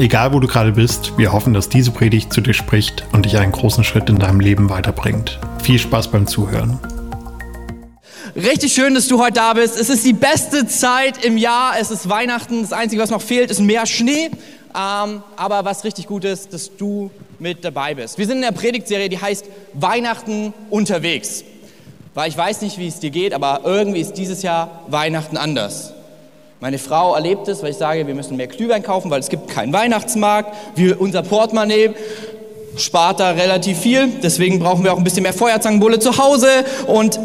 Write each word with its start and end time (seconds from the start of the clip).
Egal 0.00 0.32
wo 0.32 0.40
du 0.40 0.46
gerade 0.46 0.72
bist, 0.72 1.18
wir 1.18 1.30
hoffen, 1.30 1.52
dass 1.52 1.68
diese 1.68 1.90
Predigt 1.90 2.32
zu 2.32 2.40
dir 2.40 2.54
spricht 2.54 3.04
und 3.12 3.26
dich 3.26 3.36
einen 3.36 3.52
großen 3.52 3.84
Schritt 3.84 4.08
in 4.08 4.18
deinem 4.18 4.40
Leben 4.40 4.70
weiterbringt. 4.70 5.38
Viel 5.62 5.78
Spaß 5.78 6.08
beim 6.08 6.26
Zuhören. 6.26 6.78
Richtig 8.34 8.72
schön, 8.72 8.94
dass 8.94 9.08
du 9.08 9.20
heute 9.20 9.34
da 9.34 9.52
bist. 9.52 9.78
Es 9.78 9.90
ist 9.90 10.06
die 10.06 10.14
beste 10.14 10.66
Zeit 10.66 11.22
im 11.22 11.36
Jahr. 11.36 11.74
Es 11.78 11.90
ist 11.90 12.08
Weihnachten. 12.08 12.62
Das 12.62 12.72
Einzige, 12.72 13.02
was 13.02 13.10
noch 13.10 13.20
fehlt, 13.20 13.50
ist 13.50 13.60
mehr 13.60 13.84
Schnee. 13.84 14.30
Ähm, 14.74 15.22
aber 15.36 15.66
was 15.66 15.84
richtig 15.84 16.06
gut 16.06 16.24
ist, 16.24 16.54
dass 16.54 16.74
du 16.74 17.10
mit 17.38 17.62
dabei 17.62 17.92
bist. 17.94 18.16
Wir 18.16 18.24
sind 18.24 18.36
in 18.36 18.42
der 18.42 18.52
Predigtserie, 18.52 19.10
die 19.10 19.20
heißt 19.20 19.44
Weihnachten 19.74 20.54
unterwegs. 20.70 21.44
Weil 22.14 22.30
ich 22.30 22.38
weiß 22.38 22.62
nicht, 22.62 22.78
wie 22.78 22.86
es 22.86 23.00
dir 23.00 23.10
geht, 23.10 23.34
aber 23.34 23.60
irgendwie 23.64 24.00
ist 24.00 24.14
dieses 24.14 24.40
Jahr 24.40 24.80
Weihnachten 24.88 25.36
anders. 25.36 25.92
Meine 26.62 26.78
Frau 26.78 27.14
erlebt 27.14 27.48
es, 27.48 27.62
weil 27.62 27.70
ich 27.70 27.78
sage, 27.78 28.06
wir 28.06 28.14
müssen 28.14 28.36
mehr 28.36 28.46
Glühwein 28.46 28.82
kaufen, 28.82 29.10
weil 29.10 29.20
es 29.20 29.30
gibt 29.30 29.48
keinen 29.48 29.72
Weihnachtsmarkt. 29.72 30.54
Wir, 30.74 31.00
unser 31.00 31.22
Portemonnaie 31.22 31.94
spart 32.76 33.18
da 33.18 33.30
relativ 33.30 33.78
viel. 33.78 34.08
Deswegen 34.22 34.58
brauchen 34.58 34.84
wir 34.84 34.92
auch 34.92 34.98
ein 34.98 35.04
bisschen 35.04 35.22
mehr 35.22 35.32
Feuerzangenbulle 35.32 36.00
zu 36.00 36.18
Hause. 36.18 36.48
Und 36.86 37.18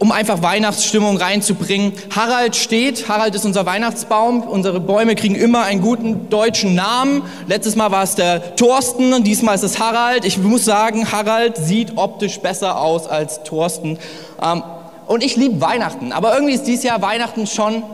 um 0.00 0.10
einfach 0.10 0.42
Weihnachtsstimmung 0.42 1.18
reinzubringen. 1.18 1.92
Harald 2.14 2.56
steht, 2.56 3.08
Harald 3.08 3.36
ist 3.36 3.44
unser 3.44 3.64
Weihnachtsbaum. 3.64 4.42
Unsere 4.42 4.80
Bäume 4.80 5.14
kriegen 5.14 5.36
immer 5.36 5.62
einen 5.62 5.80
guten 5.80 6.28
deutschen 6.28 6.74
Namen. 6.74 7.22
Letztes 7.46 7.76
Mal 7.76 7.92
war 7.92 8.02
es 8.02 8.16
der 8.16 8.56
Thorsten 8.56 9.12
und 9.12 9.24
diesmal 9.24 9.54
ist 9.54 9.62
es 9.62 9.78
Harald. 9.78 10.24
Ich 10.24 10.36
muss 10.36 10.64
sagen, 10.64 11.12
Harald 11.12 11.58
sieht 11.58 11.92
optisch 11.94 12.40
besser 12.40 12.80
aus 12.80 13.06
als 13.06 13.44
Thorsten. 13.44 13.98
Ähm, 14.42 14.64
und 15.06 15.22
ich 15.22 15.36
liebe 15.36 15.60
Weihnachten, 15.60 16.10
aber 16.10 16.34
irgendwie 16.34 16.54
ist 16.54 16.64
dieses 16.64 16.82
Jahr 16.82 17.00
Weihnachten 17.00 17.46
schon 17.46 17.84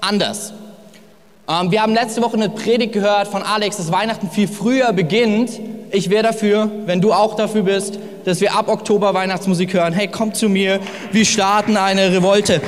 anders. 0.00 0.52
Ähm, 1.48 1.70
wir 1.70 1.82
haben 1.82 1.94
letzte 1.94 2.22
Woche 2.22 2.34
eine 2.34 2.48
Predigt 2.48 2.92
gehört 2.92 3.28
von 3.28 3.42
Alex, 3.42 3.76
dass 3.76 3.90
Weihnachten 3.90 4.30
viel 4.30 4.48
früher 4.48 4.92
beginnt. 4.92 5.58
Ich 5.90 6.10
wäre 6.10 6.22
dafür, 6.22 6.70
wenn 6.86 7.00
du 7.00 7.12
auch 7.12 7.34
dafür 7.34 7.62
bist, 7.62 7.98
dass 8.24 8.40
wir 8.40 8.54
ab 8.54 8.68
Oktober 8.68 9.14
Weihnachtsmusik 9.14 9.72
hören. 9.74 9.92
Hey, 9.92 10.08
komm 10.08 10.34
zu 10.34 10.48
mir, 10.48 10.80
wir 11.10 11.24
starten 11.24 11.76
eine 11.76 12.12
Revolte. 12.12 12.60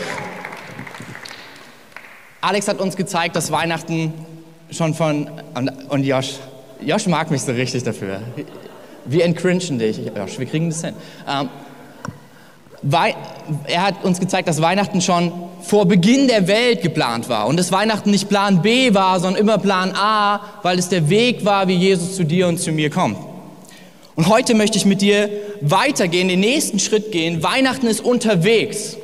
Alex 2.41 2.67
hat 2.67 2.81
uns 2.81 2.97
gezeigt, 2.97 3.37
dass 3.37 3.53
Weihnachten 3.53 4.13
schon 4.71 4.95
von, 4.95 5.31
und, 5.89 6.03
Josh, 6.05 6.35
Josh 6.81 7.07
mag 7.07 7.31
mich 7.31 7.43
so 7.43 7.53
richtig 7.53 7.85
dafür. 7.85 8.21
Wir 9.05 9.25
entcringen 9.25 9.79
dich, 9.79 9.99
Josh, 10.17 10.39
wir 10.39 10.47
kriegen 10.47 10.71
das 10.71 10.83
hin. 10.83 10.95
Ähm, 11.29 11.49
er 12.91 13.83
hat 13.83 14.05
uns 14.05 14.19
gezeigt, 14.19 14.49
dass 14.49 14.61
Weihnachten 14.61 15.01
schon 15.01 15.33
vor 15.63 15.87
Beginn 15.87 16.27
der 16.27 16.49
Welt 16.49 16.83
geplant 16.83 17.29
war 17.29 17.47
und 17.47 17.57
dass 17.57 17.71
Weihnachten 17.71 18.11
nicht 18.11 18.29
Plan 18.29 18.63
B 18.63 18.95
war, 18.95 19.21
sondern 19.21 19.41
immer 19.41 19.59
Plan 19.59 19.93
A, 19.95 20.41
weil 20.63 20.79
es 20.79 20.89
der 20.89 21.09
Weg 21.09 21.45
war, 21.45 21.69
wie 21.69 21.77
Jesus 21.77 22.17
zu 22.17 22.25
dir 22.25 22.49
und 22.49 22.59
zu 22.59 22.73
mir 22.73 22.91
kommt. 22.91 23.19
Und 24.15 24.29
heute 24.29 24.55
möchte 24.55 24.77
ich 24.77 24.85
mit 24.85 25.01
dir 25.01 25.31
weitergehen, 25.61 26.29
den 26.29 26.41
nächsten 26.41 26.79
Schritt 26.79 27.13
gehen. 27.13 27.43
Weihnachten 27.43 27.87
ist 27.87 28.01
unterwegs. 28.01 28.97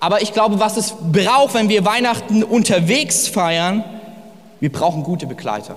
Aber 0.00 0.22
ich 0.22 0.32
glaube, 0.32 0.58
was 0.60 0.76
es 0.76 0.94
braucht, 1.12 1.54
wenn 1.54 1.68
wir 1.68 1.84
Weihnachten 1.84 2.42
unterwegs 2.42 3.28
feiern, 3.28 3.84
wir 4.60 4.72
brauchen 4.72 5.04
gute 5.04 5.26
Begleiter. 5.26 5.76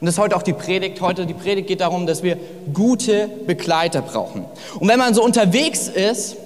Und 0.00 0.06
das 0.06 0.14
ist 0.14 0.18
heute 0.18 0.34
auch 0.34 0.42
die 0.42 0.54
Predigt. 0.54 1.00
Heute 1.02 1.26
die 1.26 1.34
Predigt 1.34 1.68
geht 1.68 1.82
darum, 1.82 2.06
dass 2.06 2.22
wir 2.22 2.38
gute 2.72 3.28
Begleiter 3.46 4.00
brauchen. 4.00 4.46
Und 4.78 4.88
wenn 4.88 4.98
man 4.98 5.12
so 5.12 5.22
unterwegs 5.22 5.88
ist, 5.88 6.36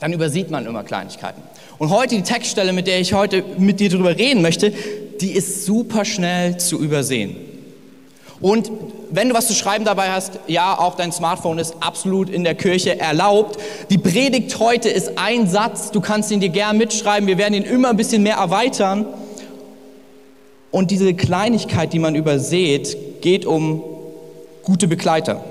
dann 0.00 0.12
übersieht 0.12 0.50
man 0.50 0.64
immer 0.64 0.82
Kleinigkeiten. 0.82 1.42
Und 1.78 1.90
heute 1.90 2.14
die 2.14 2.22
Textstelle, 2.22 2.72
mit 2.72 2.86
der 2.86 2.98
ich 2.98 3.12
heute 3.12 3.44
mit 3.58 3.78
dir 3.78 3.90
darüber 3.90 4.16
reden 4.16 4.40
möchte, 4.40 4.72
die 5.20 5.32
ist 5.32 5.66
super 5.66 6.04
schnell 6.04 6.56
zu 6.56 6.80
übersehen. 6.80 7.36
Und 8.40 8.72
wenn 9.10 9.28
du 9.28 9.34
was 9.34 9.46
zu 9.46 9.54
schreiben 9.54 9.84
dabei 9.84 10.10
hast, 10.10 10.40
ja, 10.48 10.76
auch 10.76 10.96
dein 10.96 11.12
Smartphone 11.12 11.58
ist 11.58 11.76
absolut 11.80 12.28
in 12.28 12.42
der 12.42 12.54
Kirche 12.56 12.98
erlaubt. 12.98 13.58
Die 13.90 13.98
Predigt 13.98 14.58
heute 14.58 14.88
ist 14.88 15.12
ein 15.16 15.46
Satz, 15.48 15.92
du 15.92 16.00
kannst 16.00 16.30
ihn 16.32 16.40
dir 16.40 16.48
gern 16.48 16.78
mitschreiben, 16.78 17.28
wir 17.28 17.38
werden 17.38 17.54
ihn 17.54 17.62
immer 17.62 17.90
ein 17.90 17.96
bisschen 17.96 18.22
mehr 18.22 18.36
erweitern. 18.36 19.06
Und 20.72 20.90
diese 20.90 21.14
Kleinigkeit, 21.14 21.92
die 21.92 22.00
man 22.00 22.16
überseht, 22.16 23.22
geht 23.22 23.46
um 23.46 23.84
gute 24.64 24.88
Begleiter. 24.88 25.44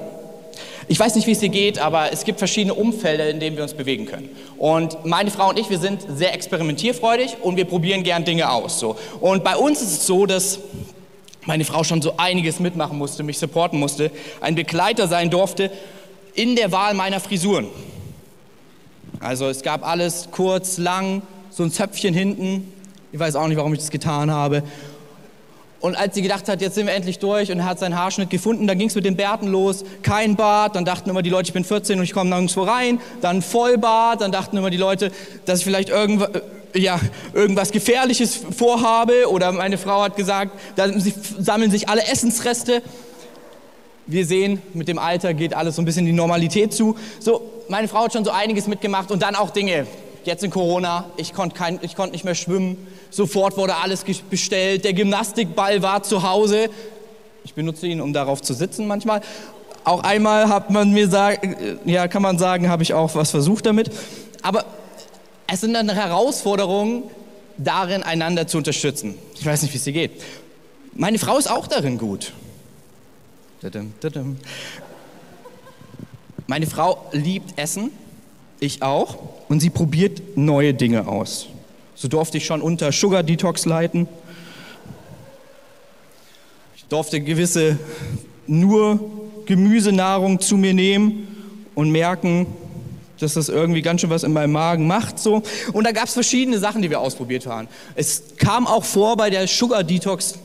Ich 0.88 1.00
weiß 1.00 1.16
nicht, 1.16 1.26
wie 1.26 1.32
es 1.32 1.40
dir 1.40 1.50
geht, 1.50 1.80
aber 1.80 2.12
es 2.12 2.26
gibt 2.26 2.40
verschiedene 2.40 2.74
Umfelder, 2.74 3.30
in 3.30 3.40
denen 3.40 3.56
wir 3.56 3.64
uns 3.64 3.74
bewegen 3.74 4.08
können. 4.08 4.30
Und 4.58 5.06
meine 5.06 5.32
Frau 5.32 5.50
und 5.50 5.58
ich, 5.58 5.70
wir 5.70 5.80
sind 5.80 6.02
sehr 6.18 6.34
experimentierfreudig 6.34 7.38
und 7.42 7.56
wir 7.56 7.64
probieren 7.64 8.04
gern 8.04 8.26
Dinge 8.26 8.50
aus. 8.52 8.80
So. 8.80 8.98
Und 9.22 9.46
bei 9.46 9.56
uns 9.56 9.82
ist 9.82 9.92
es 9.92 10.06
so, 10.06 10.26
dass 10.26 10.60
meine 11.46 11.64
Frau 11.66 11.84
schon 11.84 12.02
so 12.02 12.16
einiges 12.18 12.60
mitmachen 12.60 12.98
musste, 12.98 13.24
mich 13.24 13.38
supporten 13.38 13.80
musste, 13.80 14.12
ein 14.42 14.56
Begleiter 14.56 15.08
sein 15.08 15.30
durfte 15.30 15.72
in 16.34 16.56
der 16.56 16.72
Wahl 16.72 16.94
meiner 16.94 17.20
Frisuren. 17.20 17.68
Also 19.20 19.48
es 19.50 19.62
gab 19.62 19.88
alles 19.88 20.30
kurz, 20.32 20.78
lang, 20.78 21.22
so 21.52 21.64
ein 21.64 21.72
Zöpfchen 21.72 22.14
hinten. 22.14 22.74
Ich 23.12 23.20
weiß 23.20 23.36
auch 23.36 23.48
nicht, 23.48 23.58
warum 23.58 23.74
ich 23.74 23.80
das 23.80 23.92
getan 23.92 24.32
habe. 24.32 24.64
Und 25.82 25.96
als 25.96 26.14
sie 26.14 26.22
gedacht 26.22 26.48
hat, 26.48 26.62
jetzt 26.62 26.76
sind 26.76 26.86
wir 26.86 26.94
endlich 26.94 27.18
durch 27.18 27.52
und 27.52 27.58
er 27.58 27.66
hat 27.66 27.80
seinen 27.80 27.98
Haarschnitt 27.98 28.30
gefunden, 28.30 28.68
dann 28.68 28.78
ging 28.78 28.88
es 28.88 28.94
mit 28.94 29.04
den 29.04 29.16
Bärten 29.16 29.48
los. 29.48 29.84
Kein 30.04 30.36
Bart, 30.36 30.76
dann 30.76 30.86
dachten 30.86 31.10
immer 31.10 31.24
die 31.24 31.32
Leute, 31.32 31.48
ich 31.48 31.54
bin 31.54 31.64
14 31.64 31.98
und 31.98 32.04
ich 32.04 32.14
komme 32.14 32.30
nirgendwo 32.30 32.62
rein. 32.62 33.02
Dann 33.22 33.42
Vollbart, 33.42 34.22
dann 34.22 34.32
dachten 34.32 34.58
immer 34.58 34.70
die 34.70 34.78
Leute, 34.78 35.12
dass 35.46 35.60
ich 35.60 35.66
vielleicht 35.66 35.90
irgendwas, 35.90 36.30
äh, 36.74 36.80
ja, 36.80 37.00
irgendwas 37.34 37.72
Gefährliches 37.72 38.42
vorhabe. 38.56 39.28
Oder 39.28 39.52
meine 39.52 39.80
Frau 39.80 40.04
hat 40.04 40.16
gesagt, 40.16 40.52
da 40.76 40.88
sammeln 41.40 41.72
sich 41.72 41.90
alle 41.90 42.06
Essensreste. 42.08 42.84
Wir 44.06 44.28
sehen, 44.28 44.62
mit 44.74 44.88
dem 44.88 45.00
Alter 45.00 45.34
geht 45.34 45.56
alles 45.56 45.78
so 45.78 45.82
ein 45.82 45.86
bisschen 45.86 46.06
die 46.06 46.14
Normalität 46.14 46.74
zu. 46.74 46.96
So, 47.20 47.42
meine 47.70 47.88
Frau 47.88 48.04
hat 48.04 48.14
schon 48.14 48.26
so 48.26 48.32
einiges 48.32 48.68
mitgemacht 48.68 49.10
und 49.10 49.24
dann 49.24 49.36
auch 49.36 49.50
Dinge. 49.50 49.88
Jetzt 50.24 50.44
in 50.44 50.52
Corona, 50.52 51.06
ich 51.18 51.34
konnte 51.34 51.58
konnt 51.96 52.12
nicht 52.12 52.26
mehr 52.26 52.36
schwimmen 52.36 52.88
Sofort 53.12 53.58
wurde 53.58 53.76
alles 53.76 54.06
bestellt. 54.30 54.86
Der 54.86 54.94
Gymnastikball 54.94 55.82
war 55.82 56.02
zu 56.02 56.24
Hause. 56.24 56.70
Ich 57.44 57.54
benutze 57.54 57.86
ihn, 57.86 58.00
um 58.00 58.14
darauf 58.14 58.42
zu 58.42 58.54
sitzen 58.54 58.88
manchmal. 58.88 59.22
Auch 59.84 60.04
einmal 60.04 60.48
hat 60.48 60.70
man 60.70 60.92
mir 60.92 61.10
sagen, 61.10 61.80
ja, 61.86 62.08
kann 62.08 62.22
man 62.22 62.38
sagen, 62.38 62.70
habe 62.70 62.84
ich 62.84 62.94
auch 62.94 63.14
was 63.16 63.32
versucht 63.32 63.66
damit. 63.66 63.92
Aber 64.42 64.64
es 65.48 65.60
sind 65.62 65.74
dann 65.74 65.90
Herausforderungen, 65.90 67.04
darin 67.58 68.02
einander 68.02 68.48
zu 68.48 68.58
unterstützen. 68.58 69.18
Ich 69.36 69.46
weiß 69.46 69.62
nicht, 69.62 69.74
wie 69.74 69.78
es 69.78 69.84
dir 69.84 69.94
geht. 69.94 70.12
Meine 70.94 71.20
Frau 71.20 71.38
ist 71.38 71.52
auch 71.52 71.68
darin 71.68 71.98
gut. 71.98 72.32
Meine 76.48 76.68
Frau 76.68 77.06
liebt 77.12 77.60
Essen, 77.60 77.92
ich 78.62 78.82
auch, 78.84 79.18
und 79.50 79.60
sie 79.60 79.70
probiert 79.70 80.38
neue 80.38 80.74
Dinge 80.74 81.08
aus. 81.08 81.48
So 81.96 82.08
durfte 82.08 82.38
ich 82.38 82.46
schon 82.46 82.62
unter 82.62 82.92
Sugar 82.92 83.24
Detox 83.24 83.66
leiten. 83.66 84.08
Ich 86.78 86.86
durfte 86.86 87.20
gewisse 87.20 87.78
nur 88.48 89.00
Gemüsenahrung 89.46 90.40
zu 90.40 90.58
mir 90.58 90.74
nehmen 90.74 91.28
und 91.76 91.92
merken, 91.92 92.46
dass 93.20 93.34
das 93.34 93.50
irgendwie 93.50 93.82
ganz 93.82 94.02
schön 94.02 94.10
was 94.10 94.24
in 94.24 94.32
meinem 94.32 94.52
Magen 94.52 94.88
macht. 94.88 95.18
So. 95.20 95.42
Und 95.74 95.84
da 95.84 95.92
gab 95.92 96.06
es 96.06 96.14
verschiedene 96.14 96.60
Sachen, 96.60 96.82
die 96.82 96.90
wir 96.90 97.00
ausprobiert 97.00 97.48
haben. 97.48 97.68
Es 97.96 98.24
kam 98.38 98.68
auch 98.68 98.84
vor 98.84 99.18
bei 99.18 99.30
der 99.30 99.48
Sugar 99.48 99.84
Detox, 99.84 100.36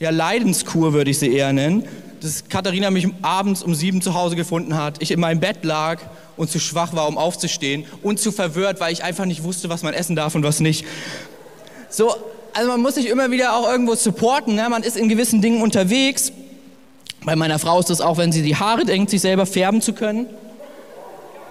ja 0.00 0.10
Leidenskur 0.10 0.92
würde 0.92 1.10
ich 1.10 1.18
sie 1.18 1.32
eher 1.32 1.52
nennen, 1.52 1.84
dass 2.24 2.48
Katharina 2.48 2.90
mich 2.90 3.06
abends 3.20 3.62
um 3.62 3.74
sieben 3.74 4.00
zu 4.00 4.14
Hause 4.14 4.34
gefunden 4.34 4.76
hat, 4.76 5.02
ich 5.02 5.10
in 5.10 5.20
meinem 5.20 5.40
Bett 5.40 5.62
lag 5.62 6.00
und 6.38 6.50
zu 6.50 6.58
schwach 6.58 6.94
war, 6.94 7.06
um 7.06 7.18
aufzustehen 7.18 7.84
und 8.02 8.18
zu 8.18 8.32
verwirrt, 8.32 8.80
weil 8.80 8.94
ich 8.94 9.04
einfach 9.04 9.26
nicht 9.26 9.44
wusste, 9.44 9.68
was 9.68 9.82
man 9.82 9.92
essen 9.92 10.16
darf 10.16 10.34
und 10.34 10.42
was 10.42 10.60
nicht. 10.60 10.86
So, 11.90 12.14
also 12.54 12.70
man 12.70 12.80
muss 12.80 12.94
sich 12.94 13.08
immer 13.08 13.30
wieder 13.30 13.54
auch 13.54 13.70
irgendwo 13.70 13.94
supporten, 13.94 14.54
ne? 14.54 14.66
man 14.70 14.82
ist 14.82 14.96
in 14.96 15.10
gewissen 15.10 15.42
Dingen 15.42 15.60
unterwegs. 15.60 16.32
Bei 17.26 17.36
meiner 17.36 17.58
Frau 17.58 17.78
ist 17.78 17.90
das 17.90 18.00
auch, 18.00 18.16
wenn 18.16 18.32
sie 18.32 18.42
die 18.42 18.56
Haare 18.56 18.86
denkt, 18.86 19.10
sich 19.10 19.20
selber 19.20 19.44
färben 19.44 19.82
zu 19.82 19.92
können. 19.92 20.26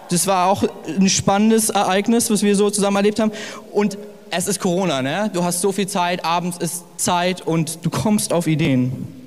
Das 0.09 0.25
war 0.25 0.47
auch 0.47 0.63
ein 0.87 1.09
spannendes 1.09 1.69
Ereignis, 1.69 2.31
was 2.31 2.41
wir 2.41 2.55
so 2.55 2.71
zusammen 2.71 2.97
erlebt 2.97 3.19
haben. 3.19 3.31
Und 3.71 3.99
es 4.31 4.47
ist 4.47 4.59
Corona, 4.59 5.03
ne? 5.03 5.29
Du 5.33 5.43
hast 5.43 5.61
so 5.61 5.71
viel 5.71 5.87
Zeit, 5.87 6.25
abends 6.25 6.57
ist 6.57 6.83
Zeit 6.97 7.41
und 7.41 7.85
du 7.85 7.91
kommst 7.91 8.33
auf 8.33 8.47
Ideen. 8.47 9.22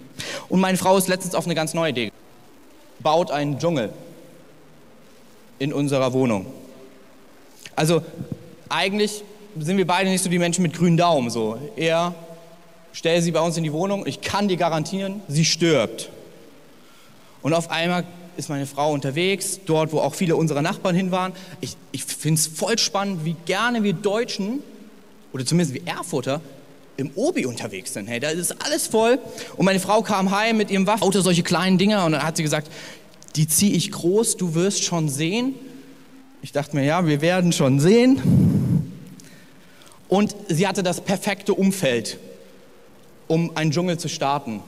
Und 0.48 0.60
meine 0.60 0.78
Frau 0.78 0.96
ist 0.96 1.08
letztens 1.08 1.34
auf 1.34 1.44
eine 1.44 1.54
ganz 1.54 1.74
neue 1.74 1.90
Idee. 1.90 2.12
Baut 3.00 3.30
einen 3.30 3.58
Dschungel. 3.58 3.90
in 5.58 5.72
unserer 5.72 6.12
Wohnung. 6.12 6.46
Also 7.74 8.02
eigentlich 8.68 9.22
sind 9.58 9.76
wir 9.76 9.86
beide 9.86 10.10
nicht 10.10 10.22
so 10.22 10.28
die 10.28 10.38
Menschen 10.38 10.62
mit 10.62 10.74
grünen 10.74 10.96
Daumen. 10.96 11.30
So. 11.30 11.58
Er 11.76 12.14
stelle 12.92 13.22
sie 13.22 13.32
bei 13.32 13.40
uns 13.40 13.56
in 13.56 13.64
die 13.64 13.72
Wohnung, 13.72 14.06
ich 14.06 14.20
kann 14.20 14.48
dir 14.48 14.56
garantieren, 14.56 15.22
sie 15.28 15.44
stirbt. 15.44 16.10
Und 17.42 17.54
auf 17.54 17.70
einmal 17.70 18.04
ist 18.36 18.48
meine 18.48 18.66
Frau 18.66 18.92
unterwegs, 18.92 19.60
dort, 19.64 19.92
wo 19.92 20.00
auch 20.00 20.14
viele 20.14 20.36
unserer 20.36 20.62
Nachbarn 20.62 20.94
hin 20.94 21.10
waren. 21.10 21.32
Ich, 21.60 21.76
ich 21.92 22.04
finde 22.04 22.40
es 22.40 22.46
voll 22.46 22.78
spannend, 22.78 23.24
wie 23.24 23.36
gerne 23.46 23.82
wir 23.82 23.92
Deutschen, 23.92 24.62
oder 25.32 25.44
zumindest 25.44 25.74
wie 25.74 25.86
Erfurter, 25.86 26.40
im 26.96 27.10
Obi 27.14 27.46
unterwegs 27.46 27.92
sind. 27.92 28.06
Hey, 28.06 28.20
da 28.20 28.30
ist 28.30 28.54
alles 28.64 28.86
voll. 28.86 29.18
Und 29.56 29.64
meine 29.64 29.80
Frau 29.80 30.02
kam 30.02 30.30
heim 30.30 30.56
mit 30.56 30.70
ihrem 30.70 30.86
Waffenauto, 30.86 31.20
solche 31.20 31.42
kleinen 31.42 31.78
Dinger, 31.78 32.04
und 32.04 32.12
dann 32.12 32.22
hat 32.22 32.36
sie 32.36 32.42
gesagt, 32.42 32.70
die 33.36 33.46
ziehe 33.46 33.74
ich 33.74 33.92
groß, 33.92 34.36
du 34.36 34.54
wirst 34.54 34.84
schon 34.84 35.08
sehen. 35.08 35.54
Ich 36.42 36.52
dachte 36.52 36.76
mir, 36.76 36.84
ja, 36.84 37.06
wir 37.06 37.20
werden 37.20 37.52
schon 37.52 37.80
sehen. 37.80 38.92
Und 40.08 40.34
sie 40.48 40.66
hatte 40.66 40.82
das 40.82 41.00
perfekte 41.00 41.52
Umfeld, 41.52 42.18
um 43.26 43.56
einen 43.56 43.72
Dschungel 43.72 43.98
zu 43.98 44.08
starten. 44.08 44.62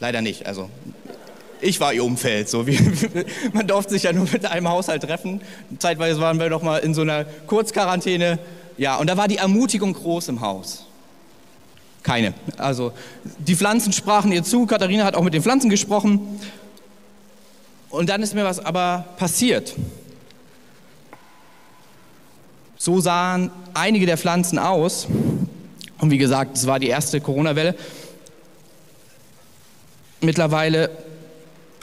Leider 0.00 0.20
nicht, 0.20 0.46
also 0.46 0.68
ich 1.60 1.80
war 1.80 1.94
ihr 1.94 2.04
Umfeld. 2.04 2.48
So 2.48 2.66
wie, 2.66 2.78
man 3.52 3.66
durfte 3.66 3.94
sich 3.94 4.02
ja 4.02 4.12
nur 4.12 4.28
mit 4.30 4.44
einem 4.44 4.68
Haushalt 4.68 5.02
treffen. 5.02 5.40
Zeitweise 5.78 6.20
waren 6.20 6.38
wir 6.38 6.50
noch 6.50 6.62
mal 6.62 6.78
in 6.78 6.92
so 6.92 7.02
einer 7.02 7.24
Kurzquarantäne. 7.24 8.38
Ja, 8.76 8.96
und 8.96 9.08
da 9.08 9.16
war 9.16 9.28
die 9.28 9.36
Ermutigung 9.36 9.92
groß 9.94 10.28
im 10.28 10.40
Haus. 10.40 10.84
Keine. 12.04 12.34
Also 12.58 12.92
die 13.38 13.56
Pflanzen 13.56 13.92
sprachen 13.92 14.30
ihr 14.30 14.44
zu. 14.44 14.66
Katharina 14.66 15.04
hat 15.04 15.16
auch 15.16 15.24
mit 15.24 15.34
den 15.34 15.42
Pflanzen 15.42 15.70
gesprochen. 15.70 16.38
Und 17.88 18.10
dann 18.10 18.22
ist 18.22 18.34
mir 18.34 18.44
was 18.44 18.60
aber 18.60 19.06
passiert. 19.16 19.74
So 22.76 23.00
sahen 23.00 23.50
einige 23.72 24.04
der 24.04 24.18
Pflanzen 24.18 24.58
aus. 24.58 25.08
Und 25.98 26.10
wie 26.10 26.18
gesagt, 26.18 26.58
es 26.58 26.66
war 26.66 26.78
die 26.78 26.88
erste 26.88 27.20
Corona-Welle. 27.22 27.74
Mittlerweile 30.20 30.90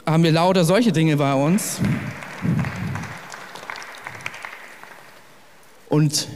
haben 0.06 0.22
wir 0.22 0.30
lauter 0.30 0.64
solche 0.64 0.92
Dinge 0.92 1.16
bei 1.16 1.34
uns. 1.34 1.80
Und 5.88 6.28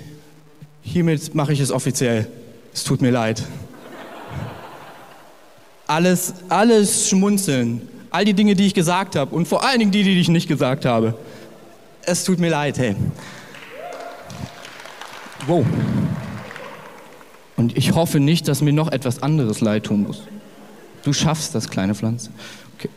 hiermit 0.83 1.37
mache 1.37 1.53
ich 1.53 1.61
es 1.61 1.71
offiziell. 1.71 2.27
Es 2.75 2.83
tut 2.83 3.01
mir 3.01 3.13
leid. 3.13 3.45
Alles, 5.87 6.35
alles 6.49 7.09
schmunzeln. 7.09 7.89
All 8.11 8.25
die 8.25 8.35
Dinge, 8.35 8.55
die 8.55 8.67
ich 8.67 8.75
gesagt 8.75 9.17
habe. 9.17 9.35
Und 9.35 9.47
vor 9.47 9.65
allen 9.65 9.79
Dingen 9.79 9.91
die, 9.91 10.03
die 10.03 10.21
ich 10.21 10.29
nicht 10.29 10.49
gesagt 10.49 10.85
habe. 10.85 11.15
Es 12.03 12.25
tut 12.25 12.39
mir 12.39 12.51
leid, 12.51 12.79
hey. 12.79 12.97
Wow. 15.47 15.65
Und 17.57 17.77
ich 17.77 17.95
hoffe 17.95 18.21
nicht, 18.21 18.49
dass 18.49 18.61
mir 18.63 18.73
noch 18.73 18.91
etwas 18.93 19.23
anderes 19.23 19.61
leid 19.61 19.85
tun 19.85 20.03
muss. 20.03 20.23
Du 21.05 21.13
schaffst 21.13 21.55
das, 21.55 21.71
kleine 21.71 21.95
Pflanze. 21.95 22.31
Okay. 22.77 22.89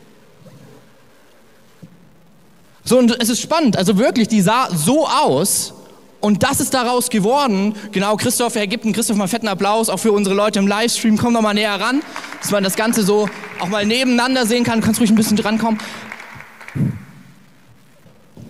So, 2.84 2.98
und 2.98 3.22
es 3.22 3.30
ist 3.30 3.40
spannend. 3.40 3.78
Also 3.78 3.98
wirklich, 3.98 4.28
die 4.28 4.42
sah 4.42 4.68
so 4.74 5.08
aus. 5.08 5.74
Und 6.22 6.44
das 6.44 6.60
ist 6.60 6.74
daraus 6.74 7.10
geworden. 7.10 7.76
Genau, 7.92 8.18
Christoph, 8.18 8.56
er 8.56 8.68
gibt 8.68 8.84
einen 8.84 8.94
Christoph 8.94 9.16
mal 9.16 9.28
fetten 9.28 9.48
Applaus, 9.48 9.90
auch 9.90 10.00
für 10.00 10.12
unsere 10.12 10.36
Leute 10.36 10.60
im 10.60 10.68
Livestream. 10.68 11.18
Komm 11.18 11.34
noch 11.34 11.42
mal 11.42 11.54
näher 11.54 11.80
ran, 11.80 12.02
dass 12.42 12.52
man 12.52 12.64
das 12.64 12.76
Ganze 12.76 13.04
so 13.04 13.30
auch 13.60 13.68
mal 13.68 13.86
nebeneinander 13.86 14.46
sehen 14.46 14.64
kann. 14.64 14.82
Kannst 14.82 15.00
ruhig 15.00 15.10
ein 15.10 15.16
bisschen 15.16 15.38
drankommen. 15.38 15.80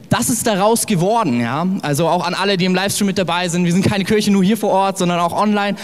Das 0.10 0.30
ist 0.30 0.48
daraus 0.48 0.88
geworden, 0.88 1.40
ja. 1.40 1.68
Also 1.82 2.08
auch 2.08 2.26
an 2.26 2.34
alle, 2.34 2.58
die 2.58 2.66
im 2.66 2.74
Livestream 2.74 3.08
mit 3.08 3.18
dabei 3.18 3.48
sind. 3.48 3.66
Wir 3.66 3.72
sind 3.72 3.86
keine 3.86 4.06
Kirche 4.06 4.32
nur 4.32 4.44
hier 4.44 4.58
vor 4.58 4.72
Ort, 4.72 4.98
sondern 4.98 5.20
auch 5.20 5.34
online. 5.34 5.78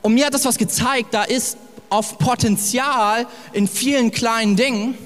Und 0.00 0.14
mir 0.14 0.26
hat 0.26 0.34
das 0.34 0.46
was 0.46 0.56
gezeigt. 0.56 1.12
Da 1.12 1.24
ist 1.24 1.58
auf 1.90 2.18
Potenzial 2.18 3.26
in 3.52 3.68
vielen 3.68 4.10
kleinen 4.10 4.56
Dingen. 4.56 4.96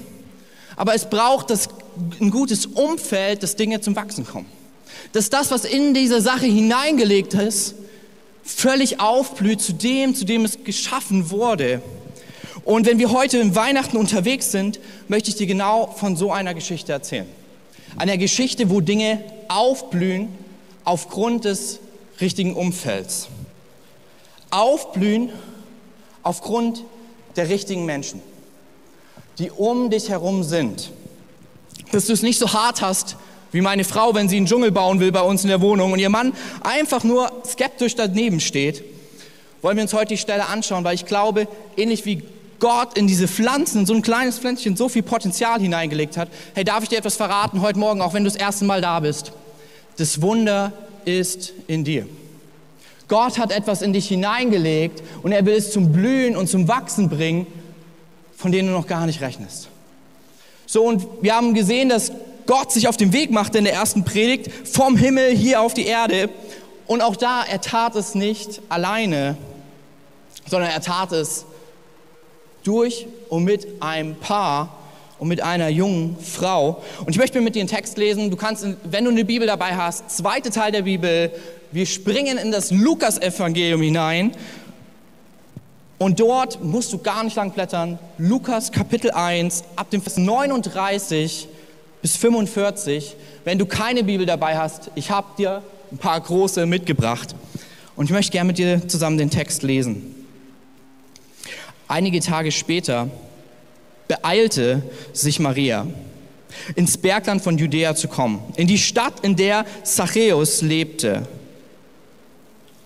Aber 0.76 0.94
es 0.94 1.08
braucht 1.08 1.50
das, 1.50 1.68
ein 2.20 2.30
gutes 2.30 2.66
Umfeld, 2.66 3.42
dass 3.42 3.56
Dinge 3.56 3.80
zum 3.80 3.96
Wachsen 3.96 4.26
kommen. 4.26 4.46
Dass 5.12 5.28
das, 5.28 5.50
was 5.50 5.64
in 5.64 5.92
diese 5.92 6.20
Sache 6.20 6.46
hineingelegt 6.46 7.34
ist, 7.34 7.74
völlig 8.42 9.00
aufblüht 9.00 9.60
zu 9.60 9.72
dem, 9.72 10.14
zu 10.14 10.24
dem 10.24 10.44
es 10.44 10.64
geschaffen 10.64 11.30
wurde. 11.30 11.82
Und 12.64 12.86
wenn 12.86 12.98
wir 12.98 13.10
heute 13.10 13.38
im 13.38 13.54
Weihnachten 13.54 13.96
unterwegs 13.96 14.52
sind, 14.52 14.80
möchte 15.08 15.30
ich 15.30 15.36
dir 15.36 15.46
genau 15.46 15.88
von 15.88 16.16
so 16.16 16.32
einer 16.32 16.54
Geschichte 16.54 16.92
erzählen. 16.92 17.26
Einer 17.96 18.16
Geschichte, 18.18 18.70
wo 18.70 18.80
Dinge 18.80 19.22
aufblühen 19.48 20.28
aufgrund 20.84 21.44
des 21.44 21.80
richtigen 22.20 22.54
Umfelds. 22.54 23.28
Aufblühen 24.50 25.30
aufgrund 26.22 26.84
der 27.36 27.48
richtigen 27.48 27.84
Menschen, 27.84 28.22
die 29.38 29.50
um 29.50 29.90
dich 29.90 30.08
herum 30.08 30.42
sind. 30.42 30.90
Dass 31.90 32.06
du 32.06 32.12
es 32.12 32.22
nicht 32.22 32.38
so 32.38 32.52
hart 32.52 32.80
hast 32.80 33.16
wie 33.52 33.60
meine 33.60 33.84
Frau, 33.84 34.14
wenn 34.14 34.28
sie 34.28 34.38
einen 34.38 34.46
Dschungel 34.46 34.72
bauen 34.72 34.98
will 34.98 35.12
bei 35.12 35.20
uns 35.20 35.44
in 35.44 35.48
der 35.48 35.60
Wohnung 35.60 35.92
und 35.92 35.98
ihr 35.98 36.08
Mann 36.08 36.32
einfach 36.62 37.04
nur 37.04 37.30
skeptisch 37.46 37.94
daneben 37.94 38.40
steht. 38.40 38.82
Wollen 39.60 39.76
wir 39.76 39.82
uns 39.82 39.94
heute 39.94 40.08
die 40.08 40.18
Stelle 40.18 40.46
anschauen, 40.46 40.82
weil 40.82 40.94
ich 40.94 41.06
glaube, 41.06 41.46
ähnlich 41.76 42.04
wie 42.04 42.22
Gott 42.58 42.96
in 42.96 43.06
diese 43.06 43.28
Pflanzen, 43.28 43.80
in 43.80 43.86
so 43.86 43.94
ein 43.94 44.02
kleines 44.02 44.38
Pflänzchen 44.38 44.76
so 44.76 44.88
viel 44.88 45.02
Potenzial 45.02 45.60
hineingelegt 45.60 46.16
hat. 46.16 46.28
Hey, 46.54 46.64
darf 46.64 46.82
ich 46.82 46.88
dir 46.88 46.98
etwas 46.98 47.16
verraten 47.16 47.60
heute 47.60 47.78
Morgen, 47.78 48.00
auch 48.00 48.14
wenn 48.14 48.24
du 48.24 48.30
das 48.30 48.38
erste 48.38 48.64
Mal 48.64 48.80
da 48.80 49.00
bist? 49.00 49.32
Das 49.98 50.22
Wunder 50.22 50.72
ist 51.04 51.52
in 51.66 51.84
dir. 51.84 52.06
Gott 53.08 53.38
hat 53.38 53.52
etwas 53.52 53.82
in 53.82 53.92
dich 53.92 54.08
hineingelegt 54.08 55.02
und 55.22 55.32
er 55.32 55.44
will 55.44 55.54
es 55.54 55.72
zum 55.72 55.92
Blühen 55.92 56.36
und 56.36 56.48
zum 56.48 56.66
Wachsen 56.68 57.08
bringen, 57.08 57.46
von 58.36 58.52
denen 58.52 58.68
du 58.68 58.74
noch 58.74 58.86
gar 58.86 59.06
nicht 59.06 59.20
rechnest. 59.20 59.68
So, 60.66 60.84
und 60.84 61.06
wir 61.20 61.34
haben 61.34 61.52
gesehen, 61.52 61.88
dass 61.88 62.12
Gott 62.46 62.72
sich 62.72 62.88
auf 62.88 62.96
den 62.96 63.12
Weg 63.12 63.30
machte 63.30 63.58
in 63.58 63.64
der 63.64 63.74
ersten 63.74 64.04
Predigt 64.04 64.50
vom 64.66 64.96
Himmel 64.96 65.30
hier 65.30 65.60
auf 65.60 65.74
die 65.74 65.86
Erde. 65.86 66.28
Und 66.86 67.00
auch 67.00 67.16
da, 67.16 67.42
er 67.44 67.60
tat 67.60 67.96
es 67.96 68.14
nicht 68.14 68.60
alleine, 68.68 69.36
sondern 70.48 70.70
er 70.70 70.80
tat 70.80 71.12
es 71.12 71.46
durch 72.64 73.06
und 73.28 73.44
mit 73.44 73.66
einem 73.80 74.16
Paar 74.16 74.76
und 75.18 75.28
mit 75.28 75.42
einer 75.42 75.68
jungen 75.68 76.16
Frau. 76.20 76.82
Und 77.00 77.10
ich 77.10 77.18
möchte 77.18 77.40
mit 77.40 77.54
dir 77.54 77.60
einen 77.60 77.68
Text 77.68 77.96
lesen. 77.96 78.30
Du 78.30 78.36
kannst, 78.36 78.66
wenn 78.84 79.04
du 79.04 79.10
eine 79.10 79.24
Bibel 79.24 79.46
dabei 79.46 79.76
hast, 79.76 80.10
zweite 80.10 80.50
Teil 80.50 80.72
der 80.72 80.82
Bibel, 80.82 81.30
wir 81.70 81.86
springen 81.86 82.38
in 82.38 82.50
das 82.50 82.70
Lukas-Evangelium 82.70 83.80
hinein. 83.82 84.32
Und 85.98 86.18
dort 86.18 86.62
musst 86.64 86.92
du 86.92 86.98
gar 86.98 87.22
nicht 87.22 87.36
lang 87.36 87.52
blättern. 87.52 88.00
Lukas 88.18 88.72
Kapitel 88.72 89.12
1, 89.12 89.62
ab 89.76 89.90
dem 89.90 90.02
Vers 90.02 90.16
39 90.16 91.48
bis 92.02 92.16
45. 92.16 93.16
Wenn 93.44 93.58
du 93.58 93.64
keine 93.64 94.04
Bibel 94.04 94.26
dabei 94.26 94.58
hast, 94.58 94.90
ich 94.96 95.10
habe 95.10 95.28
dir 95.38 95.62
ein 95.90 95.98
paar 95.98 96.20
große 96.20 96.66
mitgebracht. 96.66 97.34
Und 97.94 98.06
ich 98.06 98.10
möchte 98.10 98.32
gerne 98.32 98.48
mit 98.48 98.58
dir 98.58 98.86
zusammen 98.88 99.18
den 99.18 99.30
Text 99.30 99.62
lesen. 99.62 100.14
Einige 101.88 102.20
Tage 102.20 102.50
später 102.50 103.08
beeilte 104.08 104.82
sich 105.12 105.38
Maria, 105.38 105.86
ins 106.74 106.98
Bergland 106.98 107.42
von 107.42 107.56
Judäa 107.56 107.94
zu 107.94 108.08
kommen, 108.08 108.42
in 108.56 108.66
die 108.66 108.78
Stadt, 108.78 109.20
in 109.22 109.36
der 109.36 109.64
Zachäus 109.84 110.62
lebte. 110.62 111.26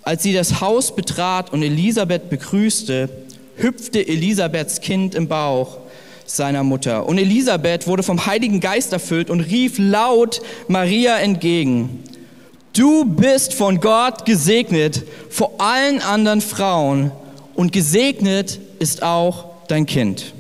Als 0.02 0.23
sie 0.23 0.32
das 0.32 0.61
Haus 0.61 0.94
betrat 0.94 1.52
und 1.52 1.62
Elisabeth 1.62 2.30
begrüßte, 2.30 3.08
hüpfte 3.56 4.06
Elisabeths 4.06 4.80
Kind 4.80 5.14
im 5.14 5.26
Bauch 5.28 5.78
seiner 6.26 6.62
Mutter. 6.62 7.06
Und 7.06 7.18
Elisabeth 7.18 7.87
wurde 7.87 8.02
vom 8.02 8.26
Heiligen 8.26 8.61
Geist 8.61 8.92
erfüllt 8.92 9.30
und 9.30 9.40
rief 9.40 9.75
laut 9.78 10.42
Maria 10.68 11.18
entgegen, 11.18 12.02
du 12.73 13.04
bist 13.04 13.54
von 13.54 13.80
Gott 13.80 14.25
gesegnet 14.25 15.04
vor 15.30 15.54
allen 15.59 16.00
anderen 16.00 16.40
Frauen 16.40 17.12
und 17.54 17.73
gesegnet 17.73 18.61
ist 18.78 19.02
auch 19.02 19.47
dein 19.68 19.87
Kind. 19.87 20.35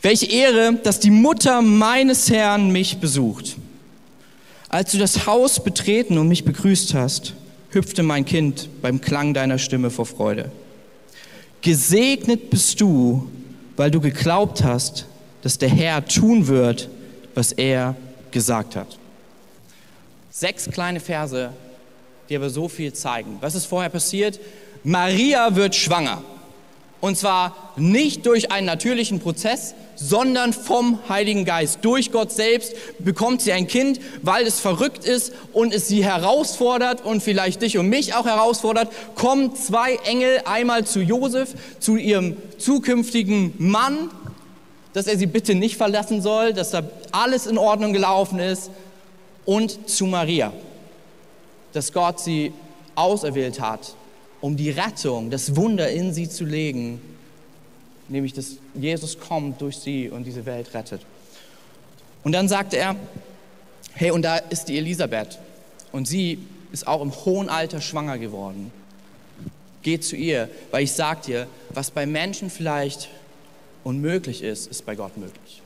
Welche 0.00 0.26
Ehre, 0.26 0.74
dass 0.82 0.98
die 0.98 1.10
Mutter 1.10 1.62
meines 1.62 2.30
Herrn 2.30 2.70
mich 2.70 2.98
besucht. 2.98 3.56
Als 4.68 4.92
du 4.92 4.98
das 4.98 5.26
Haus 5.26 5.62
betreten 5.62 6.18
und 6.18 6.28
mich 6.28 6.44
begrüßt 6.44 6.94
hast, 6.94 7.34
hüpfte 7.70 8.02
mein 8.02 8.24
Kind 8.24 8.68
beim 8.80 9.00
Klang 9.00 9.34
deiner 9.34 9.58
Stimme 9.58 9.90
vor 9.90 10.06
Freude. 10.06 10.50
Gesegnet 11.60 12.50
bist 12.50 12.80
du, 12.80 13.28
weil 13.76 13.90
du 13.90 14.00
geglaubt 14.00 14.62
hast, 14.64 15.06
dass 15.42 15.58
der 15.58 15.68
Herr 15.68 16.04
tun 16.04 16.46
wird, 16.46 16.88
was 17.34 17.52
er 17.52 17.96
gesagt 18.30 18.76
hat. 18.76 18.98
Sechs 20.30 20.68
kleine 20.70 21.00
Verse, 21.00 21.50
die 22.28 22.36
aber 22.36 22.50
so 22.50 22.68
viel 22.68 22.92
zeigen. 22.92 23.38
Was 23.40 23.54
ist 23.54 23.66
vorher 23.66 23.90
passiert? 23.90 24.40
Maria 24.84 25.54
wird 25.54 25.74
schwanger. 25.74 26.22
Und 27.02 27.18
zwar 27.18 27.56
nicht 27.74 28.26
durch 28.26 28.52
einen 28.52 28.68
natürlichen 28.68 29.18
Prozess, 29.18 29.74
sondern 29.96 30.52
vom 30.52 31.00
Heiligen 31.08 31.44
Geist. 31.44 31.80
Durch 31.82 32.12
Gott 32.12 32.30
selbst 32.30 32.76
bekommt 33.00 33.42
sie 33.42 33.50
ein 33.50 33.66
Kind, 33.66 34.00
weil 34.22 34.46
es 34.46 34.60
verrückt 34.60 35.04
ist 35.04 35.32
und 35.52 35.74
es 35.74 35.88
sie 35.88 36.04
herausfordert 36.04 37.04
und 37.04 37.20
vielleicht 37.20 37.60
dich 37.60 37.76
und 37.76 37.88
mich 37.88 38.14
auch 38.14 38.24
herausfordert, 38.24 38.88
kommen 39.16 39.56
zwei 39.56 39.96
Engel 40.04 40.42
einmal 40.44 40.86
zu 40.86 41.00
Josef, 41.00 41.54
zu 41.80 41.96
ihrem 41.96 42.36
zukünftigen 42.58 43.52
Mann, 43.58 44.08
dass 44.92 45.08
er 45.08 45.18
sie 45.18 45.26
bitte 45.26 45.56
nicht 45.56 45.76
verlassen 45.76 46.22
soll, 46.22 46.52
dass 46.52 46.70
da 46.70 46.84
alles 47.10 47.48
in 47.48 47.58
Ordnung 47.58 47.92
gelaufen 47.92 48.38
ist. 48.38 48.70
Und 49.44 49.90
zu 49.90 50.06
Maria, 50.06 50.52
dass 51.72 51.92
Gott 51.92 52.20
sie 52.20 52.52
auserwählt 52.94 53.58
hat 53.58 53.96
um 54.42 54.56
die 54.56 54.70
Rettung, 54.70 55.30
das 55.30 55.56
Wunder 55.56 55.88
in 55.88 56.12
sie 56.12 56.28
zu 56.28 56.44
legen, 56.44 57.00
nämlich 58.08 58.34
dass 58.34 58.56
Jesus 58.74 59.18
kommt 59.18 59.60
durch 59.62 59.78
sie 59.78 60.10
und 60.10 60.24
diese 60.24 60.44
Welt 60.44 60.74
rettet. 60.74 61.00
Und 62.24 62.32
dann 62.32 62.48
sagte 62.48 62.76
er, 62.76 62.96
hey, 63.94 64.10
und 64.10 64.22
da 64.22 64.36
ist 64.36 64.66
die 64.66 64.76
Elisabeth 64.76 65.38
und 65.92 66.06
sie 66.06 66.38
ist 66.72 66.86
auch 66.86 67.00
im 67.00 67.12
hohen 67.24 67.48
Alter 67.48 67.80
schwanger 67.80 68.18
geworden. 68.18 68.72
Geh 69.82 70.00
zu 70.00 70.16
ihr, 70.16 70.48
weil 70.70 70.84
ich 70.84 70.92
sag 70.92 71.22
dir, 71.22 71.46
was 71.70 71.90
bei 71.90 72.04
Menschen 72.04 72.50
vielleicht 72.50 73.08
unmöglich 73.84 74.42
ist, 74.42 74.66
ist 74.66 74.84
bei 74.84 74.96
Gott 74.96 75.16
möglich. 75.16 75.62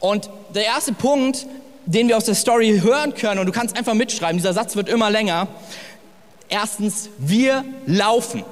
Und 0.00 0.30
der 0.54 0.64
erste 0.64 0.92
Punkt, 0.92 1.46
den 1.84 2.08
wir 2.08 2.16
aus 2.16 2.24
der 2.24 2.34
Story 2.34 2.80
hören 2.82 3.14
können, 3.14 3.38
und 3.40 3.46
du 3.46 3.52
kannst 3.52 3.76
einfach 3.76 3.94
mitschreiben, 3.94 4.36
dieser 4.38 4.52
Satz 4.52 4.76
wird 4.76 4.88
immer 4.88 5.10
länger, 5.10 5.48
Erstens, 6.48 7.08
wir 7.18 7.64
laufen. 7.86 8.44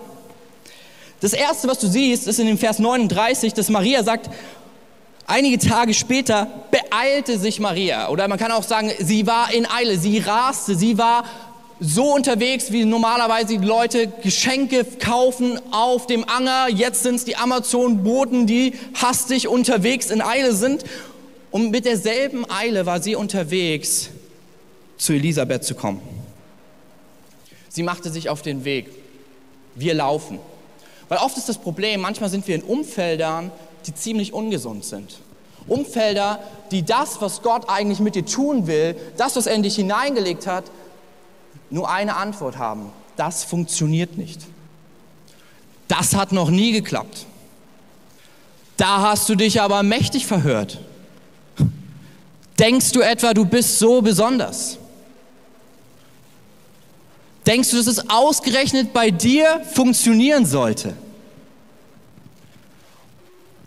Das 1.21 1.33
erste, 1.33 1.69
was 1.69 1.79
du 1.79 1.87
siehst, 1.87 2.27
ist 2.27 2.39
in 2.39 2.47
dem 2.47 2.59
Vers 2.59 2.79
39, 2.79 3.55
dass 3.55 3.71
Maria 3.71 4.03
sagt, 4.03 4.29
einige 5.27 5.59
Tage 5.59 5.95
später 5.95 6.49
beeilte 6.71 7.39
sich 7.39 7.61
Maria. 7.61 8.09
Oder 8.09 8.29
man 8.29 8.39
kann 8.39 8.53
auch 8.53 8.63
sagen, 8.63 8.91
sie 8.99 9.27
war 9.27 9.53
in 9.53 9.67
Eile, 9.71 9.99
sie 9.99 10.19
raste, 10.19 10.75
sie 10.75 10.99
war 10.99 11.25
so 11.81 12.15
unterwegs, 12.15 12.73
wie 12.73 12.85
normalerweise 12.85 13.59
die 13.59 13.65
Leute 13.65 14.09
Geschenke 14.23 14.85
kaufen 14.85 15.59
auf 15.71 16.07
dem 16.07 16.29
Anger. 16.29 16.69
Jetzt 16.69 17.03
sind 17.03 17.17
es 17.17 17.25
die 17.25 17.37
Amazon-Boten, 17.37 18.47
die 18.47 18.75
hastig 18.95 19.49
unterwegs 19.49 20.11
in 20.11 20.21
Eile 20.23 20.53
sind. 20.53 20.85
Und 21.51 21.71
mit 21.71 21.85
derselben 21.85 22.49
Eile 22.51 22.87
war 22.87 23.01
sie 23.01 23.15
unterwegs, 23.15 24.11
zu 24.97 25.13
Elisabeth 25.13 25.65
zu 25.65 25.75
kommen. 25.75 26.01
Sie 27.75 27.83
machte 27.83 28.09
sich 28.09 28.29
auf 28.29 28.41
den 28.41 28.65
Weg. 28.65 28.89
Wir 29.75 29.95
laufen. 29.95 30.39
Weil 31.09 31.19
oft 31.19 31.37
ist 31.37 31.49
das 31.49 31.59
Problem, 31.59 32.03
manchmal 32.03 32.31
sind 32.31 32.47
wir 32.47 32.55
in 32.55 32.63
Umfeldern, 32.63 33.51
die 33.85 33.93
ziemlich 33.93 34.33
ungesund 34.33 34.85
sind. 34.85 35.19
Umfelder, 35.67 36.39
die 36.71 36.85
das, 36.85 37.21
was 37.21 37.43
Gott 37.43 37.69
eigentlich 37.69 37.99
mit 37.99 38.15
dir 38.15 38.25
tun 38.25 38.69
will, 38.69 38.95
das, 39.17 39.35
was 39.35 39.49
er 39.49 39.57
in 39.57 39.65
dich 39.65 39.75
hineingelegt 39.75 40.47
hat, 40.47 40.67
nur 41.69 41.91
eine 41.91 42.15
Antwort 42.15 42.59
haben. 42.59 42.93
Das 43.17 43.43
funktioniert 43.43 44.17
nicht. 44.17 44.41
Das 45.89 46.15
hat 46.15 46.31
noch 46.31 46.51
nie 46.51 46.71
geklappt. 46.71 47.27
Da 48.77 49.01
hast 49.01 49.29
du 49.29 49.35
dich 49.35 49.61
aber 49.61 49.83
mächtig 49.83 50.27
verhört. 50.27 50.79
Denkst 52.57 52.93
du 52.93 53.01
etwa, 53.01 53.35
du 53.35 53.45
bist 53.45 53.81
so 53.81 54.01
besonders? 54.01 54.79
Denkst 57.47 57.71
du, 57.71 57.77
dass 57.77 57.87
es 57.87 58.09
ausgerechnet 58.09 58.93
bei 58.93 59.11
dir 59.11 59.61
funktionieren 59.73 60.47
sollte? 60.47 60.95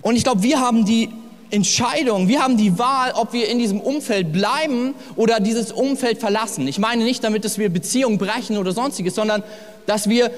Und 0.02 0.16
ich 0.16 0.24
glaube, 0.24 0.42
wir 0.42 0.60
haben 0.60 0.86
die 0.86 1.10
Entscheidung, 1.50 2.28
wir 2.28 2.42
haben 2.42 2.58
die 2.58 2.78
Wahl, 2.78 3.14
ob 3.14 3.34
wir 3.34 3.48
in 3.48 3.60
diesem 3.60 3.80
Umfeld 3.80 4.34
bleiben 4.34 4.96
oder 5.16 5.40
dieses 5.40 5.72
Umfeld 5.72 6.20
verlassen. 6.20 6.68
Ich 6.68 6.80
meine 6.80 7.04
nicht 7.04 7.24
damit, 7.24 7.46
dass 7.46 7.58
wir 7.58 7.70
Beziehungen 7.70 8.18
brechen 8.18 8.58
oder 8.58 8.72
sonstiges, 8.72 9.16
sondern 9.16 9.44
dass 9.86 10.10
wir 10.10 10.32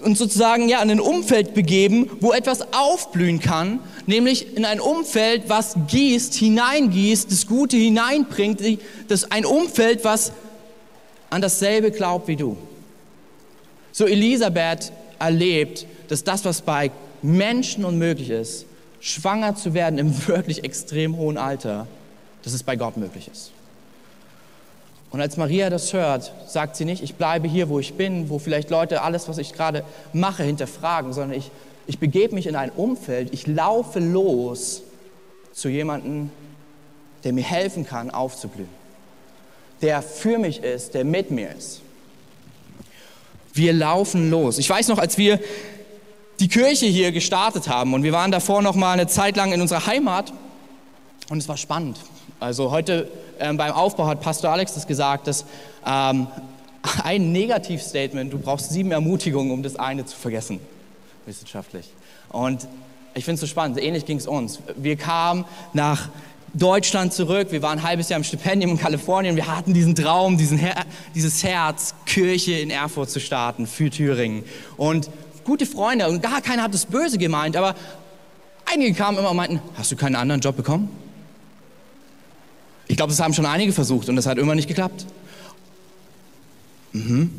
uns 0.00 0.18
sozusagen 0.18 0.68
ja 0.68 0.82
in 0.82 0.90
ein 0.90 1.00
Umfeld 1.00 1.54
begeben, 1.54 2.10
wo 2.20 2.32
etwas 2.32 2.72
aufblühen 2.72 3.38
kann, 3.40 3.78
nämlich 4.06 4.56
in 4.56 4.64
ein 4.64 4.80
Umfeld, 4.80 5.44
was 5.48 5.76
gießt, 5.86 6.34
hineingießt, 6.34 7.30
das 7.30 7.46
Gute 7.46 7.76
hineinbringt, 7.76 8.60
das 9.08 9.30
ein 9.30 9.46
Umfeld, 9.46 10.04
was 10.04 10.32
an 11.30 11.40
dasselbe 11.40 11.92
glaubt 11.92 12.28
wie 12.28 12.36
du. 12.36 12.56
So 13.92 14.06
Elisabeth 14.06 14.90
erlebt, 15.18 15.86
dass 16.08 16.24
das, 16.24 16.44
was 16.44 16.62
bei 16.62 16.90
Menschen 17.20 17.84
unmöglich 17.84 18.30
ist, 18.30 18.66
schwanger 19.00 19.54
zu 19.54 19.74
werden 19.74 19.98
im 19.98 20.26
wirklich 20.26 20.64
extrem 20.64 21.16
hohen 21.16 21.36
Alter, 21.36 21.86
dass 22.42 22.52
es 22.52 22.62
bei 22.62 22.76
Gott 22.76 22.96
möglich 22.96 23.28
ist. 23.30 23.52
Und 25.10 25.20
als 25.20 25.36
Maria 25.36 25.68
das 25.68 25.92
hört, 25.92 26.32
sagt 26.48 26.74
sie 26.74 26.86
nicht, 26.86 27.02
ich 27.02 27.16
bleibe 27.16 27.46
hier, 27.46 27.68
wo 27.68 27.78
ich 27.78 27.94
bin, 27.94 28.30
wo 28.30 28.38
vielleicht 28.38 28.70
Leute 28.70 29.02
alles, 29.02 29.28
was 29.28 29.36
ich 29.36 29.52
gerade 29.52 29.84
mache, 30.14 30.42
hinterfragen, 30.42 31.12
sondern 31.12 31.38
ich, 31.38 31.50
ich 31.86 31.98
begebe 31.98 32.34
mich 32.34 32.46
in 32.46 32.56
ein 32.56 32.70
Umfeld, 32.70 33.34
ich 33.34 33.46
laufe 33.46 34.00
los 34.00 34.82
zu 35.52 35.68
jemandem, 35.68 36.30
der 37.24 37.34
mir 37.34 37.44
helfen 37.44 37.86
kann, 37.86 38.10
aufzublühen, 38.10 38.70
der 39.82 40.00
für 40.00 40.38
mich 40.38 40.62
ist, 40.62 40.94
der 40.94 41.04
mit 41.04 41.30
mir 41.30 41.50
ist. 41.54 41.82
Wir 43.52 43.72
laufen 43.72 44.30
los. 44.30 44.58
Ich 44.58 44.68
weiß 44.68 44.88
noch, 44.88 44.98
als 44.98 45.18
wir 45.18 45.40
die 46.40 46.48
Kirche 46.48 46.86
hier 46.86 47.12
gestartet 47.12 47.68
haben 47.68 47.94
und 47.94 48.02
wir 48.02 48.12
waren 48.12 48.30
davor 48.32 48.62
noch 48.62 48.74
mal 48.74 48.92
eine 48.92 49.06
Zeit 49.06 49.36
lang 49.36 49.52
in 49.52 49.60
unserer 49.60 49.86
Heimat 49.86 50.32
und 51.28 51.38
es 51.38 51.48
war 51.48 51.56
spannend. 51.56 51.98
Also 52.40 52.70
heute 52.70 53.08
ähm, 53.38 53.56
beim 53.56 53.72
Aufbau 53.72 54.06
hat 54.06 54.20
Pastor 54.20 54.50
Alex 54.50 54.74
das 54.74 54.86
gesagt, 54.86 55.26
dass 55.26 55.44
ähm, 55.86 56.26
ein 57.04 57.30
Negativstatement, 57.32 58.32
du 58.32 58.38
brauchst 58.38 58.70
sieben 58.70 58.90
Ermutigungen, 58.90 59.52
um 59.52 59.62
das 59.62 59.76
eine 59.76 60.04
zu 60.04 60.16
vergessen, 60.16 60.58
wissenschaftlich. 61.26 61.88
Und 62.30 62.66
ich 63.14 63.24
finde 63.24 63.34
es 63.34 63.40
so 63.40 63.46
spannend, 63.46 63.78
ähnlich 63.78 64.06
ging 64.06 64.16
es 64.16 64.26
uns. 64.26 64.58
Wir 64.76 64.96
kamen 64.96 65.44
nach 65.72 66.08
Deutschland 66.54 67.14
zurück. 67.14 67.48
Wir 67.50 67.62
waren 67.62 67.78
ein 67.78 67.84
halbes 67.84 68.08
Jahr 68.08 68.18
im 68.18 68.24
Stipendium 68.24 68.72
in 68.72 68.78
Kalifornien. 68.78 69.36
Wir 69.36 69.46
hatten 69.46 69.72
diesen 69.72 69.94
Traum, 69.94 70.36
diesen 70.36 70.58
Her 70.58 70.84
dieses 71.14 71.42
Herz, 71.42 71.94
Kirche 72.04 72.52
in 72.52 72.70
Erfurt 72.70 73.10
zu 73.10 73.20
starten 73.20 73.66
für 73.66 73.88
Thüringen. 73.88 74.44
Und 74.76 75.10
gute 75.44 75.64
Freunde, 75.64 76.08
und 76.08 76.22
gar 76.22 76.42
keiner 76.42 76.62
hat 76.62 76.74
es 76.74 76.86
böse 76.86 77.16
gemeint, 77.16 77.56
aber 77.56 77.74
einige 78.70 78.92
kamen 78.94 79.18
immer 79.18 79.30
und 79.30 79.36
meinten, 79.36 79.60
hast 79.76 79.90
du 79.92 79.96
keinen 79.96 80.14
anderen 80.14 80.40
Job 80.40 80.56
bekommen? 80.56 80.90
Ich 82.86 82.96
glaube, 82.96 83.10
das 83.10 83.20
haben 83.20 83.32
schon 83.32 83.46
einige 83.46 83.72
versucht 83.72 84.08
und 84.10 84.16
das 84.16 84.26
hat 84.26 84.36
immer 84.36 84.54
nicht 84.54 84.68
geklappt. 84.68 85.06
Mhm. 86.92 87.30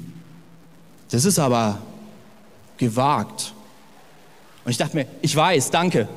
Das 1.11 1.25
ist 1.25 1.37
aber 1.37 1.79
gewagt. 2.77 3.53
Und 4.65 4.71
ich 4.71 4.77
dachte 4.77 4.97
mir, 4.97 5.05
ich 5.21 5.35
weiß, 5.35 5.69
danke. 5.69 6.07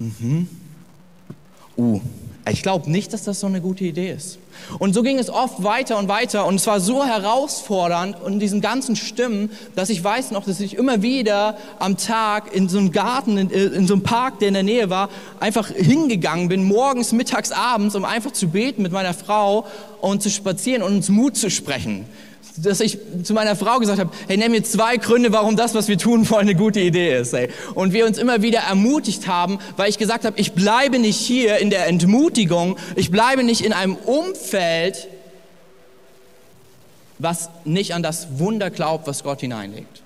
Mhm 0.00 0.59
uh, 1.76 2.00
ich 2.48 2.62
glaube 2.62 2.90
nicht, 2.90 3.12
dass 3.12 3.24
das 3.24 3.40
so 3.40 3.46
eine 3.46 3.60
gute 3.60 3.84
Idee 3.84 4.12
ist. 4.12 4.38
Und 4.78 4.94
so 4.94 5.02
ging 5.02 5.18
es 5.18 5.30
oft 5.30 5.62
weiter 5.62 5.98
und 5.98 6.08
weiter. 6.08 6.46
Und 6.46 6.56
es 6.56 6.66
war 6.66 6.80
so 6.80 7.04
herausfordernd 7.04 8.20
und 8.20 8.40
diesen 8.40 8.60
ganzen 8.60 8.96
Stimmen, 8.96 9.50
dass 9.76 9.90
ich 9.90 10.02
weiß 10.02 10.30
noch, 10.30 10.44
dass 10.44 10.60
ich 10.60 10.76
immer 10.76 11.02
wieder 11.02 11.56
am 11.78 11.96
Tag 11.96 12.54
in 12.54 12.68
so 12.68 12.78
einem 12.78 12.92
Garten, 12.92 13.36
in, 13.36 13.50
in 13.50 13.86
so 13.86 13.94
einem 13.94 14.02
Park, 14.02 14.38
der 14.38 14.48
in 14.48 14.54
der 14.54 14.62
Nähe 14.62 14.90
war, 14.90 15.10
einfach 15.38 15.68
hingegangen 15.68 16.48
bin, 16.48 16.64
morgens, 16.64 17.12
mittags, 17.12 17.52
abends, 17.52 17.94
um 17.94 18.04
einfach 18.04 18.32
zu 18.32 18.48
beten 18.48 18.82
mit 18.82 18.92
meiner 18.92 19.14
Frau 19.14 19.66
und 20.00 20.22
zu 20.22 20.30
spazieren 20.30 20.82
und 20.82 20.96
uns 20.96 21.08
Mut 21.08 21.36
zu 21.36 21.50
sprechen 21.50 22.06
dass 22.56 22.80
ich 22.80 22.98
zu 23.22 23.32
meiner 23.32 23.56
Frau 23.56 23.78
gesagt 23.78 23.98
habe, 23.98 24.10
hey, 24.26 24.36
nenn 24.36 24.50
mir 24.50 24.62
zwei 24.62 24.96
Gründe, 24.96 25.32
warum 25.32 25.56
das, 25.56 25.74
was 25.74 25.88
wir 25.88 25.98
tun 25.98 26.28
wollen, 26.30 26.48
eine 26.48 26.54
gute 26.54 26.80
Idee 26.80 27.18
ist. 27.18 27.32
Ey. 27.32 27.48
Und 27.74 27.92
wir 27.92 28.06
uns 28.06 28.18
immer 28.18 28.42
wieder 28.42 28.60
ermutigt 28.60 29.26
haben, 29.26 29.58
weil 29.76 29.88
ich 29.88 29.98
gesagt 29.98 30.24
habe, 30.24 30.38
ich 30.38 30.52
bleibe 30.52 30.98
nicht 30.98 31.18
hier 31.18 31.58
in 31.58 31.70
der 31.70 31.86
Entmutigung, 31.86 32.76
ich 32.96 33.10
bleibe 33.10 33.44
nicht 33.44 33.64
in 33.64 33.72
einem 33.72 33.96
Umfeld, 33.96 35.08
was 37.18 37.50
nicht 37.64 37.94
an 37.94 38.02
das 38.02 38.38
Wunder 38.38 38.70
glaubt, 38.70 39.06
was 39.06 39.22
Gott 39.22 39.40
hineinlegt. 39.40 40.02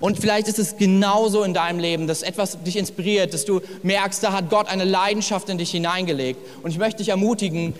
Und 0.00 0.18
vielleicht 0.18 0.46
ist 0.46 0.58
es 0.58 0.76
genauso 0.76 1.42
in 1.42 1.54
deinem 1.54 1.80
Leben, 1.80 2.06
dass 2.06 2.22
etwas 2.22 2.62
dich 2.62 2.76
inspiriert, 2.76 3.34
dass 3.34 3.44
du 3.44 3.60
merkst, 3.82 4.22
da 4.22 4.32
hat 4.32 4.50
Gott 4.50 4.68
eine 4.68 4.84
Leidenschaft 4.84 5.48
in 5.48 5.58
dich 5.58 5.70
hineingelegt. 5.70 6.38
Und 6.62 6.70
ich 6.70 6.78
möchte 6.78 6.98
dich 6.98 7.08
ermutigen, 7.08 7.74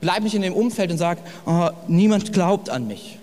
Bleib 0.00 0.22
nicht 0.22 0.34
in 0.34 0.42
dem 0.42 0.52
Umfeld 0.52 0.90
und 0.90 0.98
sag, 0.98 1.18
oh, 1.46 1.70
niemand 1.88 2.32
glaubt 2.32 2.70
an 2.70 2.86
mich. 2.86 3.18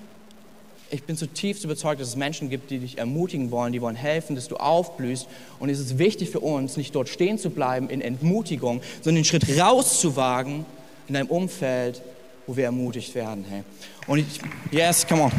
Ich 0.89 1.03
bin 1.03 1.17
zutiefst 1.17 1.63
überzeugt, 1.63 1.99
dass 1.99 2.09
es 2.09 2.15
Menschen 2.15 2.51
gibt, 2.51 2.69
die 2.69 2.77
dich 2.77 2.99
ermutigen 2.99 3.49
wollen, 3.49 3.73
die 3.73 3.81
wollen 3.81 3.95
helfen, 3.95 4.35
dass 4.35 4.47
du 4.47 4.57
aufblühst. 4.57 5.27
Und 5.59 5.69
es 5.69 5.79
ist 5.79 5.97
wichtig 5.97 6.29
für 6.29 6.39
uns, 6.39 6.77
nicht 6.77 6.93
dort 6.93 7.09
stehen 7.09 7.39
zu 7.39 7.49
bleiben 7.49 7.89
in 7.89 7.99
Entmutigung, 7.99 8.81
sondern 9.01 9.23
den 9.23 9.25
Schritt 9.25 9.59
rauszuwagen 9.59 10.65
in 11.07 11.15
einem 11.15 11.29
Umfeld, 11.29 12.01
wo 12.45 12.55
wir 12.55 12.65
ermutigt 12.65 13.15
werden. 13.15 13.43
Hey. 13.49 13.63
Und 14.05 14.19
ich, 14.19 14.39
yes, 14.71 15.07
come 15.07 15.23
on. 15.23 15.31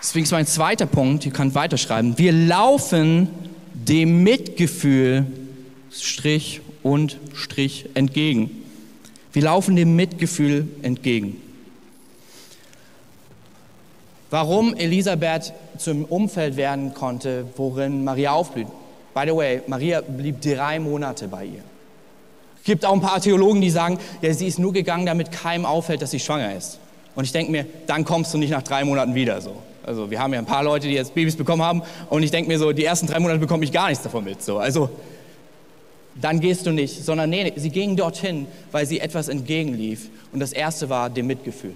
Deswegen 0.00 0.24
ist 0.24 0.32
mein 0.32 0.46
zweiter 0.46 0.86
Punkt, 0.86 1.26
ihr 1.26 1.32
könnt 1.32 1.54
weiterschreiben. 1.54 2.16
Wir 2.18 2.32
laufen 2.32 3.28
dem 3.74 4.22
Mitgefühl, 4.22 5.26
Strich 5.90 6.60
und 6.86 7.18
Strich 7.34 7.86
entgegen. 7.94 8.62
Wir 9.32 9.42
laufen 9.42 9.74
dem 9.74 9.96
Mitgefühl 9.96 10.68
entgegen. 10.82 11.42
Warum 14.30 14.72
Elisabeth 14.74 15.52
zum 15.78 16.04
Umfeld 16.04 16.56
werden 16.56 16.94
konnte, 16.94 17.46
worin 17.56 18.04
Maria 18.04 18.32
aufblüht. 18.32 18.68
By 19.14 19.24
the 19.26 19.34
way, 19.34 19.62
Maria 19.66 20.00
blieb 20.00 20.40
drei 20.40 20.78
Monate 20.78 21.26
bei 21.26 21.46
ihr. 21.46 21.64
Es 22.58 22.64
gibt 22.64 22.84
auch 22.84 22.92
ein 22.92 23.00
paar 23.00 23.20
Theologen, 23.20 23.60
die 23.60 23.70
sagen, 23.70 23.98
ja, 24.22 24.32
sie 24.32 24.46
ist 24.46 24.60
nur 24.60 24.72
gegangen, 24.72 25.06
damit 25.06 25.32
keinem 25.32 25.66
auffällt, 25.66 26.02
dass 26.02 26.12
sie 26.12 26.20
schwanger 26.20 26.54
ist. 26.54 26.78
Und 27.16 27.24
ich 27.24 27.32
denke 27.32 27.50
mir, 27.50 27.66
dann 27.88 28.04
kommst 28.04 28.32
du 28.32 28.38
nicht 28.38 28.50
nach 28.50 28.62
drei 28.62 28.84
Monaten 28.84 29.16
wieder 29.16 29.40
so. 29.40 29.56
Also 29.84 30.08
wir 30.08 30.20
haben 30.20 30.32
ja 30.32 30.38
ein 30.38 30.46
paar 30.46 30.62
Leute, 30.62 30.86
die 30.86 30.94
jetzt 30.94 31.14
Babys 31.14 31.34
bekommen 31.34 31.62
haben 31.62 31.82
und 32.10 32.22
ich 32.22 32.30
denke 32.30 32.48
mir 32.48 32.58
so, 32.58 32.72
die 32.72 32.84
ersten 32.84 33.08
drei 33.08 33.18
Monate 33.18 33.40
bekomme 33.40 33.64
ich 33.64 33.72
gar 33.72 33.88
nichts 33.88 34.04
davon 34.04 34.22
mit. 34.22 34.40
So. 34.42 34.58
Also 34.58 34.88
dann 36.20 36.40
gehst 36.40 36.66
du 36.66 36.72
nicht, 36.72 37.04
sondern 37.04 37.30
nee, 37.30 37.52
sie 37.56 37.70
ging 37.70 37.96
dorthin, 37.96 38.46
weil 38.72 38.86
sie 38.86 39.00
etwas 39.00 39.28
entgegenlief. 39.28 40.08
Und 40.32 40.40
das 40.40 40.52
erste 40.52 40.88
war 40.88 41.10
dem 41.10 41.26
Mitgefühl. 41.26 41.74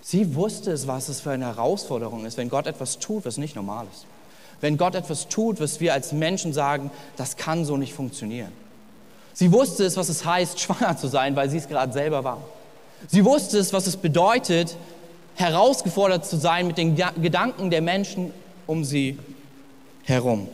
Sie 0.00 0.34
wusste 0.34 0.72
es, 0.72 0.86
was 0.86 1.08
es 1.08 1.20
für 1.20 1.30
eine 1.30 1.46
Herausforderung 1.46 2.24
ist, 2.24 2.36
wenn 2.36 2.48
Gott 2.48 2.66
etwas 2.66 2.98
tut, 2.98 3.26
was 3.26 3.36
nicht 3.36 3.54
normal 3.54 3.86
ist. 3.92 4.06
Wenn 4.60 4.76
Gott 4.76 4.94
etwas 4.94 5.28
tut, 5.28 5.60
was 5.60 5.80
wir 5.80 5.92
als 5.92 6.12
Menschen 6.12 6.52
sagen, 6.52 6.90
das 7.16 7.36
kann 7.36 7.64
so 7.64 7.76
nicht 7.76 7.92
funktionieren. 7.92 8.52
Sie 9.34 9.52
wusste 9.52 9.84
es, 9.84 9.96
was 9.96 10.08
es 10.08 10.24
heißt, 10.24 10.58
schwanger 10.60 10.96
zu 10.96 11.06
sein, 11.06 11.36
weil 11.36 11.48
sie 11.50 11.58
es 11.58 11.68
gerade 11.68 11.92
selber 11.92 12.24
war. 12.24 12.42
Sie 13.06 13.24
wusste 13.24 13.58
es, 13.58 13.72
was 13.72 13.86
es 13.86 13.96
bedeutet, 13.96 14.76
herausgefordert 15.36 16.26
zu 16.26 16.36
sein 16.36 16.66
mit 16.66 16.78
den 16.78 16.96
Gedanken 16.96 17.70
der 17.70 17.80
Menschen 17.80 18.32
um 18.66 18.84
sie 18.84 19.18
herum. 20.02 20.48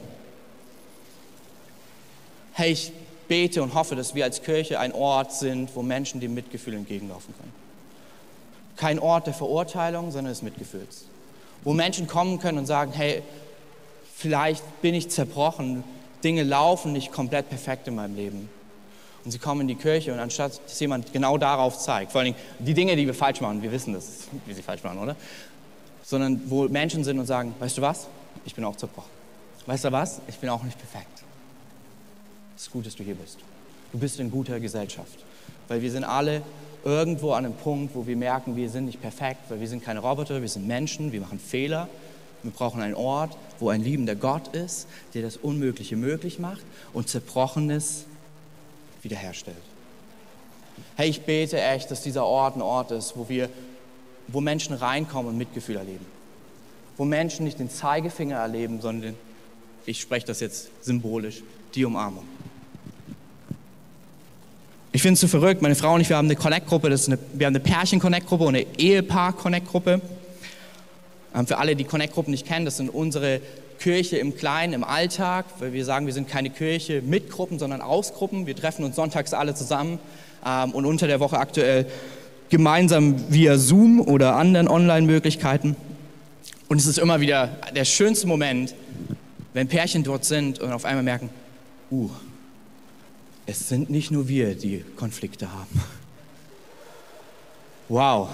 Hey, 2.56 2.70
ich 2.70 2.92
bete 3.26 3.64
und 3.64 3.74
hoffe, 3.74 3.96
dass 3.96 4.14
wir 4.14 4.22
als 4.22 4.42
Kirche 4.42 4.78
ein 4.78 4.92
Ort 4.92 5.32
sind, 5.32 5.74
wo 5.74 5.82
Menschen 5.82 6.20
dem 6.20 6.34
Mitgefühl 6.34 6.74
entgegenlaufen 6.74 7.34
können. 7.36 7.52
Kein 8.76 9.00
Ort 9.00 9.26
der 9.26 9.34
Verurteilung, 9.34 10.12
sondern 10.12 10.32
des 10.32 10.42
Mitgefühls. 10.42 11.06
Wo 11.64 11.72
Menschen 11.72 12.06
kommen 12.06 12.38
können 12.38 12.58
und 12.58 12.66
sagen, 12.66 12.92
hey, 12.92 13.22
vielleicht 14.14 14.62
bin 14.82 14.94
ich 14.94 15.10
zerbrochen, 15.10 15.82
Dinge 16.22 16.44
laufen 16.44 16.92
nicht 16.92 17.10
komplett 17.10 17.48
perfekt 17.48 17.88
in 17.88 17.96
meinem 17.96 18.14
Leben. 18.14 18.48
Und 19.24 19.32
sie 19.32 19.38
kommen 19.40 19.62
in 19.62 19.68
die 19.68 19.74
Kirche 19.74 20.12
und 20.12 20.20
anstatt, 20.20 20.60
dass 20.64 20.78
jemand 20.78 21.12
genau 21.12 21.38
darauf 21.38 21.76
zeigt, 21.78 22.12
vor 22.12 22.20
allem 22.20 22.36
die 22.60 22.74
Dinge, 22.74 22.94
die 22.94 23.06
wir 23.06 23.14
falsch 23.14 23.40
machen, 23.40 23.62
wir 23.62 23.72
wissen 23.72 23.94
das, 23.94 24.28
wie 24.46 24.54
sie 24.54 24.62
falsch 24.62 24.84
machen, 24.84 24.98
oder? 24.98 25.16
Sondern 26.04 26.40
wo 26.46 26.68
Menschen 26.68 27.02
sind 27.02 27.18
und 27.18 27.26
sagen, 27.26 27.52
weißt 27.58 27.78
du 27.78 27.82
was, 27.82 28.06
ich 28.44 28.54
bin 28.54 28.64
auch 28.64 28.76
zerbrochen. 28.76 29.10
Weißt 29.66 29.84
du 29.84 29.90
was, 29.90 30.20
ich 30.28 30.36
bin 30.36 30.50
auch 30.50 30.62
nicht 30.62 30.78
perfekt. 30.78 31.13
Es 32.56 32.62
ist 32.62 32.70
gut, 32.70 32.86
dass 32.86 32.94
du 32.94 33.02
hier 33.02 33.14
bist. 33.14 33.38
Du 33.92 33.98
bist 33.98 34.18
in 34.20 34.30
guter 34.30 34.60
Gesellschaft. 34.60 35.24
Weil 35.68 35.82
wir 35.82 35.90
sind 35.90 36.04
alle 36.04 36.42
irgendwo 36.84 37.32
an 37.32 37.46
einem 37.46 37.54
Punkt, 37.54 37.94
wo 37.94 38.06
wir 38.06 38.16
merken, 38.16 38.56
wir 38.56 38.68
sind 38.68 38.86
nicht 38.86 39.00
perfekt, 39.00 39.40
weil 39.48 39.60
wir 39.60 39.68
sind 39.68 39.82
keine 39.82 40.00
Roboter, 40.00 40.40
wir 40.40 40.48
sind 40.48 40.66
Menschen, 40.66 41.12
wir 41.12 41.20
machen 41.20 41.38
Fehler. 41.38 41.88
Wir 42.42 42.52
brauchen 42.52 42.82
einen 42.82 42.94
Ort, 42.94 43.36
wo 43.58 43.70
ein 43.70 43.82
liebender 43.82 44.14
Gott 44.14 44.54
ist, 44.54 44.86
der 45.14 45.22
das 45.22 45.38
Unmögliche 45.38 45.96
möglich 45.96 46.38
macht 46.38 46.62
und 46.92 47.08
Zerbrochenes 47.08 48.04
wiederherstellt. 49.02 49.56
Hey, 50.96 51.08
ich 51.08 51.22
bete 51.22 51.60
echt, 51.60 51.90
dass 51.90 52.02
dieser 52.02 52.24
Ort 52.24 52.56
ein 52.56 52.62
Ort 52.62 52.90
ist, 52.90 53.16
wo 53.16 53.28
wir, 53.28 53.48
wo 54.28 54.40
Menschen 54.40 54.74
reinkommen 54.74 55.32
und 55.32 55.38
Mitgefühl 55.38 55.76
erleben. 55.76 56.04
Wo 56.96 57.04
Menschen 57.04 57.44
nicht 57.44 57.58
den 57.58 57.70
Zeigefinger 57.70 58.36
erleben, 58.36 58.80
sondern, 58.80 59.14
ich 59.86 60.00
spreche 60.00 60.26
das 60.26 60.40
jetzt 60.40 60.70
symbolisch, 60.82 61.42
die 61.74 61.84
Umarmung. 61.84 62.24
Ich 64.94 65.02
finde 65.02 65.14
es 65.14 65.22
so 65.22 65.26
verrückt, 65.26 65.60
meine 65.60 65.74
Frau 65.74 65.94
und 65.94 66.02
ich, 66.02 66.08
wir 66.08 66.16
haben 66.16 66.28
eine 66.28 66.36
Connect-Gruppe, 66.36 66.88
wir 66.88 67.46
haben 67.46 67.52
eine 67.52 67.58
Pärchen-Connect-Gruppe 67.58 68.44
und 68.44 68.54
eine 68.54 68.64
Ehepaar-Connect-Gruppe. 68.78 70.00
Ähm, 71.34 71.46
für 71.48 71.58
alle, 71.58 71.74
die 71.74 71.82
Connect-Gruppen 71.82 72.30
nicht 72.30 72.46
kennen, 72.46 72.64
das 72.64 72.76
sind 72.76 72.90
unsere 72.90 73.40
Kirche 73.80 74.18
im 74.18 74.36
Kleinen, 74.36 74.72
im 74.72 74.84
Alltag, 74.84 75.46
weil 75.58 75.72
wir 75.72 75.84
sagen, 75.84 76.06
wir 76.06 76.12
sind 76.12 76.28
keine 76.28 76.48
Kirche 76.48 77.02
mit 77.02 77.28
Gruppen, 77.28 77.58
sondern 77.58 77.80
aus 77.80 78.14
Gruppen. 78.14 78.46
Wir 78.46 78.54
treffen 78.54 78.84
uns 78.84 78.94
sonntags 78.94 79.34
alle 79.34 79.56
zusammen 79.56 79.98
ähm, 80.46 80.70
und 80.70 80.86
unter 80.86 81.08
der 81.08 81.18
Woche 81.18 81.38
aktuell 81.38 81.86
gemeinsam 82.48 83.16
via 83.32 83.58
Zoom 83.58 84.00
oder 84.00 84.36
anderen 84.36 84.68
Online-Möglichkeiten. 84.68 85.74
Und 86.68 86.76
es 86.80 86.86
ist 86.86 86.98
immer 86.98 87.20
wieder 87.20 87.48
der 87.74 87.84
schönste 87.84 88.28
Moment, 88.28 88.76
wenn 89.54 89.66
Pärchen 89.66 90.04
dort 90.04 90.24
sind 90.24 90.60
und 90.60 90.70
auf 90.70 90.84
einmal 90.84 91.02
merken, 91.02 91.30
uh, 91.90 92.10
es 93.46 93.68
sind 93.68 93.90
nicht 93.90 94.10
nur 94.10 94.28
wir, 94.28 94.54
die 94.54 94.84
Konflikte 94.96 95.52
haben. 95.52 95.82
Wow. 97.88 98.30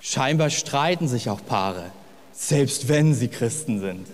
Scheinbar 0.00 0.50
streiten 0.50 1.08
sich 1.08 1.30
auch 1.30 1.40
Paare, 1.46 1.90
selbst 2.32 2.88
wenn 2.88 3.14
sie 3.14 3.28
Christen 3.28 3.80
sind. 3.80 4.06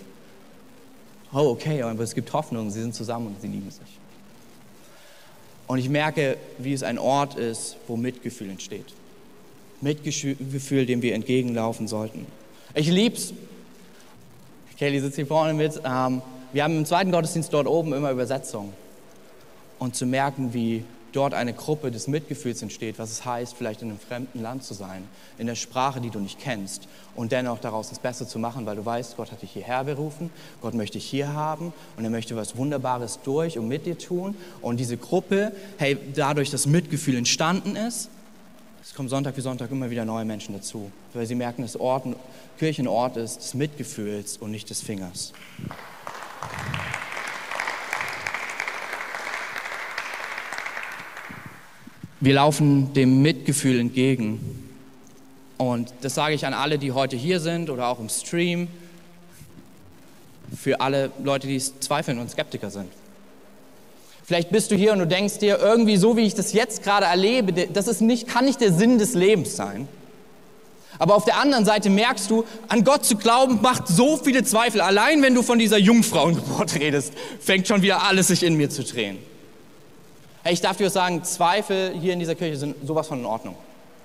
Oh, 1.33 1.49
okay, 1.49 1.81
aber 1.81 2.03
es 2.03 2.15
gibt 2.15 2.31
Hoffnung, 2.31 2.69
sie 2.71 2.81
sind 2.81 2.95
zusammen 2.95 3.27
und 3.27 3.41
sie 3.41 3.47
lieben 3.47 3.69
sich. 3.69 3.99
Und 5.67 5.79
ich 5.79 5.89
merke, 5.89 6.37
wie 6.57 6.73
es 6.73 6.83
ein 6.83 6.97
Ort 6.97 7.35
ist, 7.35 7.77
wo 7.87 7.97
Mitgefühl 7.97 8.49
entsteht. 8.49 8.93
Mitgefühl, 9.81 10.85
dem 10.85 11.01
wir 11.01 11.13
entgegenlaufen 11.13 11.87
sollten. 11.87 12.25
Ich 12.73 12.87
lieb's. 12.87 13.33
Kelly 14.77 14.99
sitzt 14.99 15.15
hier 15.15 15.27
vorne 15.27 15.53
mit. 15.53 15.81
Ähm, 15.83 16.21
wir 16.53 16.63
haben 16.63 16.77
im 16.77 16.85
zweiten 16.85 17.11
Gottesdienst 17.11 17.53
dort 17.53 17.67
oben 17.67 17.93
immer 17.93 18.11
Übersetzungen 18.11 18.73
und 19.81 19.95
zu 19.95 20.05
merken, 20.05 20.53
wie 20.53 20.85
dort 21.11 21.33
eine 21.33 21.53
Gruppe 21.53 21.89
des 21.89 22.07
Mitgefühls 22.07 22.61
entsteht, 22.61 22.99
was 22.99 23.09
es 23.09 23.25
heißt, 23.25 23.55
vielleicht 23.57 23.81
in 23.81 23.89
einem 23.89 23.97
fremden 23.97 24.39
Land 24.39 24.63
zu 24.63 24.75
sein, 24.75 25.03
in 25.39 25.47
der 25.47 25.55
Sprache, 25.55 25.99
die 25.99 26.11
du 26.11 26.19
nicht 26.19 26.39
kennst 26.39 26.87
und 27.15 27.31
dennoch 27.31 27.57
daraus 27.57 27.89
das 27.89 27.97
Beste 27.97 28.27
zu 28.27 28.37
machen, 28.37 28.67
weil 28.67 28.75
du 28.75 28.85
weißt, 28.85 29.17
Gott 29.17 29.31
hat 29.31 29.41
dich 29.41 29.49
hierher 29.49 29.83
berufen, 29.83 30.29
Gott 30.61 30.75
möchte 30.75 30.99
dich 30.99 31.05
hier 31.05 31.33
haben 31.33 31.73
und 31.97 32.03
er 32.03 32.11
möchte 32.11 32.35
was 32.35 32.55
Wunderbares 32.55 33.21
durch 33.23 33.57
und 33.57 33.67
mit 33.67 33.87
dir 33.87 33.97
tun 33.97 34.35
und 34.61 34.79
diese 34.79 34.97
Gruppe, 34.97 35.51
hey, 35.79 35.97
dadurch, 36.13 36.51
dass 36.51 36.67
Mitgefühl 36.67 37.17
entstanden 37.17 37.75
ist, 37.75 38.09
es 38.83 38.93
kommen 38.93 39.09
Sonntag 39.09 39.33
für 39.33 39.41
Sonntag 39.41 39.71
immer 39.71 39.89
wieder 39.89 40.05
neue 40.05 40.25
Menschen 40.25 40.53
dazu, 40.53 40.91
weil 41.15 41.25
sie 41.25 41.35
merken, 41.35 41.63
dass 41.63 41.75
Ort, 41.75 42.05
Kirche 42.59 42.83
ein 42.83 42.87
Ort 42.87 43.17
ist 43.17 43.37
des 43.37 43.55
Mitgefühls 43.55 44.37
und 44.37 44.51
nicht 44.51 44.69
des 44.69 44.81
Fingers. 44.81 45.33
Wir 52.21 52.35
laufen 52.35 52.93
dem 52.93 53.23
Mitgefühl 53.23 53.79
entgegen. 53.79 54.39
Und 55.57 55.91
das 56.01 56.13
sage 56.13 56.35
ich 56.35 56.45
an 56.45 56.53
alle, 56.53 56.77
die 56.77 56.91
heute 56.91 57.15
hier 57.15 57.39
sind 57.39 57.71
oder 57.71 57.87
auch 57.87 57.99
im 57.99 58.09
Stream. 58.09 58.67
Für 60.55 60.81
alle 60.81 61.11
Leute, 61.23 61.47
die 61.47 61.57
zweifeln 61.59 62.19
und 62.19 62.29
Skeptiker 62.29 62.69
sind. 62.69 62.91
Vielleicht 64.23 64.51
bist 64.51 64.69
du 64.69 64.75
hier 64.75 64.93
und 64.93 64.99
du 64.99 65.07
denkst 65.07 65.39
dir, 65.39 65.57
irgendwie 65.59 65.97
so 65.97 66.15
wie 66.15 66.21
ich 66.21 66.35
das 66.35 66.53
jetzt 66.53 66.83
gerade 66.83 67.07
erlebe, 67.07 67.53
das 67.67 67.87
ist 67.87 68.01
nicht, 68.01 68.27
kann 68.27 68.45
nicht 68.45 68.61
der 68.61 68.71
Sinn 68.71 68.99
des 68.99 69.15
Lebens 69.15 69.55
sein. 69.55 69.87
Aber 70.99 71.15
auf 71.15 71.25
der 71.25 71.37
anderen 71.37 71.65
Seite 71.65 71.89
merkst 71.89 72.29
du, 72.29 72.45
an 72.67 72.83
Gott 72.83 73.03
zu 73.03 73.15
glauben 73.15 73.59
macht 73.63 73.87
so 73.87 74.17
viele 74.17 74.43
Zweifel. 74.43 74.81
Allein 74.81 75.23
wenn 75.23 75.33
du 75.33 75.41
von 75.41 75.57
dieser 75.57 75.79
Jungfrauengeburt 75.79 76.75
redest, 76.79 77.13
fängt 77.39 77.67
schon 77.67 77.81
wieder 77.81 78.03
alles 78.03 78.27
sich 78.27 78.43
in 78.43 78.55
mir 78.55 78.69
zu 78.69 78.83
drehen. 78.83 79.17
Ich 80.43 80.61
darf 80.61 80.77
dir 80.77 80.89
sagen, 80.89 81.23
Zweifel 81.23 81.93
hier 81.93 82.13
in 82.13 82.19
dieser 82.19 82.35
Kirche 82.35 82.57
sind 82.57 82.75
sowas 82.85 83.07
von 83.07 83.19
in 83.19 83.25
Ordnung. 83.25 83.55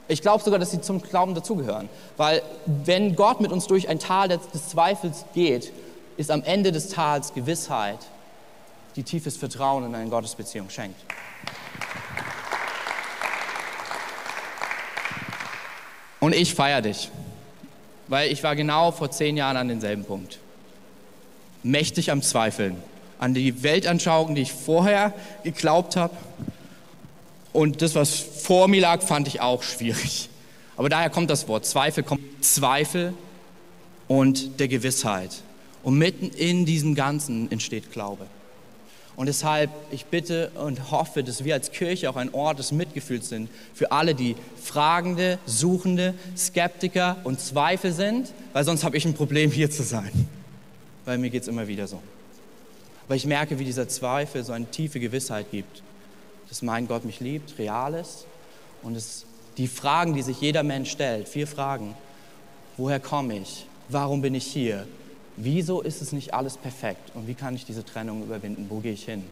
Ich 0.08 0.20
glaube 0.20 0.44
sogar, 0.44 0.58
dass 0.58 0.70
sie 0.70 0.80
zum 0.80 1.00
Glauben 1.00 1.34
dazugehören. 1.34 1.88
Weil 2.16 2.42
wenn 2.66 3.16
Gott 3.16 3.40
mit 3.40 3.50
uns 3.52 3.66
durch 3.66 3.88
ein 3.88 3.98
Tal 3.98 4.28
des, 4.28 4.48
des 4.50 4.68
Zweifels 4.68 5.24
geht, 5.34 5.72
ist 6.16 6.30
am 6.30 6.42
Ende 6.44 6.72
des 6.72 6.90
Tals 6.90 7.32
Gewissheit, 7.32 7.98
die 8.96 9.02
tiefes 9.02 9.36
Vertrauen 9.36 9.84
in 9.84 9.94
eine 9.94 10.08
Gottesbeziehung 10.10 10.70
schenkt. 10.70 11.00
Und 16.20 16.34
ich 16.34 16.54
feiere 16.54 16.82
dich, 16.82 17.10
weil 18.08 18.30
ich 18.30 18.42
war 18.42 18.56
genau 18.56 18.92
vor 18.92 19.10
zehn 19.10 19.36
Jahren 19.36 19.56
an 19.56 19.68
demselben 19.68 20.04
Punkt. 20.04 20.38
Mächtig 21.62 22.10
am 22.10 22.22
Zweifeln 22.22 22.82
an 23.18 23.34
die 23.34 23.62
Weltanschauung, 23.62 24.34
die 24.34 24.42
ich 24.42 24.52
vorher 24.52 25.12
geglaubt 25.42 25.96
habe. 25.96 26.14
Und 27.52 27.80
das, 27.82 27.94
was 27.94 28.18
vor 28.18 28.68
mir 28.68 28.82
lag, 28.82 29.02
fand 29.02 29.28
ich 29.28 29.40
auch 29.40 29.62
schwierig. 29.62 30.28
Aber 30.76 30.88
daher 30.88 31.08
kommt 31.08 31.30
das 31.30 31.48
Wort 31.48 31.64
Zweifel, 31.64 32.02
kommt 32.02 32.44
Zweifel 32.44 33.14
und 34.08 34.60
der 34.60 34.68
Gewissheit. 34.68 35.30
Und 35.82 35.96
mitten 35.96 36.30
in 36.30 36.66
diesem 36.66 36.94
Ganzen 36.94 37.50
entsteht 37.50 37.92
Glaube. 37.92 38.26
Und 39.16 39.26
deshalb, 39.26 39.70
ich 39.90 40.04
bitte 40.04 40.50
und 40.56 40.90
hoffe, 40.90 41.24
dass 41.24 41.42
wir 41.42 41.54
als 41.54 41.72
Kirche 41.72 42.10
auch 42.10 42.16
ein 42.16 42.34
Ort 42.34 42.58
des 42.58 42.70
Mitgefühls 42.70 43.30
sind 43.30 43.48
für 43.72 43.90
alle, 43.90 44.14
die 44.14 44.36
Fragende, 44.62 45.38
Suchende, 45.46 46.12
Skeptiker 46.36 47.16
und 47.24 47.40
Zweifel 47.40 47.92
sind, 47.92 48.30
weil 48.52 48.64
sonst 48.64 48.84
habe 48.84 48.98
ich 48.98 49.06
ein 49.06 49.14
Problem, 49.14 49.50
hier 49.50 49.70
zu 49.70 49.82
sein. 49.82 50.10
Weil 51.06 51.16
mir 51.16 51.30
geht 51.30 51.42
es 51.42 51.48
immer 51.48 51.66
wieder 51.66 51.86
so. 51.86 52.02
Aber 53.06 53.14
ich 53.14 53.26
merke, 53.26 53.58
wie 53.58 53.64
dieser 53.64 53.88
Zweifel 53.88 54.42
so 54.44 54.52
eine 54.52 54.66
tiefe 54.66 54.98
Gewissheit 54.98 55.50
gibt, 55.50 55.82
dass 56.48 56.62
mein 56.62 56.88
Gott 56.88 57.04
mich 57.04 57.20
liebt, 57.20 57.58
real 57.58 57.94
ist 57.94 58.26
und 58.82 58.96
es 58.96 59.26
die 59.56 59.68
Fragen, 59.68 60.14
die 60.14 60.22
sich 60.22 60.40
jeder 60.40 60.62
Mensch 60.62 60.90
stellt, 60.90 61.28
vier 61.28 61.46
Fragen. 61.46 61.94
Woher 62.76 63.00
komme 63.00 63.38
ich? 63.38 63.66
Warum 63.88 64.20
bin 64.20 64.34
ich 64.34 64.46
hier? 64.46 64.86
Wieso 65.36 65.82
ist 65.82 66.02
es 66.02 66.12
nicht 66.12 66.34
alles 66.34 66.56
perfekt? 66.56 67.12
Und 67.14 67.26
wie 67.26 67.34
kann 67.34 67.54
ich 67.54 67.64
diese 67.64 67.84
Trennung 67.84 68.22
überwinden? 68.22 68.66
Wo 68.68 68.80
gehe 68.80 68.92
ich 68.92 69.04
hin? 69.04 69.22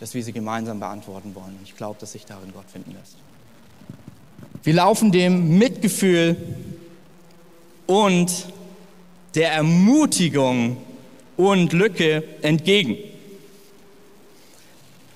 Dass 0.00 0.14
wir 0.14 0.22
sie 0.22 0.32
gemeinsam 0.32 0.80
beantworten 0.80 1.34
wollen. 1.34 1.56
Und 1.58 1.62
ich 1.62 1.76
glaube, 1.76 1.98
dass 2.00 2.12
sich 2.12 2.26
darin 2.26 2.52
Gott 2.52 2.68
finden 2.70 2.92
lässt. 2.92 3.16
Wir 4.64 4.74
laufen 4.74 5.12
dem 5.12 5.58
Mitgefühl 5.58 6.36
und 7.86 8.46
der 9.34 9.52
Ermutigung 9.52 10.76
und 11.36 11.72
Lücke 11.72 12.22
entgegen. 12.42 12.96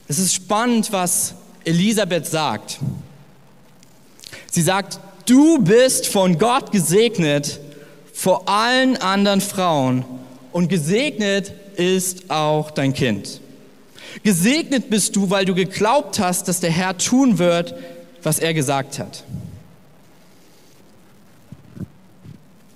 Es 0.08 0.18
ist 0.18 0.34
spannend, 0.34 0.92
was 0.92 1.34
Elisabeth 1.64 2.26
sagt. 2.26 2.78
Sie 4.50 4.62
sagt, 4.62 5.00
du 5.26 5.58
bist 5.58 6.06
von 6.06 6.38
Gott 6.38 6.70
gesegnet 6.70 7.60
vor 8.12 8.48
allen 8.48 8.96
anderen 8.96 9.40
Frauen 9.40 10.04
und 10.52 10.68
gesegnet 10.68 11.52
ist 11.76 12.30
auch 12.30 12.70
dein 12.70 12.94
Kind. 12.94 13.40
Gesegnet 14.22 14.88
bist 14.88 15.14
du, 15.14 15.28
weil 15.28 15.44
du 15.44 15.54
geglaubt 15.54 16.18
hast, 16.18 16.48
dass 16.48 16.60
der 16.60 16.70
Herr 16.70 16.96
tun 16.96 17.38
wird, 17.38 17.74
was 18.22 18.38
er 18.38 18.54
gesagt 18.54 18.98
hat. 18.98 19.24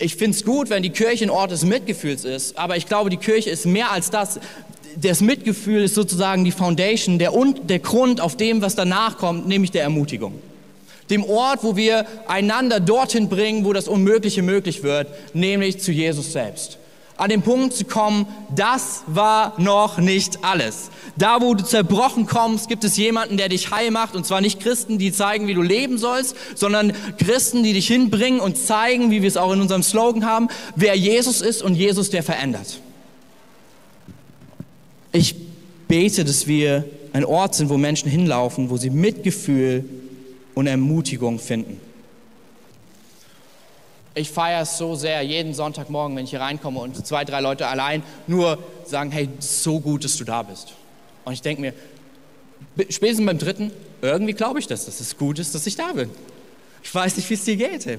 Ich 0.01 0.17
finde 0.17 0.37
es 0.37 0.45
gut, 0.45 0.71
wenn 0.71 0.83
die 0.83 0.91
Kirche 0.91 1.27
ein 1.27 1.31
Ort 1.31 1.51
des 1.51 1.65
Mitgefühls 1.65 2.25
ist, 2.25 2.59
aber 2.59 2.77
ich 2.77 2.87
glaube, 2.87 3.11
die 3.11 3.19
Kirche 3.19 3.51
ist 3.51 3.67
mehr 3.67 3.93
als 3.93 4.11
das. 4.11 4.41
Das 4.97 5.21
Mitgefühl 5.21 5.85
ist 5.85 5.95
sozusagen 5.95 6.45
die 6.45 6.51
Foundation, 6.51 7.19
der, 7.19 7.33
der 7.63 7.79
Grund 7.79 8.21
auf 8.21 8.37
dem, 8.37 8.63
was 8.63 8.75
danach 8.75 9.19
kommt, 9.19 9.47
nämlich 9.47 9.71
der 9.71 9.83
Ermutigung 9.83 10.35
dem 11.11 11.25
Ort, 11.25 11.65
wo 11.65 11.77
wir 11.77 12.07
einander 12.29 12.81
dorthin 12.81 13.29
bringen, 13.29 13.65
wo 13.65 13.73
das 13.73 13.89
Unmögliche 13.89 14.43
möglich 14.43 14.83
wird, 14.83 15.09
nämlich 15.35 15.81
zu 15.81 15.91
Jesus 15.93 16.33
selbst. 16.33 16.79
An 17.21 17.29
den 17.29 17.43
Punkt 17.43 17.75
zu 17.75 17.85
kommen, 17.85 18.27
das 18.57 19.03
war 19.07 19.53
noch 19.59 19.99
nicht 19.99 20.43
alles. 20.43 20.89
Da, 21.17 21.43
wo 21.43 21.53
du 21.53 21.63
zerbrochen 21.63 22.27
kommst, 22.27 22.67
gibt 22.67 22.83
es 22.83 22.97
jemanden, 22.97 23.37
der 23.37 23.51
dich 23.51 23.71
heil 23.71 23.91
macht. 23.91 24.17
Und 24.17 24.25
zwar 24.25 24.41
nicht 24.41 24.59
Christen, 24.59 24.97
die 24.97 25.13
zeigen, 25.13 25.47
wie 25.47 25.53
du 25.53 25.61
leben 25.61 25.99
sollst, 25.99 26.35
sondern 26.55 26.95
Christen, 27.19 27.63
die 27.63 27.75
dich 27.75 27.89
hinbringen 27.89 28.41
und 28.41 28.57
zeigen, 28.57 29.11
wie 29.11 29.21
wir 29.21 29.29
es 29.29 29.37
auch 29.37 29.53
in 29.53 29.61
unserem 29.61 29.83
Slogan 29.83 30.25
haben, 30.25 30.49
wer 30.77 30.95
Jesus 30.95 31.43
ist 31.43 31.63
und 31.63 31.75
Jesus, 31.75 32.09
der 32.09 32.23
verändert. 32.23 32.81
Ich 35.13 35.35
bete, 35.89 36.25
dass 36.25 36.47
wir 36.47 36.87
ein 37.13 37.27
Ort 37.27 37.55
sind, 37.55 37.69
wo 37.69 37.77
Menschen 37.77 38.11
hinlaufen, 38.11 38.71
wo 38.71 38.79
sie 38.79 38.89
Mitgefühl 38.89 39.85
und 40.55 40.67
Ermutigung 40.67 41.39
finden. 41.39 41.83
Ich 44.21 44.31
feiere 44.31 44.63
es 44.63 44.77
so 44.77 44.97
sehr, 44.97 45.23
jeden 45.23 45.55
Sonntagmorgen, 45.55 46.15
wenn 46.15 46.25
ich 46.25 46.31
hier 46.31 46.43
reinkomme 46.43 46.79
und 46.79 47.07
zwei, 47.07 47.25
drei 47.25 47.41
Leute 47.41 47.69
allein 47.69 48.03
nur 48.27 48.59
sagen, 48.85 49.11
hey, 49.11 49.31
so 49.39 49.81
gut, 49.81 50.05
dass 50.05 50.19
du 50.19 50.25
da 50.25 50.43
bist. 50.43 50.75
Und 51.25 51.33
ich 51.33 51.41
denke 51.41 51.63
mir, 51.63 51.73
spätestens 52.91 53.25
beim 53.25 53.39
dritten, 53.39 53.73
irgendwie 54.03 54.35
glaube 54.35 54.59
ich 54.59 54.67
das, 54.67 54.85
dass 54.85 55.01
es 55.01 55.17
gut 55.17 55.39
ist, 55.39 55.55
dass 55.55 55.67
ich 55.67 55.75
da 55.75 55.93
bin. 55.95 56.11
Ich 56.83 56.95
weiß 56.95 57.17
nicht, 57.17 57.31
wie 57.31 57.35
es 57.35 57.45
dir 57.45 57.57
geht. 57.57 57.87
Hey. 57.87 57.99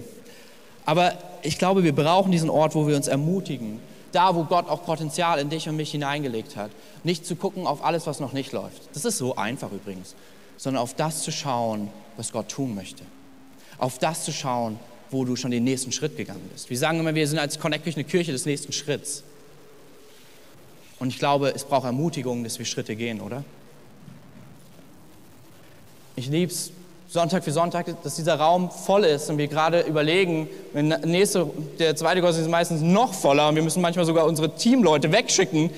Aber 0.85 1.13
ich 1.41 1.57
glaube, 1.57 1.83
wir 1.83 1.95
brauchen 1.95 2.31
diesen 2.31 2.51
Ort, 2.51 2.75
wo 2.75 2.87
wir 2.87 2.95
uns 2.95 3.07
ermutigen. 3.07 3.79
Da, 4.11 4.35
wo 4.35 4.43
Gott 4.43 4.69
auch 4.69 4.85
Potenzial 4.85 5.39
in 5.39 5.49
dich 5.49 5.67
und 5.69 5.75
mich 5.75 5.89
hineingelegt 5.89 6.55
hat. 6.55 6.69
Nicht 7.03 7.25
zu 7.25 7.35
gucken 7.35 7.65
auf 7.65 7.83
alles, 7.83 8.05
was 8.05 8.19
noch 8.19 8.33
nicht 8.33 8.51
läuft. 8.51 8.93
Das 8.93 9.05
ist 9.05 9.17
so 9.17 9.37
einfach 9.37 9.71
übrigens. 9.71 10.13
Sondern 10.57 10.83
auf 10.83 10.93
das 10.93 11.23
zu 11.23 11.31
schauen, 11.31 11.89
was 12.15 12.31
Gott 12.31 12.49
tun 12.49 12.75
möchte. 12.75 13.03
Auf 13.79 13.97
das 13.97 14.23
zu 14.23 14.31
schauen, 14.31 14.77
wo 15.11 15.25
du 15.25 15.35
schon 15.35 15.51
den 15.51 15.63
nächsten 15.63 15.91
Schritt 15.91 16.17
gegangen 16.17 16.49
bist. 16.51 16.69
Wir 16.69 16.77
sagen 16.77 16.99
immer, 16.99 17.13
wir 17.13 17.27
sind 17.27 17.37
als 17.37 17.59
Connect 17.59 17.85
eine 17.87 18.03
Kirche 18.03 18.31
des 18.31 18.45
nächsten 18.45 18.71
Schritts. 18.71 19.23
Und 20.99 21.09
ich 21.09 21.19
glaube, 21.19 21.51
es 21.53 21.63
braucht 21.63 21.85
Ermutigung, 21.85 22.43
dass 22.43 22.59
wir 22.59 22.65
Schritte 22.65 22.95
gehen, 22.95 23.21
oder? 23.21 23.43
Ich 26.15 26.27
liebe 26.27 26.51
es 26.51 26.71
Sonntag 27.09 27.43
für 27.43 27.51
Sonntag, 27.51 27.87
dass 28.03 28.15
dieser 28.15 28.35
Raum 28.35 28.71
voll 28.71 29.03
ist 29.03 29.29
und 29.29 29.37
wir 29.37 29.47
gerade 29.47 29.81
überlegen, 29.81 30.47
wenn 30.71 30.87
nächste, 30.87 31.49
der 31.77 31.95
zweite 31.97 32.21
Gottesdienst 32.21 32.47
ist 32.47 32.51
meistens 32.51 32.81
noch 32.81 33.13
voller 33.13 33.49
und 33.49 33.55
wir 33.55 33.63
müssen 33.63 33.81
manchmal 33.81 34.05
sogar 34.05 34.25
unsere 34.25 34.55
Teamleute 34.55 35.11
wegschicken, 35.11 35.71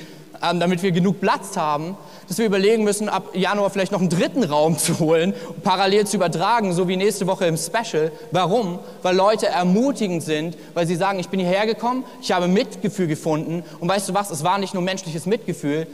ähm, 0.43 0.59
damit 0.59 0.83
wir 0.83 0.91
genug 0.91 1.21
Platz 1.21 1.57
haben 1.57 1.97
dass 2.27 2.37
wir 2.37 2.45
überlegen 2.45 2.83
müssen, 2.83 3.09
ab 3.09 3.35
Januar 3.35 3.69
vielleicht 3.69 3.91
noch 3.91 3.99
einen 3.99 4.09
dritten 4.09 4.43
Raum 4.43 4.77
zu 4.79 4.99
holen, 4.99 5.33
parallel 5.63 6.07
zu 6.07 6.17
übertragen, 6.17 6.73
so 6.73 6.87
wie 6.87 6.97
nächste 6.97 7.27
Woche 7.27 7.45
im 7.45 7.57
Special. 7.57 8.11
Warum? 8.31 8.79
Weil 9.01 9.15
Leute 9.15 9.47
ermutigend 9.47 10.23
sind, 10.23 10.57
weil 10.73 10.87
sie 10.87 10.95
sagen, 10.95 11.19
ich 11.19 11.29
bin 11.29 11.39
hierher 11.39 11.65
gekommen, 11.65 12.03
ich 12.21 12.31
habe 12.31 12.47
Mitgefühl 12.47 13.07
gefunden 13.07 13.63
und 13.79 13.87
weißt 13.87 14.09
du 14.09 14.13
was, 14.13 14.31
es 14.31 14.43
war 14.43 14.57
nicht 14.57 14.73
nur 14.73 14.83
menschliches 14.83 15.25
Mitgefühl, 15.25 15.87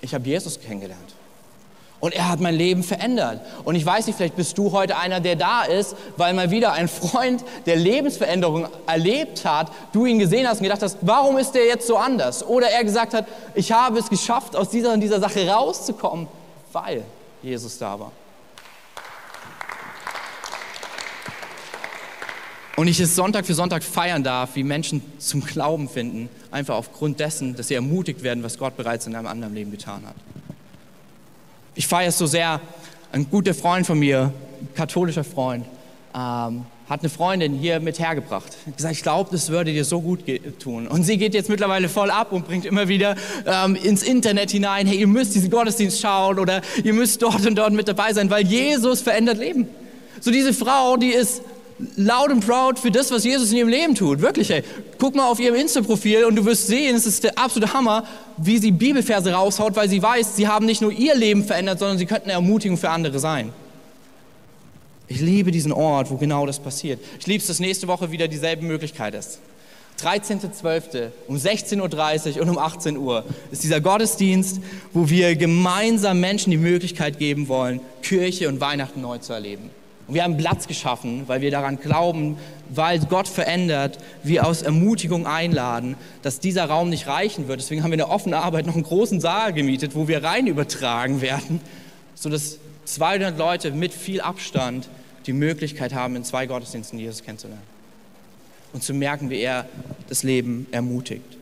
ich 0.00 0.14
habe 0.14 0.26
Jesus 0.28 0.60
kennengelernt. 0.60 1.14
Und 1.98 2.14
er 2.14 2.28
hat 2.28 2.40
mein 2.40 2.54
Leben 2.54 2.82
verändert. 2.82 3.40
Und 3.64 3.74
ich 3.74 3.84
weiß 3.84 4.06
nicht, 4.06 4.16
vielleicht 4.16 4.36
bist 4.36 4.58
du 4.58 4.72
heute 4.72 4.96
einer, 4.96 5.20
der 5.20 5.36
da 5.36 5.62
ist, 5.62 5.96
weil 6.16 6.34
mal 6.34 6.50
wieder 6.50 6.72
ein 6.72 6.88
Freund, 6.88 7.42
der 7.64 7.76
Lebensveränderung 7.76 8.68
erlebt 8.86 9.44
hat, 9.44 9.72
du 9.92 10.04
ihn 10.04 10.18
gesehen 10.18 10.46
hast 10.46 10.58
und 10.58 10.64
gedacht 10.64 10.82
hast, 10.82 10.98
warum 11.00 11.38
ist 11.38 11.52
der 11.52 11.66
jetzt 11.66 11.86
so 11.86 11.96
anders? 11.96 12.46
Oder 12.46 12.68
er 12.68 12.84
gesagt 12.84 13.14
hat, 13.14 13.26
ich 13.54 13.72
habe 13.72 13.98
es 13.98 14.08
geschafft, 14.08 14.56
aus 14.56 14.68
dieser 14.68 14.92
und 14.92 15.00
dieser 15.00 15.20
Sache 15.20 15.48
rauszukommen, 15.48 16.28
weil 16.72 17.02
Jesus 17.42 17.78
da 17.78 17.98
war. 17.98 18.12
Und 22.76 22.88
ich 22.88 23.00
es 23.00 23.16
Sonntag 23.16 23.46
für 23.46 23.54
Sonntag 23.54 23.82
feiern 23.82 24.22
darf, 24.22 24.54
wie 24.54 24.62
Menschen 24.62 25.00
zum 25.18 25.40
Glauben 25.40 25.88
finden, 25.88 26.28
einfach 26.50 26.76
aufgrund 26.76 27.20
dessen, 27.20 27.56
dass 27.56 27.68
sie 27.68 27.74
ermutigt 27.74 28.22
werden, 28.22 28.42
was 28.42 28.58
Gott 28.58 28.76
bereits 28.76 29.06
in 29.06 29.14
einem 29.14 29.26
anderen 29.26 29.54
Leben 29.54 29.70
getan 29.70 30.02
hat. 30.06 30.14
Ich 31.78 31.86
feiere 31.86 32.08
es 32.08 32.16
so 32.16 32.24
sehr. 32.24 32.60
Ein 33.12 33.28
guter 33.30 33.52
Freund 33.52 33.86
von 33.86 33.98
mir, 33.98 34.32
katholischer 34.74 35.24
Freund, 35.24 35.66
ähm, 36.14 36.64
hat 36.88 37.00
eine 37.00 37.10
Freundin 37.10 37.52
hier 37.52 37.80
mit 37.80 37.98
hergebracht. 37.98 38.56
Hat 38.66 38.76
gesagt, 38.76 38.94
ich 38.94 39.02
glaube, 39.02 39.28
das 39.30 39.50
würde 39.50 39.74
dir 39.74 39.84
so 39.84 40.00
gut 40.00 40.20
tun. 40.58 40.88
Und 40.88 41.02
sie 41.02 41.18
geht 41.18 41.34
jetzt 41.34 41.50
mittlerweile 41.50 41.90
voll 41.90 42.10
ab 42.10 42.32
und 42.32 42.46
bringt 42.46 42.64
immer 42.64 42.88
wieder 42.88 43.14
ähm, 43.44 43.74
ins 43.76 44.02
Internet 44.02 44.52
hinein, 44.52 44.86
hey, 44.86 44.96
ihr 44.96 45.06
müsst 45.06 45.34
diesen 45.34 45.50
Gottesdienst 45.50 46.00
schauen 46.00 46.38
oder 46.38 46.62
ihr 46.82 46.94
müsst 46.94 47.20
dort 47.20 47.44
und 47.44 47.56
dort 47.56 47.74
mit 47.74 47.88
dabei 47.88 48.14
sein, 48.14 48.30
weil 48.30 48.46
Jesus 48.46 49.02
verändert 49.02 49.36
Leben. 49.36 49.68
So 50.20 50.30
diese 50.30 50.54
Frau, 50.54 50.96
die 50.96 51.10
ist 51.10 51.42
loud 51.96 52.30
and 52.30 52.46
proud 52.46 52.78
für 52.78 52.90
das, 52.90 53.10
was 53.10 53.24
Jesus 53.24 53.50
in 53.50 53.58
ihrem 53.58 53.68
Leben 53.68 53.94
tut. 53.94 54.22
Wirklich, 54.22 54.50
ey. 54.50 54.62
Guck 54.98 55.14
mal 55.14 55.26
auf 55.26 55.40
ihrem 55.40 55.56
Insta-Profil 55.56 56.24
und 56.24 56.36
du 56.36 56.44
wirst 56.46 56.68
sehen, 56.68 56.96
es 56.96 57.04
ist 57.04 57.22
der 57.24 57.38
absolute 57.38 57.74
Hammer, 57.74 58.04
wie 58.36 58.58
sie 58.58 58.70
Bibelverse 58.70 59.32
raushaut, 59.32 59.76
weil 59.76 59.88
sie 59.88 60.02
weiß, 60.02 60.36
sie 60.36 60.48
haben 60.48 60.66
nicht 60.66 60.82
nur 60.82 60.92
ihr 60.92 61.14
Leben 61.14 61.44
verändert, 61.44 61.78
sondern 61.78 61.98
sie 61.98 62.06
könnten 62.06 62.24
eine 62.24 62.34
Ermutigung 62.34 62.76
für 62.76 62.90
andere 62.90 63.18
sein. 63.18 63.52
Ich 65.08 65.20
liebe 65.20 65.50
diesen 65.50 65.72
Ort, 65.72 66.10
wo 66.10 66.16
genau 66.16 66.46
das 66.46 66.58
passiert. 66.58 67.00
Ich 67.20 67.26
liebe 67.26 67.40
es, 67.40 67.46
dass 67.46 67.60
nächste 67.60 67.86
Woche 67.86 68.10
wieder 68.10 68.28
dieselbe 68.28 68.64
Möglichkeit 68.64 69.14
ist. 69.14 69.38
13.12. 70.02 71.10
um 71.26 71.36
16.30 71.36 72.36
Uhr 72.36 72.42
und 72.42 72.50
um 72.50 72.58
18 72.58 72.98
Uhr 72.98 73.24
ist 73.50 73.62
dieser 73.62 73.80
Gottesdienst, 73.80 74.60
wo 74.92 75.08
wir 75.08 75.36
gemeinsam 75.36 76.20
Menschen 76.20 76.50
die 76.50 76.58
Möglichkeit 76.58 77.18
geben 77.18 77.48
wollen, 77.48 77.80
Kirche 78.02 78.48
und 78.48 78.60
Weihnachten 78.60 79.00
neu 79.00 79.18
zu 79.18 79.32
erleben. 79.32 79.70
Und 80.06 80.14
wir 80.14 80.22
haben 80.22 80.36
Platz 80.36 80.68
geschaffen, 80.68 81.24
weil 81.26 81.40
wir 81.40 81.50
daran 81.50 81.80
glauben, 81.80 82.38
weil 82.68 83.00
Gott 83.00 83.26
verändert, 83.26 83.98
wir 84.22 84.46
aus 84.46 84.62
Ermutigung 84.62 85.26
einladen, 85.26 85.96
dass 86.22 86.38
dieser 86.38 86.66
Raum 86.66 86.90
nicht 86.90 87.08
reichen 87.08 87.48
wird. 87.48 87.60
Deswegen 87.60 87.82
haben 87.82 87.90
wir 87.90 87.94
in 87.94 87.98
der 87.98 88.10
offenen 88.10 88.34
Arbeit 88.34 88.66
noch 88.66 88.74
einen 88.74 88.84
großen 88.84 89.20
Saal 89.20 89.52
gemietet, 89.52 89.96
wo 89.96 90.06
wir 90.06 90.22
rein 90.22 90.46
übertragen 90.46 91.20
werden, 91.20 91.60
sodass 92.14 92.58
200 92.84 93.36
Leute 93.36 93.72
mit 93.72 93.92
viel 93.92 94.20
Abstand 94.20 94.88
die 95.26 95.32
Möglichkeit 95.32 95.92
haben, 95.92 96.14
in 96.14 96.22
zwei 96.22 96.46
Gottesdiensten 96.46 97.00
Jesus 97.00 97.24
kennenzulernen. 97.24 97.64
Und 98.72 98.84
zu 98.84 98.94
merken, 98.94 99.28
wie 99.28 99.40
er 99.40 99.68
das 100.08 100.22
Leben 100.22 100.66
ermutigt. 100.70 101.36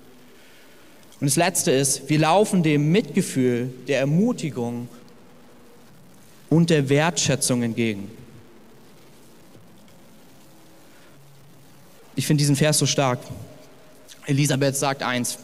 Und 1.21 1.27
das 1.27 1.37
Letzte 1.37 1.71
ist, 1.71 2.09
wir 2.09 2.19
laufen 2.19 2.63
dem 2.63 2.93
Mitgefühl, 2.93 3.73
der 3.89 4.01
Ermutigung 4.01 4.89
und 6.49 6.71
der 6.71 6.89
Wertschätzung 6.89 7.63
entgegen. 7.63 8.11
Ich 12.17 12.27
finde 12.27 12.41
diesen 12.41 12.57
Vers 12.57 12.79
so 12.79 12.87
stark. 12.87 13.19
Elisabeth 14.27 14.77
sagt 14.77 15.03
eins, 15.03 15.39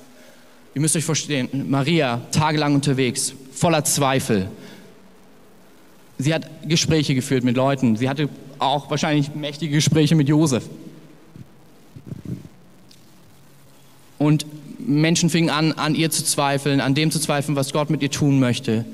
Ihr 0.74 0.80
müsst 0.80 0.96
euch 0.96 1.04
verstehen, 1.04 1.48
Maria, 1.68 2.20
tagelang 2.30 2.74
unterwegs, 2.74 3.34
voller 3.52 3.84
Zweifel. 3.84 4.48
Sie 6.18 6.32
hat 6.32 6.48
Gespräche 6.68 7.14
geführt 7.14 7.44
mit 7.44 7.56
Leuten. 7.56 7.96
Sie 7.96 8.08
hatte 8.08 8.28
auch 8.58 8.90
wahrscheinlich 8.90 9.34
mächtige 9.34 9.74
Gespräche 9.74 10.14
mit 10.14 10.28
Josef. 10.28 10.64
Und 14.18 14.46
Menschen 14.78 15.30
fingen 15.30 15.50
an, 15.50 15.72
an 15.72 15.94
ihr 15.94 16.10
zu 16.10 16.24
zweifeln, 16.24 16.80
an 16.80 16.94
dem 16.94 17.10
zu 17.10 17.18
zweifeln, 17.18 17.56
was 17.56 17.72
Gott 17.72 17.90
mit 17.90 18.02
ihr 18.02 18.10
tun 18.10 18.38
möchte. 18.38 18.84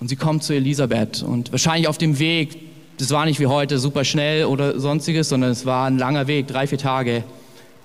Und 0.00 0.08
sie 0.08 0.16
kommt 0.16 0.42
zu 0.42 0.52
Elisabeth 0.52 1.22
und 1.22 1.50
wahrscheinlich 1.50 1.88
auf 1.88 1.98
dem 1.98 2.18
Weg, 2.18 2.58
das 2.98 3.10
war 3.10 3.24
nicht 3.24 3.40
wie 3.40 3.46
heute 3.46 3.78
super 3.78 4.04
schnell 4.04 4.44
oder 4.44 4.78
sonstiges, 4.78 5.28
sondern 5.28 5.50
es 5.50 5.66
war 5.66 5.86
ein 5.86 5.98
langer 5.98 6.26
Weg, 6.26 6.46
drei, 6.46 6.66
vier 6.66 6.78
Tage 6.78 7.24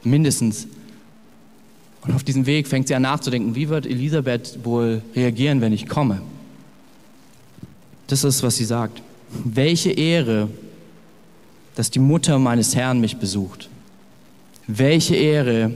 mindestens. 0.04 0.67
Und 2.02 2.13
auf 2.13 2.24
diesem 2.24 2.46
Weg 2.46 2.67
fängt 2.67 2.88
sie 2.88 2.96
an 2.96 3.02
nachzudenken, 3.02 3.56
wie 3.56 3.70
wird 3.70 3.86
Elisabeth 3.86 4.60
wohl 4.63 5.02
reagieren, 5.15 5.62
wenn 5.62 5.74
ich 5.74 5.88
komme? 5.88 6.22
Das 8.08 8.24
ist, 8.24 8.43
was 8.43 8.56
sie 8.56 8.65
sagt. 8.65 9.02
Welche 9.43 9.91
Ehre, 9.91 10.50
dass 11.76 11.91
die 11.91 12.00
Mutter 12.00 12.39
meines 12.39 12.76
Herrn 12.76 13.02
mich 13.02 13.17
besucht. 13.17 13.70
Welche 14.67 15.15
Ehre, 15.15 15.74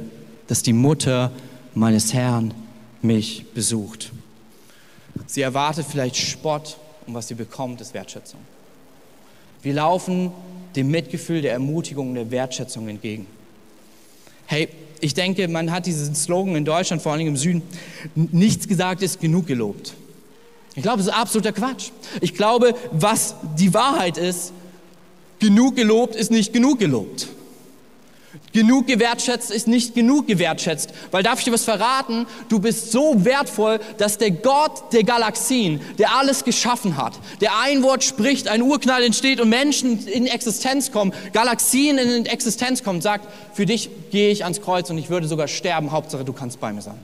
dass 0.48 0.63
die 0.63 0.74
Mutter 0.74 1.32
meines 1.74 2.13
Herrn 2.13 2.54
mich 3.02 3.46
besucht. 3.54 4.12
Sie 5.28 5.41
erwartet 5.41 5.86
vielleicht 5.89 6.15
Spott 6.15 6.78
und 7.06 7.13
was 7.13 7.28
sie 7.28 7.36
bekommt, 7.36 7.82
ist 7.82 7.94
Wertschätzung. 7.94 8.39
Wir 9.62 9.74
laufen 9.74 10.32
dem 10.76 10.89
Mitgefühl, 10.89 11.41
der 11.41 11.54
Ermutigung 11.54 12.10
und 12.10 12.15
der 12.15 12.32
Wertschätzung 12.32 12.88
entgegen. 12.88 13.28
Hey, 14.45 14.69
ich 15.00 15.13
denke, 15.13 15.47
man 15.47 15.71
hat 15.71 15.86
diesen 15.86 16.15
Slogan 16.15 16.56
in 16.56 16.65
Deutschland, 16.65 17.02
vor 17.02 17.12
allem 17.12 17.28
im 17.28 17.38
Süden, 17.38 17.62
nichts 18.15 18.67
gesagt 18.67 19.02
ist 19.02 19.19
genug 19.19 19.47
gelobt. 19.47 19.93
Ich 20.76 20.84
glaube, 20.84 21.00
das 21.00 21.08
ist 21.08 21.13
absoluter 21.13 21.52
Quatsch. 21.52 21.89
Ich 22.21 22.34
glaube, 22.34 22.76
was 22.91 23.36
die 23.58 23.74
Wahrheit 23.74 24.17
ist, 24.17 24.54
genug 25.39 25.76
gelobt 25.76 26.15
ist 26.15 26.32
nicht 26.32 26.54
genug 26.54 26.80
gelobt. 26.80 27.28
Genug 28.54 28.88
gewertschätzt 28.88 29.50
ist 29.50 29.68
nicht 29.68 29.96
genug 29.96 30.28
gewertschätzt. 30.28 30.94
Weil 31.12 31.24
darf 31.24 31.40
ich 31.40 31.46
dir 31.46 31.54
was 31.54 31.64
verraten? 31.64 32.26
Du 32.50 32.60
bist 32.60 32.92
so 32.92 33.24
wertvoll, 33.24 33.80
dass 33.98 34.18
der 34.18 34.32
Gott 34.32 34.92
der 34.92 35.04
Galaxien, 35.04 35.80
der 35.98 36.16
alles 36.16 36.44
geschaffen 36.44 36.98
hat, 36.98 37.14
der 37.40 37.52
ein 37.62 37.82
Wort 37.82 38.04
spricht, 38.04 38.48
ein 38.50 38.62
Urknall 38.62 39.04
entsteht 39.04 39.40
und 39.40 39.50
Menschen 39.50 40.06
in 40.06 40.28
Existenz 40.28 40.92
kommen, 40.92 41.14
Galaxien 41.32 41.98
in 41.98 42.26
Existenz 42.26 42.84
kommen, 42.84 43.02
sagt, 43.02 43.28
für 43.54 43.66
dich 43.66 43.90
gehe 44.12 44.32
ich 44.32 44.44
ans 44.44 44.62
Kreuz 44.62 44.90
und 44.90 44.98
ich 44.98 45.10
würde 45.10 45.28
sogar 45.28 45.48
sterben, 45.48 45.92
Hauptsache 45.92 46.26
du 46.26 46.34
kannst 46.34 46.60
bei 46.60 46.74
mir 46.74 46.82
sein. 46.82 47.00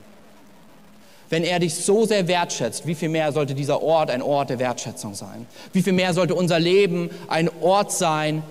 Wenn 1.30 1.44
er 1.44 1.58
dich 1.58 1.74
so 1.74 2.06
sehr 2.06 2.26
wertschätzt, 2.26 2.86
wie 2.86 2.94
viel 2.94 3.10
mehr 3.10 3.32
sollte 3.32 3.54
dieser 3.54 3.82
Ort 3.82 4.10
ein 4.10 4.22
Ort 4.22 4.48
der 4.48 4.58
Wertschätzung 4.58 5.14
sein? 5.14 5.46
Wie 5.74 5.82
viel 5.82 5.92
mehr 5.92 6.14
sollte 6.14 6.34
unser 6.34 6.58
Leben 6.58 7.10
ein 7.28 7.50
Ort 7.60 7.92
sein, 7.92 8.42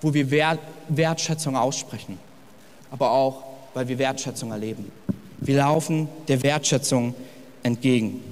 wo 0.00 0.14
wir 0.14 0.58
Wertschätzung 0.88 1.56
aussprechen, 1.56 2.18
aber 2.90 3.10
auch, 3.10 3.42
weil 3.74 3.88
wir 3.88 3.98
Wertschätzung 3.98 4.50
erleben. 4.50 4.90
Wir 5.38 5.58
laufen 5.58 6.08
der 6.28 6.42
Wertschätzung 6.42 7.14
entgegen. 7.62 8.22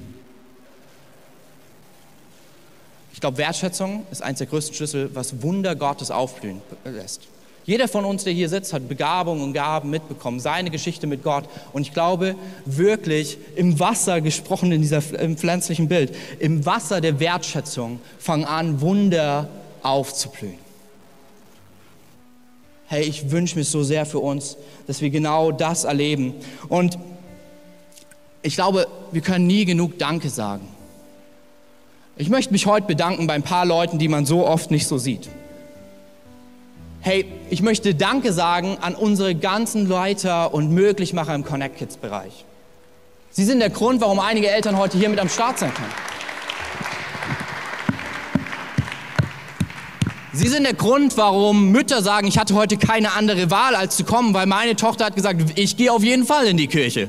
Ich 3.12 3.20
glaube, 3.20 3.38
Wertschätzung 3.38 4.06
ist 4.10 4.22
eines 4.22 4.38
der 4.38 4.46
größten 4.46 4.74
Schlüssel, 4.74 5.10
was 5.14 5.42
Wunder 5.42 5.74
Gottes 5.74 6.10
aufblühen 6.10 6.62
lässt. 6.84 7.22
Jeder 7.64 7.88
von 7.88 8.04
uns, 8.04 8.24
der 8.24 8.32
hier 8.32 8.48
sitzt, 8.48 8.72
hat 8.72 8.88
Begabung 8.88 9.42
und 9.42 9.52
Gaben 9.52 9.90
mitbekommen, 9.90 10.40
seine 10.40 10.70
Geschichte 10.70 11.06
mit 11.06 11.22
Gott. 11.22 11.44
Und 11.72 11.82
ich 11.82 11.92
glaube 11.92 12.34
wirklich, 12.64 13.36
im 13.56 13.78
Wasser 13.78 14.20
gesprochen, 14.22 14.72
in 14.72 14.80
dieser 14.80 15.02
im 15.20 15.36
pflanzlichen 15.36 15.88
Bild, 15.88 16.14
im 16.38 16.64
Wasser 16.64 17.00
der 17.00 17.20
Wertschätzung 17.20 18.00
fangen 18.18 18.44
an, 18.44 18.80
Wunder 18.80 19.50
aufzublühen 19.82 20.67
hey, 22.88 23.02
ich 23.02 23.30
wünsche 23.30 23.56
mir 23.56 23.64
so 23.64 23.82
sehr 23.82 24.06
für 24.06 24.18
uns, 24.18 24.56
dass 24.86 25.00
wir 25.00 25.10
genau 25.10 25.52
das 25.52 25.84
erleben. 25.84 26.34
Und 26.68 26.98
ich 28.42 28.54
glaube, 28.54 28.88
wir 29.12 29.20
können 29.20 29.46
nie 29.46 29.66
genug 29.66 29.98
Danke 29.98 30.30
sagen. 30.30 30.66
Ich 32.16 32.30
möchte 32.30 32.52
mich 32.52 32.66
heute 32.66 32.86
bedanken 32.86 33.26
bei 33.26 33.34
ein 33.34 33.42
paar 33.42 33.66
Leuten, 33.66 33.98
die 33.98 34.08
man 34.08 34.26
so 34.26 34.46
oft 34.46 34.70
nicht 34.70 34.86
so 34.86 34.96
sieht. 34.98 35.28
Hey, 37.00 37.26
ich 37.50 37.62
möchte 37.62 37.94
Danke 37.94 38.32
sagen 38.32 38.78
an 38.80 38.94
unsere 38.94 39.34
ganzen 39.34 39.86
Leiter 39.86 40.52
und 40.52 40.72
Möglichmacher 40.72 41.34
im 41.34 41.44
Connect 41.44 41.76
Kids 41.76 41.96
Bereich. 41.96 42.44
Sie 43.30 43.44
sind 43.44 43.60
der 43.60 43.70
Grund, 43.70 44.00
warum 44.00 44.18
einige 44.18 44.48
Eltern 44.48 44.78
heute 44.78 44.98
hier 44.98 45.10
mit 45.10 45.20
am 45.20 45.28
Start 45.28 45.58
sein 45.58 45.72
können. 45.74 45.92
Sie 50.38 50.46
sind 50.46 50.62
der 50.62 50.74
Grund, 50.74 51.16
warum 51.16 51.72
Mütter 51.72 52.00
sagen, 52.00 52.28
ich 52.28 52.38
hatte 52.38 52.54
heute 52.54 52.76
keine 52.76 53.14
andere 53.14 53.50
Wahl, 53.50 53.74
als 53.74 53.96
zu 53.96 54.04
kommen, 54.04 54.34
weil 54.34 54.46
meine 54.46 54.76
Tochter 54.76 55.06
hat 55.06 55.16
gesagt, 55.16 55.58
ich 55.58 55.76
gehe 55.76 55.92
auf 55.92 56.04
jeden 56.04 56.24
Fall 56.24 56.46
in 56.46 56.56
die 56.56 56.68
Kirche. 56.68 57.08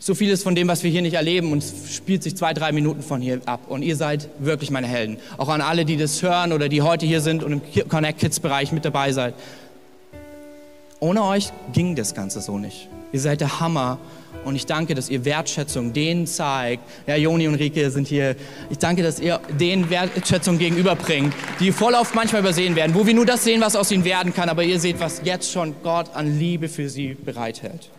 So 0.00 0.16
vieles 0.16 0.42
von 0.42 0.56
dem, 0.56 0.66
was 0.66 0.82
wir 0.82 0.90
hier 0.90 1.00
nicht 1.00 1.14
erleben, 1.14 1.52
und 1.52 1.62
spielt 1.92 2.24
sich 2.24 2.36
zwei, 2.36 2.54
drei 2.54 2.72
Minuten 2.72 3.04
von 3.04 3.20
hier 3.20 3.40
ab. 3.46 3.60
Und 3.68 3.82
ihr 3.82 3.94
seid 3.94 4.28
wirklich 4.40 4.72
meine 4.72 4.88
Helden. 4.88 5.18
Auch 5.36 5.48
an 5.48 5.60
alle, 5.60 5.84
die 5.84 5.96
das 5.96 6.20
hören 6.22 6.52
oder 6.52 6.68
die 6.68 6.82
heute 6.82 7.06
hier 7.06 7.20
sind 7.20 7.44
und 7.44 7.52
im 7.52 7.88
Connect 7.88 8.18
Kids 8.18 8.40
Bereich 8.40 8.72
mit 8.72 8.84
dabei 8.84 9.12
seid. 9.12 9.34
Ohne 10.98 11.22
euch 11.22 11.52
ging 11.72 11.94
das 11.94 12.16
Ganze 12.16 12.40
so 12.40 12.58
nicht. 12.58 12.88
Ihr 13.12 13.20
seid 13.20 13.40
der 13.40 13.60
Hammer 13.60 13.98
und 14.44 14.56
ich 14.56 14.66
danke, 14.66 14.94
dass 14.94 15.10
ihr 15.10 15.24
Wertschätzung 15.24 15.92
denen 15.92 16.26
zeigt. 16.26 16.82
Ja, 17.06 17.16
Joni 17.16 17.48
und 17.48 17.54
Rike 17.56 17.90
sind 17.90 18.08
hier. 18.08 18.36
Ich 18.70 18.78
danke, 18.78 19.02
dass 19.02 19.20
ihr 19.20 19.40
denen 19.60 19.90
Wertschätzung 19.90 20.58
gegenüberbringt, 20.58 21.34
die 21.60 21.72
voll 21.72 21.94
oft 21.94 22.14
manchmal 22.14 22.40
übersehen 22.40 22.76
werden, 22.76 22.94
wo 22.94 23.06
wir 23.06 23.14
nur 23.14 23.26
das 23.26 23.44
sehen, 23.44 23.60
was 23.60 23.76
aus 23.76 23.90
ihnen 23.90 24.04
werden 24.04 24.34
kann, 24.34 24.48
aber 24.48 24.64
ihr 24.64 24.80
seht, 24.80 25.00
was 25.00 25.22
jetzt 25.24 25.52
schon 25.52 25.74
Gott 25.82 26.14
an 26.14 26.38
Liebe 26.38 26.68
für 26.68 26.88
sie 26.88 27.14
bereithält. 27.14 27.90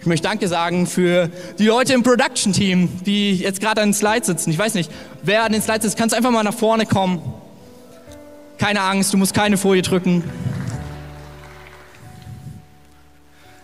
Ich 0.00 0.06
möchte 0.06 0.26
Danke 0.26 0.48
sagen 0.48 0.88
für 0.88 1.30
die 1.60 1.66
Leute 1.66 1.92
im 1.92 2.02
Production-Team, 2.02 2.88
die 3.06 3.36
jetzt 3.36 3.60
gerade 3.60 3.82
an 3.82 3.90
den 3.90 3.94
Slides 3.94 4.26
sitzen. 4.26 4.50
Ich 4.50 4.58
weiß 4.58 4.74
nicht, 4.74 4.90
wer 5.22 5.44
an 5.44 5.52
den 5.52 5.62
Slides 5.62 5.84
sitzt, 5.84 5.96
kannst 5.96 6.12
einfach 6.12 6.32
mal 6.32 6.42
nach 6.42 6.54
vorne 6.54 6.86
kommen. 6.86 7.22
Keine 8.58 8.80
Angst, 8.80 9.12
du 9.12 9.16
musst 9.16 9.32
keine 9.32 9.56
Folie 9.56 9.82
drücken. 9.82 10.24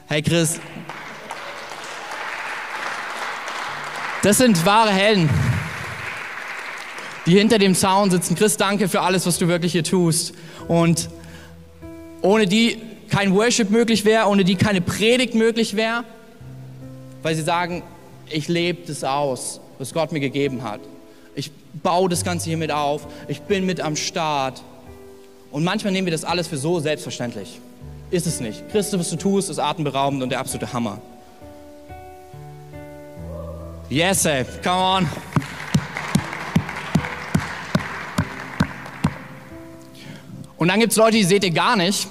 Hey 0.06 0.22
Chris, 0.22 0.60
Das 4.28 4.36
sind 4.36 4.66
wahre 4.66 4.90
Helden, 4.90 5.30
die 7.24 7.38
hinter 7.38 7.56
dem 7.56 7.74
Zaun 7.74 8.10
sitzen. 8.10 8.34
Chris, 8.34 8.58
danke 8.58 8.86
für 8.86 9.00
alles, 9.00 9.24
was 9.24 9.38
du 9.38 9.48
wirklich 9.48 9.72
hier 9.72 9.84
tust. 9.84 10.34
Und 10.68 11.08
ohne 12.20 12.46
die 12.46 12.76
kein 13.08 13.34
Worship 13.34 13.70
möglich 13.70 14.04
wäre, 14.04 14.26
ohne 14.26 14.44
die 14.44 14.56
keine 14.56 14.82
Predigt 14.82 15.34
möglich 15.34 15.76
wäre, 15.76 16.04
weil 17.22 17.36
sie 17.36 17.42
sagen, 17.42 17.82
ich 18.28 18.48
lebe 18.48 18.86
das 18.86 19.02
aus, 19.02 19.62
was 19.78 19.94
Gott 19.94 20.12
mir 20.12 20.20
gegeben 20.20 20.62
hat. 20.62 20.80
Ich 21.34 21.50
baue 21.82 22.10
das 22.10 22.22
Ganze 22.22 22.50
hier 22.50 22.58
mit 22.58 22.70
auf. 22.70 23.06
Ich 23.28 23.40
bin 23.40 23.64
mit 23.64 23.80
am 23.80 23.96
Start. 23.96 24.62
Und 25.50 25.64
manchmal 25.64 25.94
nehmen 25.94 26.06
wir 26.06 26.12
das 26.12 26.24
alles 26.24 26.48
für 26.48 26.58
so 26.58 26.80
selbstverständlich. 26.80 27.60
Ist 28.10 28.26
es 28.26 28.40
nicht. 28.40 28.68
Christus, 28.72 29.00
was 29.00 29.08
du 29.08 29.16
tust, 29.16 29.48
ist 29.48 29.58
atemberaubend 29.58 30.22
und 30.22 30.28
der 30.28 30.40
absolute 30.40 30.70
Hammer. 30.74 31.00
Yes, 33.90 34.26
ey. 34.26 34.44
Come 34.62 34.76
on. 34.76 35.08
Und 40.58 40.68
dann 40.68 40.80
gibt 40.80 40.92
es 40.92 40.98
Leute, 40.98 41.16
die 41.16 41.24
seht 41.24 41.44
ihr 41.44 41.52
gar 41.52 41.76
nicht. 41.76 42.08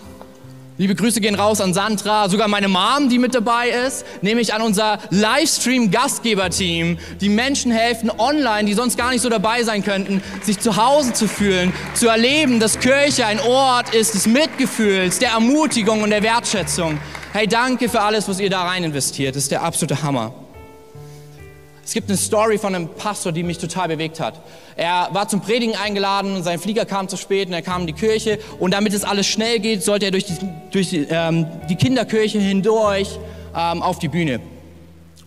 Liebe 0.79 0.93
Grüße 0.93 1.21
gehen 1.21 1.33
raus 1.33 1.59
an 1.59 1.73
Sandra, 1.73 2.29
sogar 2.29 2.47
meine 2.47 2.67
Mom, 2.67 3.09
die 3.09 3.17
mit 3.17 3.33
dabei 3.33 3.69
ist, 3.69 4.05
nämlich 4.21 4.53
an 4.53 4.61
unser 4.61 4.99
Livestream-Gastgeberteam, 5.09 6.99
die 7.19 7.29
Menschen 7.29 7.71
helfen 7.71 8.11
online, 8.15 8.65
die 8.65 8.73
sonst 8.73 8.95
gar 8.95 9.09
nicht 9.09 9.21
so 9.21 9.29
dabei 9.29 9.63
sein 9.63 9.83
könnten, 9.83 10.21
sich 10.43 10.59
zu 10.59 10.77
Hause 10.77 11.13
zu 11.13 11.27
fühlen, 11.27 11.73
zu 11.95 12.07
erleben, 12.07 12.59
dass 12.59 12.79
Kirche 12.79 13.25
ein 13.25 13.39
Ort 13.39 13.93
ist 13.93 14.13
des 14.13 14.27
Mitgefühls, 14.27 15.17
der 15.17 15.31
Ermutigung 15.31 16.03
und 16.03 16.11
der 16.11 16.21
Wertschätzung. 16.21 16.99
Hey, 17.33 17.47
danke 17.47 17.89
für 17.89 18.01
alles, 18.01 18.27
was 18.27 18.39
ihr 18.39 18.51
da 18.51 18.61
rein 18.61 18.83
investiert. 18.83 19.35
Das 19.35 19.43
ist 19.43 19.51
der 19.51 19.63
absolute 19.63 20.03
Hammer. 20.03 20.46
Es 21.87 21.93
gibt 21.93 22.09
eine 22.09 22.17
Story 22.17 22.57
von 22.57 22.75
einem 22.75 22.89
Pastor, 22.89 23.31
die 23.31 23.43
mich 23.43 23.59
total 23.59 23.87
bewegt 23.87 24.19
hat. 24.19 24.41
Er 24.75 25.07
war 25.13 25.29
zum 25.29 25.39
Predigen 25.39 25.73
eingeladen 25.73 26.35
und 26.35 26.43
sein 26.43 26.59
Flieger 26.59 26.83
kam 26.83 27.07
zu 27.07 27.15
spät 27.15 27.47
und 27.47 27.53
er 27.53 27.61
kam 27.61 27.81
in 27.81 27.87
die 27.87 27.93
Kirche 27.93 28.39
und 28.59 28.73
damit 28.73 28.93
es 28.93 29.05
alles 29.05 29.25
schnell 29.25 29.59
geht, 29.59 29.83
sollte 29.83 30.07
er 30.07 30.11
durch 30.11 30.25
die, 30.25 30.35
durch 30.71 30.89
die, 30.89 31.07
ähm, 31.09 31.47
die 31.69 31.77
Kinderkirche 31.77 32.39
hindurch 32.39 33.17
ähm, 33.55 33.81
auf 33.81 33.99
die 33.99 34.09
Bühne. 34.09 34.41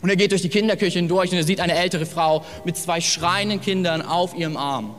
Und 0.03 0.11
er 0.11 0.17
geht 0.17 0.33
durch 0.33 0.43
die 0.43 0.51
Kinderkirche 0.51 0.99
hindurch 0.99 1.31
und 1.31 1.39
er 1.39 1.45
sieht 1.45 1.61
eine 1.61 1.77
ältere 1.77 2.05
Frau 2.05 2.45
mit 2.67 2.77
zwei 2.77 3.01
schreienden 3.01 3.63
Kindern 3.63 4.03
auf 4.03 4.37
ihrem 4.37 4.59
Arm. 4.59 4.95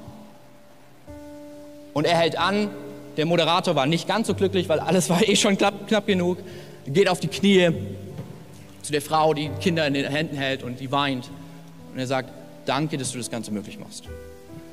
Und 1.94 2.08
er 2.08 2.18
hält 2.18 2.40
an, 2.40 2.72
der 3.18 3.28
Moderator 3.28 3.76
war 3.76 3.86
nicht 3.86 4.08
ganz 4.08 4.26
so 4.26 4.34
glücklich, 4.34 4.68
weil 4.68 4.80
alles 4.80 5.12
war 5.12 5.22
eh 5.22 5.36
schon 5.36 5.60
knapp, 5.60 5.88
knapp 5.88 6.08
genug. 6.08 6.40
Er 6.88 6.92
geht 6.92 7.08
auf 7.08 7.20
die 7.20 7.28
Knie 7.28 7.70
zu 8.82 8.92
der 8.92 9.04
Frau, 9.04 9.36
die 9.36 9.52
Kinder 9.62 9.86
in 9.86 9.94
den 9.94 10.10
Händen 10.10 10.38
hält 10.38 10.64
und 10.64 10.80
die 10.80 10.92
weint. 10.92 11.30
Und 11.94 12.00
er 12.00 12.08
sagt, 12.08 12.32
danke, 12.66 12.98
dass 12.98 13.12
du 13.12 13.18
das 13.18 13.30
Ganze 13.30 13.52
möglich 13.52 13.80
machst. 13.80 14.06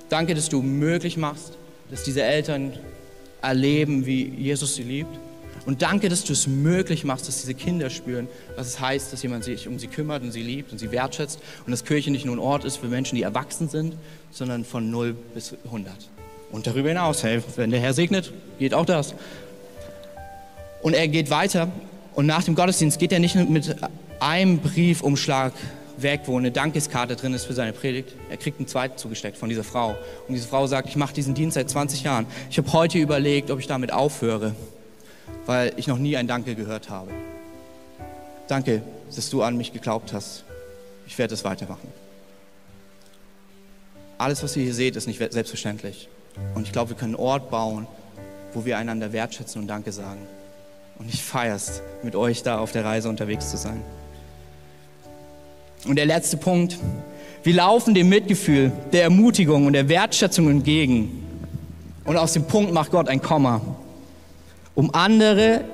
Danke, 0.08 0.34
dass 0.34 0.48
du 0.48 0.62
möglich 0.62 1.16
machst, 1.16 1.58
dass 1.90 2.02
diese 2.02 2.22
Eltern 2.22 2.72
erleben, 3.42 4.06
wie 4.06 4.24
Jesus 4.24 4.74
sie 4.74 4.82
liebt. 4.82 5.18
Und 5.66 5.82
danke, 5.82 6.08
dass 6.08 6.24
du 6.24 6.32
es 6.32 6.46
möglich 6.46 7.04
machst, 7.04 7.28
dass 7.28 7.40
diese 7.40 7.52
Kinder 7.54 7.90
spüren, 7.90 8.26
was 8.56 8.68
es 8.68 8.80
heißt, 8.80 9.12
dass 9.12 9.22
jemand 9.22 9.44
sich 9.44 9.68
um 9.68 9.78
sie 9.78 9.88
kümmert 9.88 10.22
und 10.22 10.32
sie 10.32 10.42
liebt 10.42 10.72
und 10.72 10.78
sie 10.78 10.90
wertschätzt. 10.92 11.40
Und 11.66 11.72
dass 11.72 11.84
Kirche 11.84 12.10
nicht 12.10 12.24
nur 12.24 12.36
ein 12.36 12.38
Ort 12.38 12.64
ist 12.64 12.76
für 12.76 12.86
Menschen, 12.86 13.16
die 13.16 13.22
erwachsen 13.22 13.68
sind, 13.68 13.94
sondern 14.30 14.64
von 14.64 14.90
0 14.90 15.14
bis 15.34 15.54
100. 15.64 15.92
Und 16.50 16.66
darüber 16.66 16.88
hinaus, 16.88 17.22
hey, 17.22 17.42
wenn 17.56 17.70
der 17.70 17.80
Herr 17.80 17.92
segnet, 17.92 18.32
geht 18.58 18.72
auch 18.72 18.86
das. 18.86 19.14
Und 20.80 20.94
er 20.94 21.08
geht 21.08 21.28
weiter 21.28 21.70
und 22.14 22.26
nach 22.26 22.44
dem 22.44 22.54
Gottesdienst 22.54 22.98
geht 22.98 23.12
er 23.12 23.18
nicht 23.18 23.34
mit 23.34 23.76
einem 24.20 24.58
Briefumschlag 24.58 25.52
weg, 26.02 26.22
wo 26.26 26.38
eine 26.38 26.50
Dankeskarte 26.50 27.16
drin 27.16 27.34
ist 27.34 27.44
für 27.44 27.54
seine 27.54 27.72
Predigt. 27.72 28.14
Er 28.30 28.36
kriegt 28.36 28.58
einen 28.58 28.68
zweiten 28.68 28.96
zugesteckt 28.98 29.36
von 29.36 29.48
dieser 29.48 29.64
Frau. 29.64 29.96
Und 30.26 30.34
diese 30.34 30.48
Frau 30.48 30.66
sagt, 30.66 30.88
ich 30.88 30.96
mache 30.96 31.14
diesen 31.14 31.34
Dienst 31.34 31.54
seit 31.54 31.68
20 31.68 32.02
Jahren. 32.02 32.26
Ich 32.50 32.58
habe 32.58 32.72
heute 32.72 32.98
überlegt, 32.98 33.50
ob 33.50 33.58
ich 33.58 33.66
damit 33.66 33.92
aufhöre, 33.92 34.54
weil 35.46 35.72
ich 35.76 35.86
noch 35.86 35.98
nie 35.98 36.16
ein 36.16 36.26
Danke 36.26 36.54
gehört 36.54 36.90
habe. 36.90 37.10
Danke, 38.46 38.82
dass 39.14 39.30
du 39.30 39.42
an 39.42 39.56
mich 39.56 39.72
geglaubt 39.72 40.12
hast. 40.12 40.44
Ich 41.06 41.18
werde 41.18 41.34
es 41.34 41.44
weitermachen. 41.44 41.88
Alles, 44.18 44.42
was 44.42 44.56
ihr 44.56 44.64
hier 44.64 44.74
seht, 44.74 44.96
ist 44.96 45.06
nicht 45.06 45.18
selbstverständlich. 45.18 46.08
Und 46.54 46.62
ich 46.62 46.72
glaube, 46.72 46.90
wir 46.90 46.96
können 46.96 47.14
einen 47.14 47.24
Ort 47.24 47.50
bauen, 47.50 47.86
wo 48.52 48.64
wir 48.64 48.78
einander 48.78 49.12
wertschätzen 49.12 49.62
und 49.62 49.68
Danke 49.68 49.92
sagen. 49.92 50.26
Und 50.98 51.08
ich 51.12 51.22
feiere 51.22 51.54
es, 51.54 51.82
mit 52.02 52.16
euch 52.16 52.42
da 52.42 52.58
auf 52.58 52.72
der 52.72 52.84
Reise 52.84 53.08
unterwegs 53.08 53.50
zu 53.50 53.56
sein. 53.56 53.82
Und 55.86 55.96
der 55.96 56.06
letzte 56.06 56.36
Punkt. 56.36 56.78
Wir 57.42 57.54
laufen 57.54 57.94
dem 57.94 58.08
Mitgefühl, 58.08 58.72
der 58.92 59.04
Ermutigung 59.04 59.66
und 59.66 59.72
der 59.72 59.88
Wertschätzung 59.88 60.50
entgegen. 60.50 61.24
Und 62.04 62.16
aus 62.16 62.32
dem 62.32 62.44
Punkt 62.44 62.72
macht 62.72 62.90
Gott 62.90 63.08
ein 63.08 63.22
Komma, 63.22 63.60
um 64.74 64.92
andere 64.94 65.64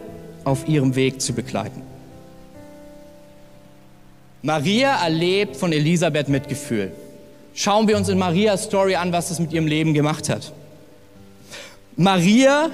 auf 0.45 0.69
ihrem 0.69 0.95
Weg 0.95 1.21
zu 1.21 1.33
begleiten. 1.33 1.83
Maria 4.43 5.03
erlebt 5.03 5.57
von 5.57 5.73
Elisabeth 5.73 6.29
Mitgefühl. 6.29 6.93
Schauen 7.55 7.89
wir 7.89 7.97
uns 7.97 8.09
in 8.09 8.19
Marias 8.19 8.65
Story 8.65 8.95
an, 8.95 9.11
was 9.11 9.31
es 9.31 9.39
mit 9.39 9.53
ihrem 9.53 9.67
Leben 9.67 9.95
gemacht 9.95 10.29
hat. 10.29 10.53
Maria 11.97 12.71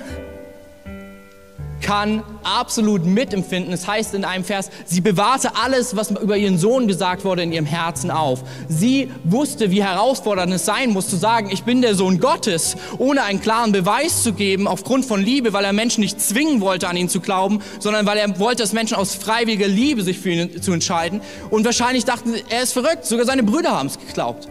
kann 1.81 2.23
absolut 2.43 3.05
mitempfinden. 3.05 3.73
Es 3.73 3.81
das 3.81 3.89
heißt 3.89 4.15
in 4.15 4.25
einem 4.25 4.45
Vers, 4.45 4.71
sie 4.85 5.01
bewahrte 5.01 5.57
alles, 5.57 5.97
was 5.97 6.11
über 6.11 6.37
ihren 6.37 6.59
Sohn 6.59 6.87
gesagt 6.87 7.25
wurde, 7.25 7.43
in 7.43 7.53
ihrem 7.53 7.67
Herzen 7.67 8.11
auf. 8.11 8.43
Sie 8.69 9.11
wusste, 9.25 9.71
wie 9.71 9.83
herausfordernd 9.83 10.53
es 10.53 10.65
sein 10.65 10.91
muss, 10.91 11.09
zu 11.09 11.17
sagen, 11.17 11.51
ich 11.51 11.65
bin 11.65 11.83
der 11.83 11.95
Sohn 11.95 12.21
Gottes, 12.21 12.77
ohne 12.99 13.23
einen 13.23 13.41
klaren 13.41 13.73
Beweis 13.73 14.23
zu 14.23 14.33
geben, 14.33 14.69
aufgrund 14.69 15.05
von 15.07 15.23
Liebe, 15.23 15.53
weil 15.53 15.65
er 15.65 15.73
Menschen 15.73 16.03
nicht 16.03 16.21
zwingen 16.21 16.61
wollte, 16.61 16.89
an 16.89 16.97
ihn 16.97 17.09
zu 17.09 17.21
glauben, 17.21 17.61
sondern 17.79 18.07
weil 18.07 18.19
er 18.19 18.39
wollte, 18.39 18.63
dass 18.63 18.73
Menschen 18.73 18.97
aus 18.97 19.15
freiwilliger 19.15 19.69
Liebe 19.69 20.03
sich 20.03 20.19
für 20.19 20.31
ihn 20.31 20.63
zu 20.63 20.73
entscheiden. 20.73 21.21
Und 21.51 21.65
wahrscheinlich 21.65 22.05
dachten 22.05 22.33
sie, 22.33 22.45
er 22.49 22.63
ist 22.63 22.73
verrückt, 22.73 23.07
sogar 23.07 23.27
seine 23.27 23.43
Brüder 23.43 23.71
haben 23.71 23.87
es 23.87 23.99
geglaubt. 23.99 24.49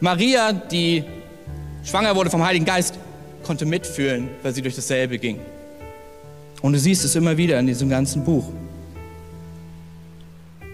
Maria, 0.00 0.52
die 0.52 1.04
schwanger 1.84 2.16
wurde 2.16 2.30
vom 2.30 2.44
Heiligen 2.44 2.64
Geist, 2.64 2.98
konnte 3.42 3.66
mitfühlen, 3.66 4.28
weil 4.42 4.54
sie 4.54 4.62
durch 4.62 4.76
dasselbe 4.76 5.18
ging. 5.18 5.40
Und 6.62 6.72
du 6.74 6.78
siehst 6.78 7.04
es 7.04 7.16
immer 7.16 7.36
wieder 7.36 7.58
in 7.58 7.66
diesem 7.66 7.88
ganzen 7.88 8.24
Buch. 8.24 8.44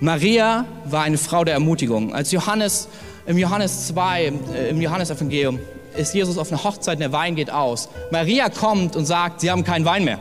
Maria 0.00 0.66
war 0.84 1.04
eine 1.04 1.18
Frau 1.18 1.44
der 1.44 1.54
Ermutigung. 1.54 2.14
Als 2.14 2.30
Johannes 2.30 2.88
im 3.26 3.38
Johannes 3.38 3.88
2, 3.88 4.32
äh, 4.54 4.70
im 4.70 4.80
Johannesevangelium, 4.80 5.58
ist 5.96 6.14
Jesus 6.14 6.38
auf 6.38 6.52
einer 6.52 6.62
Hochzeit 6.62 6.96
und 6.96 7.00
der 7.00 7.12
Wein 7.12 7.34
geht 7.34 7.50
aus. 7.50 7.88
Maria 8.10 8.48
kommt 8.50 8.96
und 8.96 9.06
sagt, 9.06 9.40
sie 9.40 9.50
haben 9.50 9.64
keinen 9.64 9.84
Wein 9.84 10.04
mehr. 10.04 10.18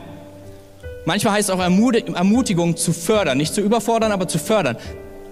Manchmal 1.04 1.34
heißt 1.34 1.50
es 1.50 1.54
auch 1.54 1.60
Ermutigung 1.60 2.76
zu 2.76 2.92
fördern, 2.92 3.38
nicht 3.38 3.54
zu 3.54 3.60
überfordern, 3.60 4.10
aber 4.10 4.26
zu 4.26 4.38
fördern. 4.38 4.76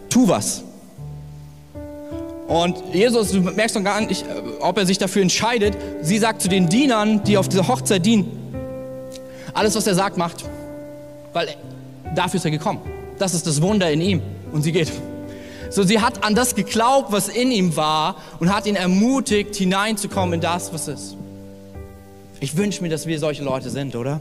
Tu 0.08 0.28
was. 0.28 0.62
Und 2.46 2.76
Jesus, 2.92 3.32
du 3.32 3.40
merkst 3.40 3.74
doch 3.74 3.82
gar 3.82 4.00
nicht, 4.02 4.24
ob 4.60 4.78
er 4.78 4.86
sich 4.86 4.98
dafür 4.98 5.22
entscheidet. 5.22 5.76
Sie 6.02 6.18
sagt 6.18 6.42
zu 6.42 6.48
den 6.48 6.68
Dienern, 6.68 7.24
die 7.24 7.38
auf 7.38 7.48
dieser 7.48 7.66
Hochzeit 7.66 8.04
dienen, 8.04 8.43
alles, 9.54 9.74
was 9.76 9.86
er 9.86 9.94
sagt, 9.94 10.16
macht. 10.16 10.44
Weil 11.32 11.48
dafür 12.14 12.38
ist 12.38 12.44
er 12.44 12.50
gekommen. 12.50 12.80
Das 13.18 13.34
ist 13.34 13.46
das 13.46 13.62
Wunder 13.62 13.90
in 13.90 14.00
ihm. 14.00 14.22
Und 14.52 14.62
sie 14.62 14.72
geht. 14.72 14.92
So, 15.70 15.82
sie 15.82 16.00
hat 16.00 16.24
an 16.24 16.34
das 16.34 16.54
geglaubt, 16.54 17.10
was 17.10 17.28
in 17.28 17.50
ihm 17.50 17.76
war 17.76 18.16
und 18.38 18.54
hat 18.54 18.66
ihn 18.66 18.76
ermutigt, 18.76 19.56
hineinzukommen 19.56 20.34
in 20.34 20.40
das, 20.40 20.72
was 20.72 20.88
ist. 20.88 21.16
Ich 22.40 22.56
wünsche 22.56 22.82
mir, 22.82 22.88
dass 22.88 23.06
wir 23.06 23.18
solche 23.18 23.42
Leute 23.42 23.70
sind, 23.70 23.96
oder? 23.96 24.20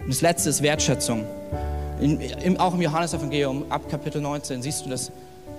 Und 0.00 0.08
das 0.08 0.22
letzte 0.22 0.50
ist 0.50 0.62
Wertschätzung. 0.62 1.24
In, 2.00 2.20
im, 2.20 2.56
auch 2.58 2.74
im 2.74 2.82
Johannesevangelium 2.82 3.64
ab 3.70 3.88
Kapitel 3.90 4.20
19 4.20 4.62
siehst 4.62 4.84
du, 4.84 4.90
dass 4.90 5.10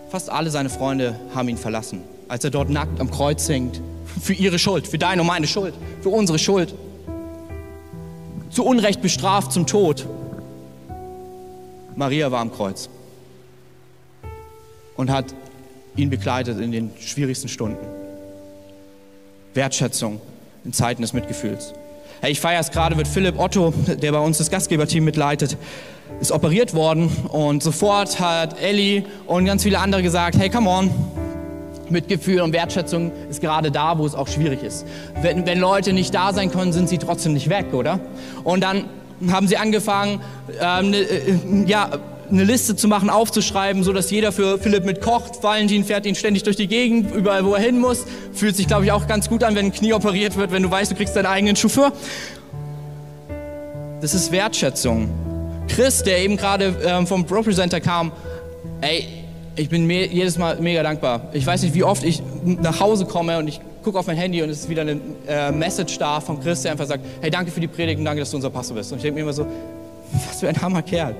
fast 0.09 0.29
alle 0.29 0.49
seine 0.49 0.69
Freunde 0.69 1.19
haben 1.33 1.49
ihn 1.49 1.57
verlassen, 1.57 2.01
als 2.27 2.43
er 2.43 2.49
dort 2.49 2.69
nackt 2.69 2.99
am 2.99 3.11
Kreuz 3.11 3.47
hängt. 3.49 3.81
Für 4.21 4.33
ihre 4.33 4.57
Schuld, 4.57 4.87
für 4.87 4.97
deine 4.97 5.21
und 5.21 5.27
meine 5.27 5.47
Schuld, 5.47 5.73
für 6.01 6.09
unsere 6.09 6.39
Schuld 6.39 6.73
zu 8.57 8.65
Unrecht 8.65 9.03
bestraft 9.03 9.51
zum 9.51 9.67
Tod. 9.67 10.07
Maria 11.95 12.31
war 12.31 12.39
am 12.39 12.51
Kreuz 12.51 12.89
und 14.95 15.11
hat 15.11 15.25
ihn 15.95 16.09
begleitet 16.09 16.59
in 16.59 16.71
den 16.71 16.89
schwierigsten 16.99 17.49
Stunden. 17.49 17.85
Wertschätzung 19.53 20.19
in 20.65 20.73
Zeiten 20.73 21.03
des 21.03 21.13
Mitgefühls. 21.13 21.75
Hey, 22.19 22.31
ich 22.31 22.39
feiere 22.39 22.61
es 22.61 22.71
gerade, 22.71 22.97
wird 22.97 23.07
Philipp 23.07 23.37
Otto, 23.37 23.75
der 23.85 24.11
bei 24.11 24.17
uns 24.17 24.39
das 24.39 24.49
Gastgeberteam 24.49 25.05
mitleitet, 25.05 25.55
ist 26.19 26.31
operiert 26.31 26.73
worden 26.73 27.11
und 27.29 27.61
sofort 27.61 28.19
hat 28.19 28.59
Ellie 28.59 29.03
und 29.27 29.45
ganz 29.45 29.61
viele 29.61 29.77
andere 29.77 30.01
gesagt, 30.01 30.35
hey, 30.35 30.49
come 30.49 30.67
on, 30.67 30.89
Mitgefühl 31.91 32.41
und 32.41 32.53
Wertschätzung 32.53 33.11
ist 33.29 33.41
gerade 33.41 33.71
da, 33.71 33.97
wo 33.97 34.05
es 34.05 34.15
auch 34.15 34.27
schwierig 34.27 34.63
ist. 34.63 34.85
Wenn, 35.21 35.45
wenn 35.45 35.59
Leute 35.59 35.93
nicht 35.93 36.13
da 36.13 36.33
sein 36.33 36.51
können, 36.51 36.73
sind 36.73 36.89
sie 36.89 36.97
trotzdem 36.97 37.33
nicht 37.33 37.49
weg, 37.49 37.73
oder? 37.73 37.99
Und 38.43 38.61
dann 38.63 38.85
haben 39.31 39.47
sie 39.47 39.57
angefangen, 39.57 40.21
ähm, 40.61 40.91
ne, 40.91 40.97
äh, 40.97 41.65
ja, 41.65 41.89
eine 42.29 42.43
Liste 42.43 42.75
zu 42.75 42.87
machen, 42.87 43.09
aufzuschreiben, 43.09 43.83
so 43.83 43.93
dass 43.93 44.11
jeder 44.11 44.31
für 44.31 44.57
Philipp 44.57 44.83
mitkocht. 44.83 45.41
Valentin 45.43 45.85
fährt 45.85 46.05
ihn 46.05 46.15
ständig 46.15 46.43
durch 46.43 46.57
die 46.57 46.67
Gegend, 46.67 47.15
überall 47.15 47.45
wo 47.45 47.53
er 47.53 47.61
hin 47.61 47.79
muss. 47.79 48.05
Fühlt 48.33 48.55
sich, 48.55 48.67
glaube 48.67 48.85
ich, 48.85 48.91
auch 48.91 49.07
ganz 49.07 49.29
gut 49.29 49.43
an, 49.43 49.55
wenn 49.55 49.67
ein 49.67 49.71
Knie 49.71 49.93
operiert 49.93 50.35
wird, 50.37 50.51
wenn 50.51 50.63
du 50.63 50.69
weißt, 50.69 50.91
du 50.91 50.95
kriegst 50.95 51.15
deinen 51.15 51.25
eigenen 51.25 51.55
Chauffeur. 51.55 51.91
Das 54.01 54.13
ist 54.13 54.31
Wertschätzung. 54.31 55.09
Chris, 55.67 56.03
der 56.03 56.19
eben 56.19 56.37
gerade 56.37 56.75
ähm, 56.85 57.07
vom 57.07 57.25
Pro 57.25 57.41
Presenter 57.41 57.79
kam, 57.79 58.11
ey, 58.81 59.07
ich 59.57 59.69
bin 59.69 59.85
me 59.85 60.07
jedes 60.07 60.37
Mal 60.37 60.59
mega 60.61 60.83
dankbar. 60.83 61.29
Ich 61.33 61.45
weiß 61.45 61.63
nicht, 61.63 61.73
wie 61.73 61.83
oft 61.83 62.03
ich 62.03 62.21
nach 62.43 62.79
Hause 62.79 63.05
komme 63.05 63.37
und 63.39 63.47
ich 63.47 63.59
gucke 63.83 63.97
auf 63.97 64.07
mein 64.07 64.17
Handy 64.17 64.41
und 64.41 64.49
es 64.49 64.61
ist 64.61 64.69
wieder 64.69 64.83
eine 64.83 64.99
äh, 65.27 65.51
Message 65.51 65.97
da 65.97 66.19
von 66.19 66.39
Chris, 66.39 66.61
der 66.61 66.73
einfach 66.73 66.85
sagt, 66.85 67.03
hey, 67.21 67.31
danke 67.31 67.51
für 67.51 67.59
die 67.59 67.67
Predigt 67.67 67.99
und 67.99 68.05
danke, 68.05 68.19
dass 68.19 68.29
du 68.31 68.37
unser 68.37 68.49
Pastor 68.49 68.77
bist. 68.77 68.91
Und 68.91 68.97
ich 68.97 69.03
denke 69.03 69.15
mir 69.15 69.23
immer 69.23 69.33
so, 69.33 69.47
was 70.27 70.39
für 70.39 70.49
ein 70.49 70.61
Hammerkerl. 70.61 71.15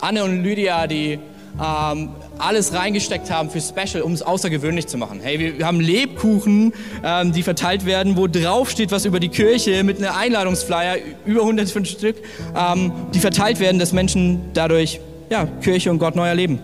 Anne 0.00 0.24
und 0.24 0.42
Lydia, 0.42 0.86
die 0.86 1.18
ähm, 1.62 2.10
alles 2.38 2.72
reingesteckt 2.74 3.30
haben 3.30 3.50
für 3.50 3.60
Special, 3.60 4.02
um 4.02 4.12
es 4.12 4.22
außergewöhnlich 4.22 4.86
zu 4.86 4.96
machen. 4.96 5.20
Hey, 5.22 5.58
wir 5.58 5.66
haben 5.66 5.80
Lebkuchen, 5.80 6.72
ähm, 7.04 7.32
die 7.32 7.42
verteilt 7.42 7.84
werden, 7.86 8.16
wo 8.16 8.26
drauf 8.26 8.70
steht 8.70 8.90
was 8.90 9.04
über 9.04 9.20
die 9.20 9.28
Kirche 9.28 9.84
mit 9.84 9.98
einer 9.98 10.16
Einladungsflyer, 10.16 10.96
über 11.26 11.42
105 11.42 11.88
Stück, 11.88 12.16
ähm, 12.56 12.92
die 13.12 13.20
verteilt 13.20 13.60
werden, 13.60 13.78
dass 13.78 13.92
Menschen 13.92 14.40
dadurch 14.54 15.00
ja, 15.30 15.46
Kirche 15.62 15.90
und 15.90 15.98
Gott 15.98 16.16
neu 16.16 16.26
erleben. 16.26 16.58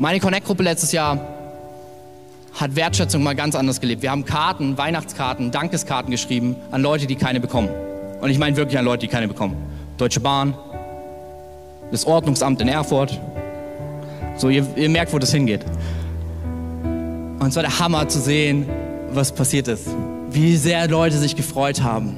Meine 0.00 0.20
Connect-Gruppe 0.20 0.62
letztes 0.62 0.92
Jahr 0.92 1.18
hat 2.54 2.76
Wertschätzung 2.76 3.20
mal 3.20 3.34
ganz 3.34 3.56
anders 3.56 3.80
gelebt. 3.80 4.00
Wir 4.00 4.12
haben 4.12 4.24
Karten, 4.24 4.78
Weihnachtskarten, 4.78 5.50
Dankeskarten 5.50 6.12
geschrieben 6.12 6.54
an 6.70 6.82
Leute, 6.82 7.08
die 7.08 7.16
keine 7.16 7.40
bekommen. 7.40 7.68
Und 8.20 8.30
ich 8.30 8.38
meine 8.38 8.56
wirklich 8.56 8.78
an 8.78 8.84
Leute, 8.84 9.00
die 9.00 9.08
keine 9.08 9.26
bekommen. 9.26 9.56
Deutsche 9.96 10.20
Bahn, 10.20 10.54
das 11.90 12.06
Ordnungsamt 12.06 12.60
in 12.60 12.68
Erfurt. 12.68 13.20
So, 14.36 14.50
ihr, 14.50 14.64
ihr 14.76 14.88
merkt, 14.88 15.12
wo 15.12 15.18
das 15.18 15.32
hingeht. 15.32 15.64
Und 17.40 17.48
es 17.48 17.56
war 17.56 17.64
der 17.64 17.80
Hammer 17.80 18.06
zu 18.08 18.20
sehen, 18.20 18.68
was 19.10 19.32
passiert 19.32 19.66
ist. 19.66 19.88
Wie 20.30 20.56
sehr 20.56 20.86
Leute 20.86 21.18
sich 21.18 21.34
gefreut 21.34 21.82
haben. 21.82 22.16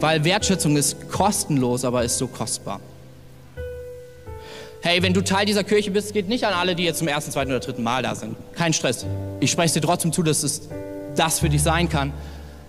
Weil 0.00 0.24
Wertschätzung 0.24 0.76
ist 0.76 1.08
kostenlos, 1.08 1.84
aber 1.84 2.02
ist 2.02 2.18
so 2.18 2.26
kostbar. 2.26 2.80
Hey, 4.80 5.02
wenn 5.02 5.12
du 5.12 5.22
Teil 5.22 5.44
dieser 5.44 5.64
Kirche 5.64 5.90
bist, 5.90 6.12
geht 6.12 6.28
nicht 6.28 6.44
an 6.44 6.54
alle, 6.54 6.76
die 6.76 6.84
jetzt 6.84 6.98
zum 6.98 7.08
ersten, 7.08 7.32
zweiten 7.32 7.50
oder 7.50 7.58
dritten 7.58 7.82
Mal 7.82 8.04
da 8.04 8.14
sind. 8.14 8.36
Kein 8.54 8.72
Stress. 8.72 9.04
Ich 9.40 9.50
spreche 9.50 9.74
dir 9.74 9.80
trotzdem 9.80 10.12
zu, 10.12 10.22
dass 10.22 10.44
es 10.44 10.68
das 11.16 11.40
für 11.40 11.48
dich 11.48 11.64
sein 11.64 11.88
kann. 11.88 12.12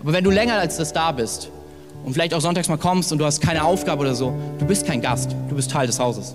Aber 0.02 0.12
wenn 0.12 0.24
du 0.24 0.30
länger 0.30 0.54
als 0.54 0.76
das 0.76 0.92
da 0.92 1.12
bist 1.12 1.50
und 2.04 2.12
vielleicht 2.12 2.34
auch 2.34 2.40
sonntags 2.40 2.68
mal 2.68 2.78
kommst 2.78 3.12
und 3.12 3.18
du 3.18 3.24
hast 3.24 3.40
keine 3.40 3.62
Aufgabe 3.62 4.00
oder 4.00 4.16
so, 4.16 4.34
du 4.58 4.66
bist 4.66 4.86
kein 4.86 5.00
Gast, 5.00 5.36
du 5.48 5.54
bist 5.54 5.70
Teil 5.70 5.86
des 5.86 6.00
Hauses. 6.00 6.34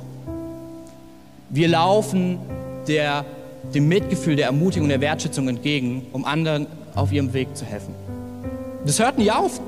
Wir 1.50 1.68
laufen 1.68 2.40
der, 2.88 3.26
dem 3.74 3.90
Mitgefühl, 3.90 4.38
der 4.38 4.46
Ermutigung, 4.46 4.88
der 4.88 5.02
Wertschätzung 5.02 5.50
entgegen, 5.50 6.08
um 6.14 6.24
anderen 6.24 6.68
auf 6.96 7.12
ihrem 7.12 7.34
Weg 7.34 7.56
zu 7.58 7.66
helfen. 7.66 7.94
Das 8.86 8.98
hört 9.00 9.18
nie 9.18 9.30
auf. 9.30 9.60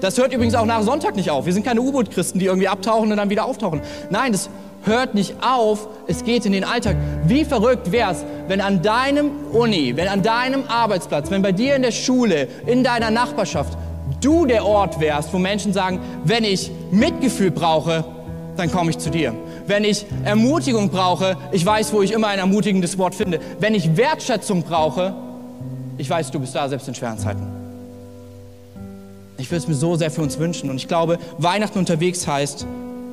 Das 0.00 0.18
hört 0.18 0.32
übrigens 0.32 0.54
auch 0.54 0.66
nach 0.66 0.82
Sonntag 0.82 1.16
nicht 1.16 1.30
auf. 1.30 1.46
Wir 1.46 1.52
sind 1.52 1.64
keine 1.64 1.80
U-Boot-Christen, 1.80 2.38
die 2.38 2.46
irgendwie 2.46 2.68
abtauchen 2.68 3.10
und 3.10 3.16
dann 3.16 3.30
wieder 3.30 3.46
auftauchen. 3.46 3.80
Nein, 4.10 4.32
das 4.32 4.50
hört 4.84 5.14
nicht 5.14 5.34
auf. 5.42 5.88
Es 6.06 6.24
geht 6.24 6.46
in 6.46 6.52
den 6.52 6.64
Alltag. 6.64 6.96
Wie 7.26 7.44
verrückt 7.44 7.92
wäre 7.92 8.12
es, 8.12 8.24
wenn 8.48 8.60
an 8.60 8.82
deinem 8.82 9.30
Uni, 9.52 9.96
wenn 9.96 10.08
an 10.08 10.22
deinem 10.22 10.64
Arbeitsplatz, 10.68 11.30
wenn 11.30 11.42
bei 11.42 11.52
dir 11.52 11.76
in 11.76 11.82
der 11.82 11.92
Schule, 11.92 12.48
in 12.66 12.84
deiner 12.84 13.10
Nachbarschaft 13.10 13.76
du 14.20 14.46
der 14.46 14.64
Ort 14.64 15.00
wärst, 15.00 15.32
wo 15.32 15.38
Menschen 15.38 15.72
sagen, 15.72 16.00
wenn 16.24 16.44
ich 16.44 16.70
Mitgefühl 16.90 17.50
brauche, 17.50 18.04
dann 18.56 18.70
komme 18.70 18.90
ich 18.90 18.98
zu 18.98 19.10
dir. 19.10 19.34
Wenn 19.66 19.84
ich 19.84 20.06
Ermutigung 20.24 20.90
brauche, 20.90 21.36
ich 21.52 21.64
weiß, 21.64 21.92
wo 21.92 22.02
ich 22.02 22.12
immer 22.12 22.28
ein 22.28 22.38
ermutigendes 22.38 22.98
Wort 22.98 23.14
finde. 23.14 23.40
Wenn 23.58 23.74
ich 23.74 23.96
Wertschätzung 23.96 24.62
brauche, 24.62 25.14
ich 25.98 26.08
weiß, 26.08 26.30
du 26.30 26.40
bist 26.40 26.54
da, 26.54 26.68
selbst 26.68 26.88
in 26.88 26.94
schweren 26.94 27.18
Zeiten. 27.18 27.46
Ich 29.38 29.50
würde 29.50 29.62
es 29.62 29.68
mir 29.68 29.74
so 29.74 29.96
sehr 29.96 30.10
für 30.10 30.22
uns 30.22 30.38
wünschen. 30.38 30.70
Und 30.70 30.76
ich 30.76 30.88
glaube, 30.88 31.18
Weihnachten 31.38 31.78
unterwegs 31.78 32.26
heißt, 32.26 32.66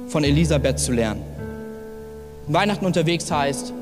von 0.08 0.24
Elisabeth 0.24 0.80
zu 0.80 0.92
lernen. 0.92 1.31
Weihnachten 2.48 2.86
unterwegs 2.86 3.32
heißt, 3.32 3.74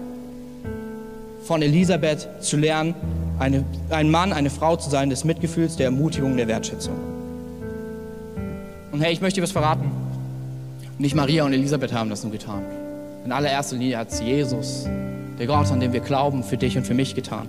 von 1.44 1.62
Elisabeth 1.62 2.28
zu 2.42 2.58
lernen, 2.58 2.94
eine, 3.40 3.64
ein 3.90 4.12
Mann, 4.12 4.34
eine 4.34 4.50
Frau 4.50 4.76
zu 4.76 4.90
sein 4.90 5.10
des 5.10 5.24
Mitgefühls, 5.24 5.78
der 5.78 5.86
Ermutigung, 5.86 6.38
der 6.38 6.48
Wertschätzung. 6.48 6.94
Und 8.92 9.02
hey, 9.02 9.14
ich 9.14 9.22
möchte 9.22 9.40
dir 9.40 9.44
was 9.44 9.52
verraten. 9.52 9.92
Nicht 10.98 11.16
Maria 11.16 11.46
und 11.46 11.54
Elisabeth 11.54 11.94
haben 11.94 12.10
das 12.10 12.24
nur 12.24 12.32
getan. 12.32 12.64
In 13.26 13.32
allererster 13.32 13.78
Linie 13.78 13.98
hat 13.98 14.12
es 14.12 14.20
Jesus, 14.20 14.86
der 15.38 15.48
Gott, 15.48 15.72
an 15.72 15.80
dem 15.80 15.94
wir 15.94 16.02
glauben, 16.02 16.44
für 16.44 16.58
dich 16.58 16.78
und 16.78 16.86
für 16.86 16.94
mich 16.94 17.16
getan. 17.16 17.48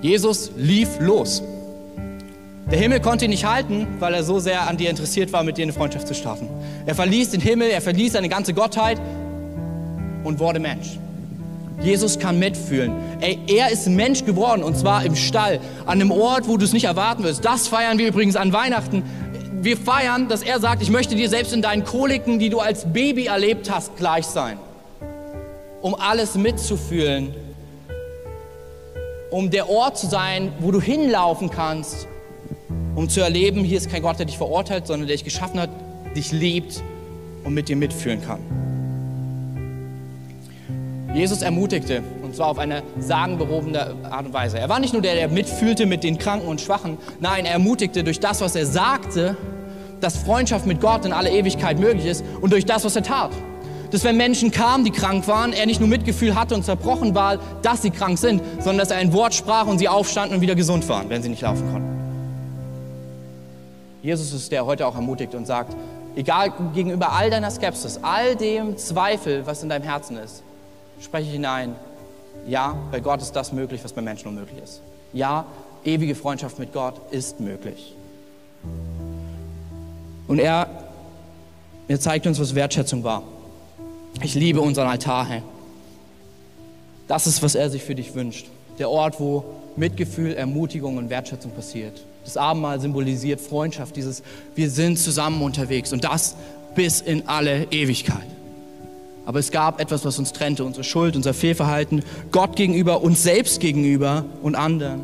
Jesus 0.00 0.52
lief 0.56 0.88
los. 1.00 1.42
Der 2.70 2.78
Himmel 2.78 3.00
konnte 3.00 3.26
ihn 3.26 3.30
nicht 3.30 3.44
halten, 3.44 3.86
weil 4.00 4.14
er 4.14 4.24
so 4.24 4.40
sehr 4.40 4.68
an 4.68 4.76
dir 4.76 4.90
interessiert 4.90 5.32
war, 5.32 5.44
mit 5.44 5.56
dir 5.56 5.62
eine 5.62 5.72
Freundschaft 5.72 6.08
zu 6.08 6.14
starten. 6.14 6.48
Er 6.84 6.94
verließ 6.94 7.30
den 7.30 7.40
Himmel, 7.40 7.70
er 7.70 7.80
verließ 7.80 8.14
seine 8.14 8.28
ganze 8.28 8.54
Gottheit 8.54 9.00
und 10.26 10.38
wurde 10.40 10.58
Mensch. 10.58 10.98
Jesus 11.82 12.18
kann 12.18 12.38
mitfühlen. 12.38 12.92
Ey, 13.20 13.38
er 13.46 13.70
ist 13.70 13.86
Mensch 13.86 14.24
geworden 14.24 14.62
und 14.62 14.76
zwar 14.76 15.04
im 15.04 15.14
Stall, 15.14 15.60
an 15.84 16.00
einem 16.00 16.10
Ort, 16.10 16.48
wo 16.48 16.56
du 16.56 16.64
es 16.64 16.72
nicht 16.72 16.84
erwarten 16.84 17.22
wirst. 17.22 17.44
Das 17.44 17.68
feiern 17.68 17.98
wir 17.98 18.08
übrigens 18.08 18.36
an 18.36 18.52
Weihnachten. 18.52 19.02
Wir 19.60 19.76
feiern, 19.76 20.28
dass 20.28 20.42
er 20.42 20.60
sagt, 20.60 20.82
ich 20.82 20.90
möchte 20.90 21.14
dir 21.14 21.28
selbst 21.28 21.52
in 21.52 21.62
deinen 21.62 21.84
Koliken, 21.84 22.38
die 22.38 22.50
du 22.50 22.60
als 22.60 22.92
Baby 22.92 23.26
erlebt 23.26 23.70
hast, 23.70 23.96
gleich 23.96 24.26
sein. 24.26 24.58
Um 25.82 25.94
alles 25.94 26.34
mitzufühlen. 26.34 27.34
Um 29.30 29.50
der 29.50 29.68
Ort 29.68 29.98
zu 29.98 30.06
sein, 30.06 30.52
wo 30.60 30.70
du 30.70 30.80
hinlaufen 30.80 31.50
kannst. 31.50 32.06
Um 32.94 33.08
zu 33.08 33.20
erleben, 33.20 33.64
hier 33.64 33.76
ist 33.76 33.90
kein 33.90 34.02
Gott, 34.02 34.18
der 34.18 34.26
dich 34.26 34.38
verurteilt, 34.38 34.86
sondern 34.86 35.08
der 35.08 35.16
dich 35.16 35.24
geschaffen 35.24 35.60
hat, 35.60 35.70
dich 36.16 36.32
liebt 36.32 36.82
und 37.44 37.52
mit 37.52 37.68
dir 37.68 37.76
mitfühlen 37.76 38.22
kann. 38.22 38.65
Jesus 41.16 41.40
ermutigte, 41.40 42.02
und 42.22 42.36
zwar 42.36 42.48
auf 42.48 42.58
eine 42.58 42.82
sagenberobene 42.98 43.94
Art 44.10 44.26
und 44.26 44.34
Weise. 44.34 44.58
Er 44.58 44.68
war 44.68 44.80
nicht 44.80 44.92
nur 44.92 45.00
der, 45.00 45.14
der 45.14 45.28
mitfühlte 45.28 45.86
mit 45.86 46.04
den 46.04 46.18
Kranken 46.18 46.46
und 46.46 46.60
Schwachen, 46.60 46.98
nein, 47.20 47.46
er 47.46 47.52
ermutigte 47.52 48.04
durch 48.04 48.20
das, 48.20 48.42
was 48.42 48.54
er 48.54 48.66
sagte, 48.66 49.34
dass 50.02 50.18
Freundschaft 50.18 50.66
mit 50.66 50.82
Gott 50.82 51.06
in 51.06 51.14
aller 51.14 51.30
Ewigkeit 51.30 51.80
möglich 51.80 52.04
ist 52.04 52.22
und 52.42 52.52
durch 52.52 52.66
das, 52.66 52.84
was 52.84 52.96
er 52.96 53.02
tat. 53.02 53.30
Dass 53.92 54.04
wenn 54.04 54.18
Menschen 54.18 54.50
kamen, 54.50 54.84
die 54.84 54.90
krank 54.90 55.26
waren, 55.26 55.54
er 55.54 55.64
nicht 55.64 55.80
nur 55.80 55.88
Mitgefühl 55.88 56.34
hatte 56.34 56.54
und 56.54 56.64
zerbrochen 56.66 57.14
war, 57.14 57.38
dass 57.62 57.80
sie 57.80 57.90
krank 57.90 58.18
sind, 58.18 58.42
sondern 58.58 58.78
dass 58.78 58.90
er 58.90 58.98
ein 58.98 59.14
Wort 59.14 59.32
sprach 59.32 59.66
und 59.66 59.78
sie 59.78 59.88
aufstanden 59.88 60.34
und 60.34 60.42
wieder 60.42 60.54
gesund 60.54 60.86
waren, 60.86 61.08
wenn 61.08 61.22
sie 61.22 61.30
nicht 61.30 61.40
laufen 61.40 61.66
konnten. 61.72 61.96
Jesus 64.02 64.34
ist 64.34 64.52
der 64.52 64.66
heute 64.66 64.86
auch 64.86 64.96
ermutigt 64.96 65.34
und 65.34 65.46
sagt, 65.46 65.74
egal 66.14 66.52
gegenüber 66.74 67.12
all 67.12 67.30
deiner 67.30 67.50
Skepsis, 67.50 68.00
all 68.02 68.36
dem 68.36 68.76
Zweifel, 68.76 69.46
was 69.46 69.62
in 69.62 69.70
deinem 69.70 69.82
Herzen 69.82 70.18
ist, 70.18 70.42
spreche 71.00 71.26
ich 71.26 71.32
hinein, 71.32 71.74
ja, 72.46 72.76
bei 72.90 73.00
Gott 73.00 73.22
ist 73.22 73.32
das 73.32 73.52
möglich, 73.52 73.82
was 73.82 73.92
bei 73.92 74.02
Menschen 74.02 74.28
unmöglich 74.28 74.62
ist. 74.62 74.80
Ja, 75.12 75.46
ewige 75.84 76.14
Freundschaft 76.14 76.58
mit 76.58 76.72
Gott 76.72 77.00
ist 77.10 77.40
möglich. 77.40 77.94
Und 80.28 80.38
er, 80.38 80.68
er 81.88 82.00
zeigt 82.00 82.26
uns, 82.26 82.38
was 82.38 82.54
Wertschätzung 82.54 83.04
war. 83.04 83.22
Ich 84.22 84.34
liebe 84.34 84.60
unseren 84.60 84.88
Altar, 84.88 85.26
Herr. 85.26 85.42
Das 87.08 87.26
ist, 87.26 87.42
was 87.42 87.54
er 87.54 87.70
sich 87.70 87.82
für 87.82 87.94
dich 87.94 88.14
wünscht. 88.14 88.46
Der 88.78 88.90
Ort, 88.90 89.20
wo 89.20 89.44
Mitgefühl, 89.76 90.34
Ermutigung 90.34 90.96
und 90.96 91.10
Wertschätzung 91.10 91.52
passiert. 91.52 92.02
Das 92.24 92.36
Abendmahl 92.36 92.80
symbolisiert 92.80 93.40
Freundschaft, 93.40 93.94
dieses 93.94 94.22
Wir 94.54 94.70
sind 94.70 94.98
zusammen 94.98 95.42
unterwegs 95.42 95.92
und 95.92 96.02
das 96.02 96.34
bis 96.74 97.00
in 97.00 97.28
alle 97.28 97.64
Ewigkeit. 97.70 98.26
Aber 99.26 99.40
es 99.40 99.50
gab 99.50 99.80
etwas, 99.80 100.04
was 100.04 100.18
uns 100.20 100.32
trennte, 100.32 100.64
unsere 100.64 100.84
Schuld, 100.84 101.16
unser 101.16 101.34
Fehlverhalten, 101.34 102.04
Gott 102.30 102.54
gegenüber, 102.54 103.02
uns 103.02 103.24
selbst 103.24 103.60
gegenüber 103.60 104.24
und 104.40 104.54
anderen. 104.54 105.00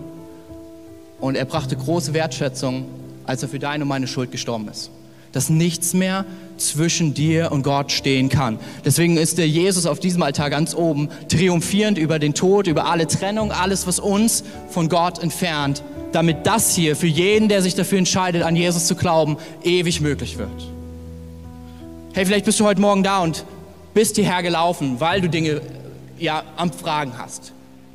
Und 1.21 1.37
er 1.37 1.45
brachte 1.45 1.77
große 1.77 2.15
Wertschätzung, 2.15 2.87
als 3.27 3.43
er 3.43 3.49
für 3.49 3.59
deine 3.59 3.83
und 3.83 3.89
meine 3.89 4.07
Schuld 4.07 4.31
gestorben 4.31 4.69
ist. 4.69 4.91
Dass 5.33 5.51
nichts 5.51 5.93
mehr 5.93 6.25
zwischen 6.57 7.15
dir 7.15 7.51
und 7.51 7.65
Gott 7.65 7.91
stehen 7.91 8.29
kann. 8.29 8.61
Deswegen 8.85 9.17
ist 9.17 9.39
der 9.39 9.49
Jesus 9.49 9.87
auf 9.87 9.99
diesem 9.99 10.23
Altar 10.23 10.51
ganz 10.51 10.75
oben, 10.75 11.09
triumphierend 11.29 11.99
über 11.99 12.21
den 12.21 12.35
Tod, 12.35 12.69
über 12.69 12.87
alle 12.87 13.09
Trennung, 13.09 13.51
alles, 13.51 13.89
was 13.89 13.99
uns 13.99 14.45
von 14.71 14.89
Gott 14.89 15.21
entfernt, 15.21 15.83
damit 16.13 16.47
das 16.47 16.75
hier 16.75 16.95
für 16.95 17.07
jeden, 17.09 17.49
der 17.49 17.61
sich 17.61 17.75
dafür 17.75 17.99
entscheidet, 17.99 18.43
an 18.43 18.55
Jesus 18.55 18.87
zu 18.87 18.95
glauben, 18.95 19.37
ewig 19.65 20.01
möglich 20.01 20.39
wird. 20.39 20.51
Hey, 22.13 22.25
vielleicht 22.27 22.45
bist 22.45 22.61
du 22.61 22.65
heute 22.65 22.81
Morgen 22.81 23.03
da 23.03 23.21
und 23.21 23.45
bist 23.95 24.17
hierher 24.17 24.43
gelaufen, 24.43 25.01
weil 25.01 25.21
du 25.21 25.29
Dinge 25.29 25.61
ja 26.19 26.43
am 26.57 26.73
Fragen 26.73 27.19
hast. 27.19 27.53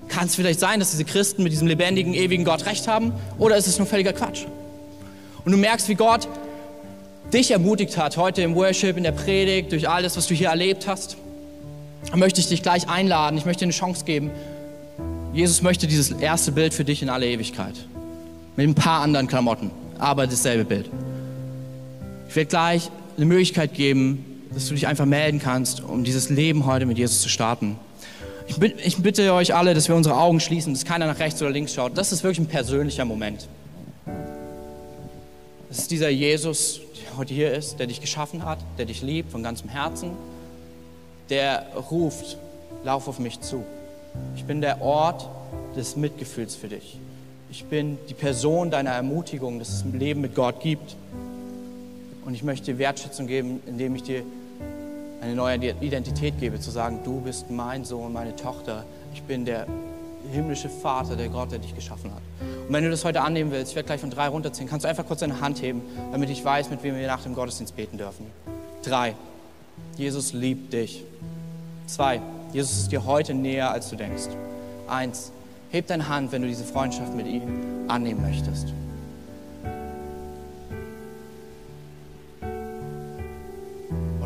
Kann 0.09 0.27
es 0.27 0.35
vielleicht 0.35 0.59
sein, 0.59 0.79
dass 0.79 0.91
diese 0.91 1.05
Christen 1.05 1.43
mit 1.43 1.51
diesem 1.51 1.67
lebendigen, 1.67 2.13
ewigen 2.13 2.45
Gott 2.45 2.65
recht 2.65 2.87
haben? 2.87 3.13
Oder 3.37 3.57
ist 3.57 3.67
es 3.67 3.77
nur 3.77 3.87
völliger 3.87 4.13
Quatsch? 4.13 4.45
Und 5.43 5.51
du 5.51 5.57
merkst, 5.57 5.89
wie 5.89 5.95
Gott 5.95 6.27
dich 7.33 7.51
ermutigt 7.51 7.97
hat, 7.97 8.17
heute 8.17 8.41
im 8.41 8.55
Worship, 8.55 8.97
in 8.97 9.03
der 9.03 9.11
Predigt, 9.11 9.71
durch 9.71 9.89
alles, 9.89 10.15
was 10.15 10.27
du 10.27 10.33
hier 10.33 10.49
erlebt 10.49 10.87
hast. 10.87 11.17
Möchte 12.15 12.39
ich 12.39 12.47
dich 12.47 12.63
gleich 12.63 12.87
einladen, 12.87 13.37
ich 13.37 13.45
möchte 13.45 13.61
dir 13.61 13.65
eine 13.65 13.73
Chance 13.73 14.05
geben. 14.05 14.31
Jesus 15.33 15.61
möchte 15.61 15.87
dieses 15.87 16.11
erste 16.11 16.51
Bild 16.51 16.73
für 16.73 16.85
dich 16.85 17.01
in 17.01 17.09
alle 17.09 17.27
Ewigkeit. 17.27 17.75
Mit 18.55 18.67
ein 18.67 18.75
paar 18.75 19.01
anderen 19.01 19.27
Klamotten, 19.27 19.71
aber 19.99 20.25
dasselbe 20.25 20.63
Bild. 20.63 20.89
Ich 22.29 22.35
werde 22.35 22.49
gleich 22.49 22.89
eine 23.17 23.25
Möglichkeit 23.25 23.73
geben, 23.73 24.25
dass 24.53 24.67
du 24.67 24.73
dich 24.73 24.87
einfach 24.87 25.05
melden 25.05 25.39
kannst, 25.39 25.81
um 25.83 26.03
dieses 26.03 26.29
Leben 26.29 26.65
heute 26.65 26.85
mit 26.85 26.97
Jesus 26.97 27.21
zu 27.21 27.29
starten. 27.29 27.77
Ich, 28.47 28.57
ich 28.61 28.97
bitte 28.97 29.33
euch 29.33 29.53
alle, 29.53 29.73
dass 29.73 29.87
wir 29.87 29.95
unsere 29.95 30.17
Augen 30.17 30.39
schließen, 30.39 30.73
dass 30.73 30.85
keiner 30.85 31.05
nach 31.05 31.19
rechts 31.19 31.41
oder 31.41 31.51
links 31.51 31.73
schaut. 31.73 31.97
Das 31.97 32.11
ist 32.11 32.23
wirklich 32.23 32.39
ein 32.39 32.47
persönlicher 32.47 33.05
Moment. 33.05 33.47
Das 35.69 35.79
ist 35.79 35.91
dieser 35.91 36.09
Jesus, 36.09 36.79
der 37.03 37.17
heute 37.17 37.33
hier 37.33 37.53
ist, 37.53 37.77
der 37.77 37.87
dich 37.87 37.99
geschaffen 37.99 38.45
hat, 38.45 38.59
der 38.77 38.85
dich 38.85 39.01
liebt 39.01 39.31
von 39.31 39.43
ganzem 39.43 39.69
Herzen, 39.69 40.11
der 41.29 41.65
ruft, 41.91 42.37
lauf 42.83 43.07
auf 43.07 43.19
mich 43.19 43.41
zu. 43.41 43.65
Ich 44.35 44.45
bin 44.45 44.61
der 44.61 44.81
Ort 44.81 45.27
des 45.75 45.95
Mitgefühls 45.97 46.55
für 46.55 46.69
dich. 46.69 46.97
Ich 47.49 47.65
bin 47.65 47.97
die 48.09 48.13
Person 48.13 48.71
deiner 48.71 48.91
Ermutigung, 48.91 49.59
dass 49.59 49.69
es 49.69 49.83
ein 49.83 49.97
Leben 49.99 50.21
mit 50.21 50.35
Gott 50.35 50.61
gibt. 50.61 50.95
Und 52.27 52.33
ich 52.33 52.43
möchte 52.43 52.73
dir 52.73 52.77
Wertschätzung 52.77 53.25
geben, 53.25 53.61
indem 53.67 53.95
ich 53.95 54.03
dir 54.03 54.21
eine 55.21 55.33
neue 55.33 55.55
Identität 55.79 56.37
gebe, 56.37 56.59
zu 56.59 56.71
sagen, 56.71 56.99
du 57.05 57.21
bist 57.21 57.49
mein 57.49 57.85
Sohn, 57.85 58.11
meine 58.11 58.35
Tochter. 58.35 58.83
Ich 59.13 59.23
bin 59.23 59.45
der 59.45 59.65
himmlische 60.33 60.67
Vater, 60.67 61.15
der 61.15 61.29
Gott, 61.29 61.53
der 61.53 61.59
dich 61.59 61.73
geschaffen 61.73 62.11
hat. 62.13 62.21
Und 62.67 62.73
wenn 62.73 62.83
du 62.83 62.89
das 62.89 63.05
heute 63.05 63.21
annehmen 63.21 63.51
willst, 63.51 63.71
ich 63.71 63.75
werde 63.77 63.87
gleich 63.87 64.01
von 64.01 64.09
drei 64.09 64.27
runterziehen, 64.27 64.67
kannst 64.67 64.83
du 64.83 64.89
einfach 64.89 65.05
kurz 65.07 65.21
deine 65.21 65.39
Hand 65.39 65.61
heben, 65.61 65.81
damit 66.11 66.29
ich 66.29 66.43
weiß, 66.43 66.69
mit 66.69 66.83
wem 66.83 66.97
wir 66.97 67.07
nach 67.07 67.23
dem 67.23 67.33
Gottesdienst 67.33 67.77
beten 67.77 67.97
dürfen. 67.97 68.25
Drei. 68.83 69.15
Jesus 69.95 70.33
liebt 70.33 70.73
dich. 70.73 71.05
Zwei. 71.85 72.19
Jesus 72.51 72.77
ist 72.77 72.91
dir 72.91 73.05
heute 73.05 73.35
näher, 73.35 73.71
als 73.71 73.89
du 73.89 73.95
denkst. 73.95 74.27
Eins. 74.89 75.31
Heb 75.71 75.87
deine 75.87 76.09
Hand, 76.09 76.33
wenn 76.33 76.41
du 76.41 76.49
diese 76.49 76.65
Freundschaft 76.65 77.15
mit 77.15 77.25
ihm 77.25 77.43
annehmen 77.87 78.21
möchtest. 78.21 78.73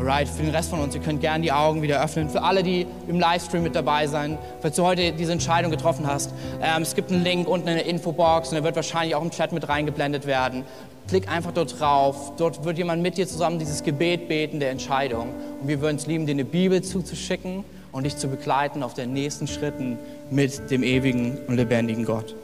Alright, 0.02 0.28
für 0.28 0.42
den 0.42 0.52
Rest 0.52 0.68
von 0.70 0.80
uns, 0.80 0.96
ihr 0.96 1.00
könnt 1.00 1.20
gerne 1.20 1.44
die 1.44 1.52
Augen 1.52 1.80
wieder 1.80 2.02
öffnen. 2.02 2.28
Für 2.28 2.42
alle, 2.42 2.64
die 2.64 2.88
im 3.06 3.20
Livestream 3.20 3.62
mit 3.62 3.76
dabei 3.76 4.08
sind, 4.08 4.36
falls 4.60 4.74
du 4.74 4.82
heute 4.82 5.12
diese 5.12 5.30
Entscheidung 5.30 5.70
getroffen 5.70 6.08
hast, 6.08 6.34
ähm, 6.60 6.82
es 6.82 6.96
gibt 6.96 7.12
einen 7.12 7.22
Link 7.22 7.46
unten 7.46 7.68
in 7.68 7.76
der 7.76 7.86
Infobox 7.86 8.48
und 8.48 8.56
der 8.56 8.64
wird 8.64 8.74
wahrscheinlich 8.74 9.14
auch 9.14 9.22
im 9.22 9.30
Chat 9.30 9.52
mit 9.52 9.68
reingeblendet 9.68 10.26
werden. 10.26 10.64
Klick 11.06 11.30
einfach 11.30 11.52
dort 11.52 11.78
drauf. 11.78 12.32
Dort 12.36 12.64
wird 12.64 12.78
jemand 12.78 13.00
mit 13.00 13.16
dir 13.16 13.28
zusammen 13.28 13.60
dieses 13.60 13.84
Gebet 13.84 14.26
beten 14.26 14.58
der 14.58 14.72
Entscheidung. 14.72 15.28
Und 15.60 15.68
wir 15.68 15.80
würden 15.80 15.98
es 15.98 16.08
lieben, 16.08 16.26
dir 16.26 16.32
eine 16.32 16.46
Bibel 16.46 16.82
zuzuschicken 16.82 17.62
und 17.92 18.02
dich 18.02 18.16
zu 18.16 18.26
begleiten 18.26 18.82
auf 18.82 18.94
den 18.94 19.12
nächsten 19.12 19.46
Schritten 19.46 20.00
mit 20.32 20.68
dem 20.72 20.82
ewigen 20.82 21.38
und 21.46 21.54
lebendigen 21.54 22.04
Gott. 22.04 22.34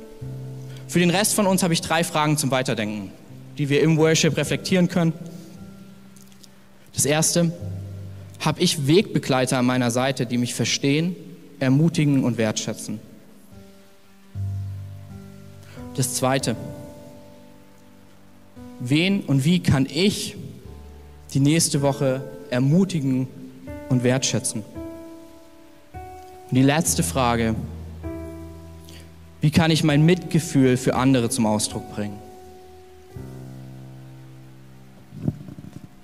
Für 0.86 1.00
den 1.00 1.10
Rest 1.10 1.34
von 1.34 1.48
uns 1.48 1.64
habe 1.64 1.74
ich 1.74 1.80
drei 1.80 2.04
Fragen 2.04 2.38
zum 2.38 2.52
Weiterdenken, 2.52 3.10
die 3.58 3.68
wir 3.68 3.82
im 3.82 3.98
Worship 3.98 4.36
reflektieren 4.36 4.86
können. 4.86 5.12
Das 6.98 7.04
erste, 7.04 7.52
habe 8.40 8.60
ich 8.60 8.88
Wegbegleiter 8.88 9.56
an 9.56 9.66
meiner 9.66 9.92
Seite, 9.92 10.26
die 10.26 10.36
mich 10.36 10.52
verstehen, 10.52 11.14
ermutigen 11.60 12.24
und 12.24 12.38
wertschätzen? 12.38 12.98
Das 15.94 16.14
zweite, 16.14 16.56
wen 18.80 19.20
und 19.20 19.44
wie 19.44 19.60
kann 19.60 19.86
ich 19.86 20.34
die 21.34 21.38
nächste 21.38 21.82
Woche 21.82 22.24
ermutigen 22.50 23.28
und 23.90 24.02
wertschätzen? 24.02 24.64
Und 26.50 26.56
die 26.56 26.64
letzte 26.64 27.04
Frage, 27.04 27.54
wie 29.40 29.52
kann 29.52 29.70
ich 29.70 29.84
mein 29.84 30.04
Mitgefühl 30.04 30.76
für 30.76 30.96
andere 30.96 31.30
zum 31.30 31.46
Ausdruck 31.46 31.94
bringen? 31.94 32.27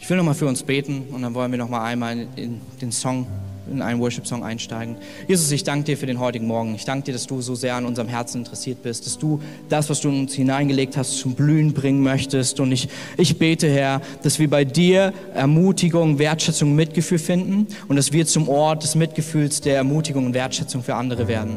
Ich 0.05 0.11
will 0.11 0.19
nochmal 0.19 0.35
für 0.35 0.47
uns 0.47 0.63
beten 0.63 1.07
und 1.13 1.23
dann 1.23 1.33
wollen 1.33 1.51
wir 1.51 1.57
nochmal 1.57 1.81
einmal 1.81 2.27
in 2.37 2.61
den 2.83 2.93
Song, 2.93 3.27
in 3.73 3.81
einen 3.81 4.01
Worship-Song 4.01 4.45
einsteigen. 4.45 4.97
Jesus, 5.29 5.51
ich 5.51 5.65
danke 5.65 5.85
dir 5.87 5.97
für 5.97 6.05
den 6.05 6.21
heutigen 6.21 6.47
Morgen. 6.47 6.75
Ich 6.75 6.85
danke 6.85 7.07
dir, 7.07 7.13
dass 7.13 7.27
du 7.27 7.41
so 7.41 7.55
sehr 7.55 7.75
an 7.75 7.87
unserem 7.87 8.09
Herzen 8.09 8.43
interessiert 8.43 8.83
bist, 8.83 9.07
dass 9.07 9.17
du 9.17 9.41
das, 9.71 9.89
was 9.89 10.03
du 10.03 10.11
in 10.11 10.21
uns 10.21 10.35
hineingelegt 10.35 10.99
hast, 10.99 11.17
zum 11.17 11.35
Blühen 11.35 11.73
bringen 11.73 12.03
möchtest. 12.03 12.61
Und 12.61 12.73
ich, 12.73 12.91
ich 13.17 13.39
bete, 13.39 13.67
Herr, 13.67 14.03
dass 14.23 14.39
wir 14.39 14.51
bei 14.51 14.67
dir 14.67 15.15
Ermutigung, 15.33 16.19
Wertschätzung, 16.19 16.75
Mitgefühl 16.75 17.19
finden 17.19 17.67
und 17.89 17.97
dass 17.97 18.13
wir 18.13 18.27
zum 18.27 18.51
Ort 18.51 18.83
des 18.83 18.97
Mitgefühls, 18.97 19.63
der 19.63 19.77
Ermutigung 19.77 20.27
und 20.27 20.35
Wertschätzung 20.35 20.83
für 20.83 20.97
andere 20.97 21.29
werden. 21.29 21.57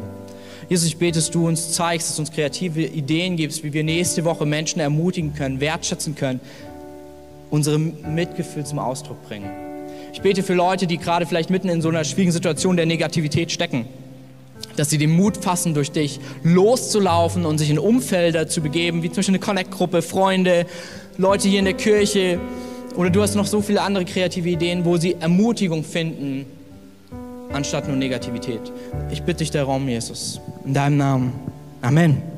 Jesus, 0.70 0.86
ich 0.86 0.98
bete, 0.98 1.18
dass 1.18 1.30
du 1.30 1.48
uns 1.48 1.72
zeigst, 1.72 2.10
dass 2.10 2.16
du 2.16 2.22
uns 2.22 2.30
kreative 2.30 2.82
Ideen 2.82 3.36
gibst, 3.36 3.64
wie 3.64 3.72
wir 3.72 3.82
nächste 3.82 4.24
Woche 4.26 4.44
Menschen 4.44 4.80
ermutigen 4.80 5.32
können, 5.32 5.60
wertschätzen 5.60 6.14
können, 6.14 6.40
unsere 7.50 7.78
Mitgefühl 7.78 8.64
zum 8.64 8.78
Ausdruck 8.78 9.22
bringen. 9.26 9.50
Ich 10.12 10.22
bete 10.22 10.42
für 10.42 10.54
Leute, 10.54 10.86
die 10.86 10.98
gerade 10.98 11.26
vielleicht 11.26 11.50
mitten 11.50 11.68
in 11.68 11.82
so 11.82 11.88
einer 11.88 12.04
schwierigen 12.04 12.32
Situation 12.32 12.76
der 12.76 12.86
Negativität 12.86 13.52
stecken, 13.52 13.86
dass 14.76 14.90
sie 14.90 14.98
den 14.98 15.10
Mut 15.10 15.36
fassen, 15.36 15.74
durch 15.74 15.90
dich 15.90 16.20
loszulaufen 16.42 17.44
und 17.44 17.58
sich 17.58 17.70
in 17.70 17.78
Umfelder 17.78 18.48
zu 18.48 18.60
begeben, 18.60 19.02
wie 19.02 19.08
zum 19.08 19.16
Beispiel 19.16 19.34
eine 19.34 19.44
Connect-Gruppe, 19.44 20.02
Freunde, 20.02 20.66
Leute 21.16 21.48
hier 21.48 21.58
in 21.58 21.64
der 21.64 21.74
Kirche. 21.74 22.40
Oder 22.96 23.10
du 23.10 23.22
hast 23.22 23.34
noch 23.34 23.46
so 23.46 23.60
viele 23.60 23.82
andere 23.82 24.04
kreative 24.04 24.48
Ideen, 24.48 24.84
wo 24.84 24.96
sie 24.96 25.16
Ermutigung 25.20 25.84
finden, 25.84 26.46
anstatt 27.52 27.86
nur 27.86 27.96
Negativität. 27.96 28.72
Ich 29.10 29.22
bitte 29.22 29.38
dich 29.38 29.50
darum, 29.50 29.88
Jesus. 29.88 30.40
In 30.64 30.74
deinem 30.74 30.96
Namen. 30.96 31.32
Amen. 31.80 32.37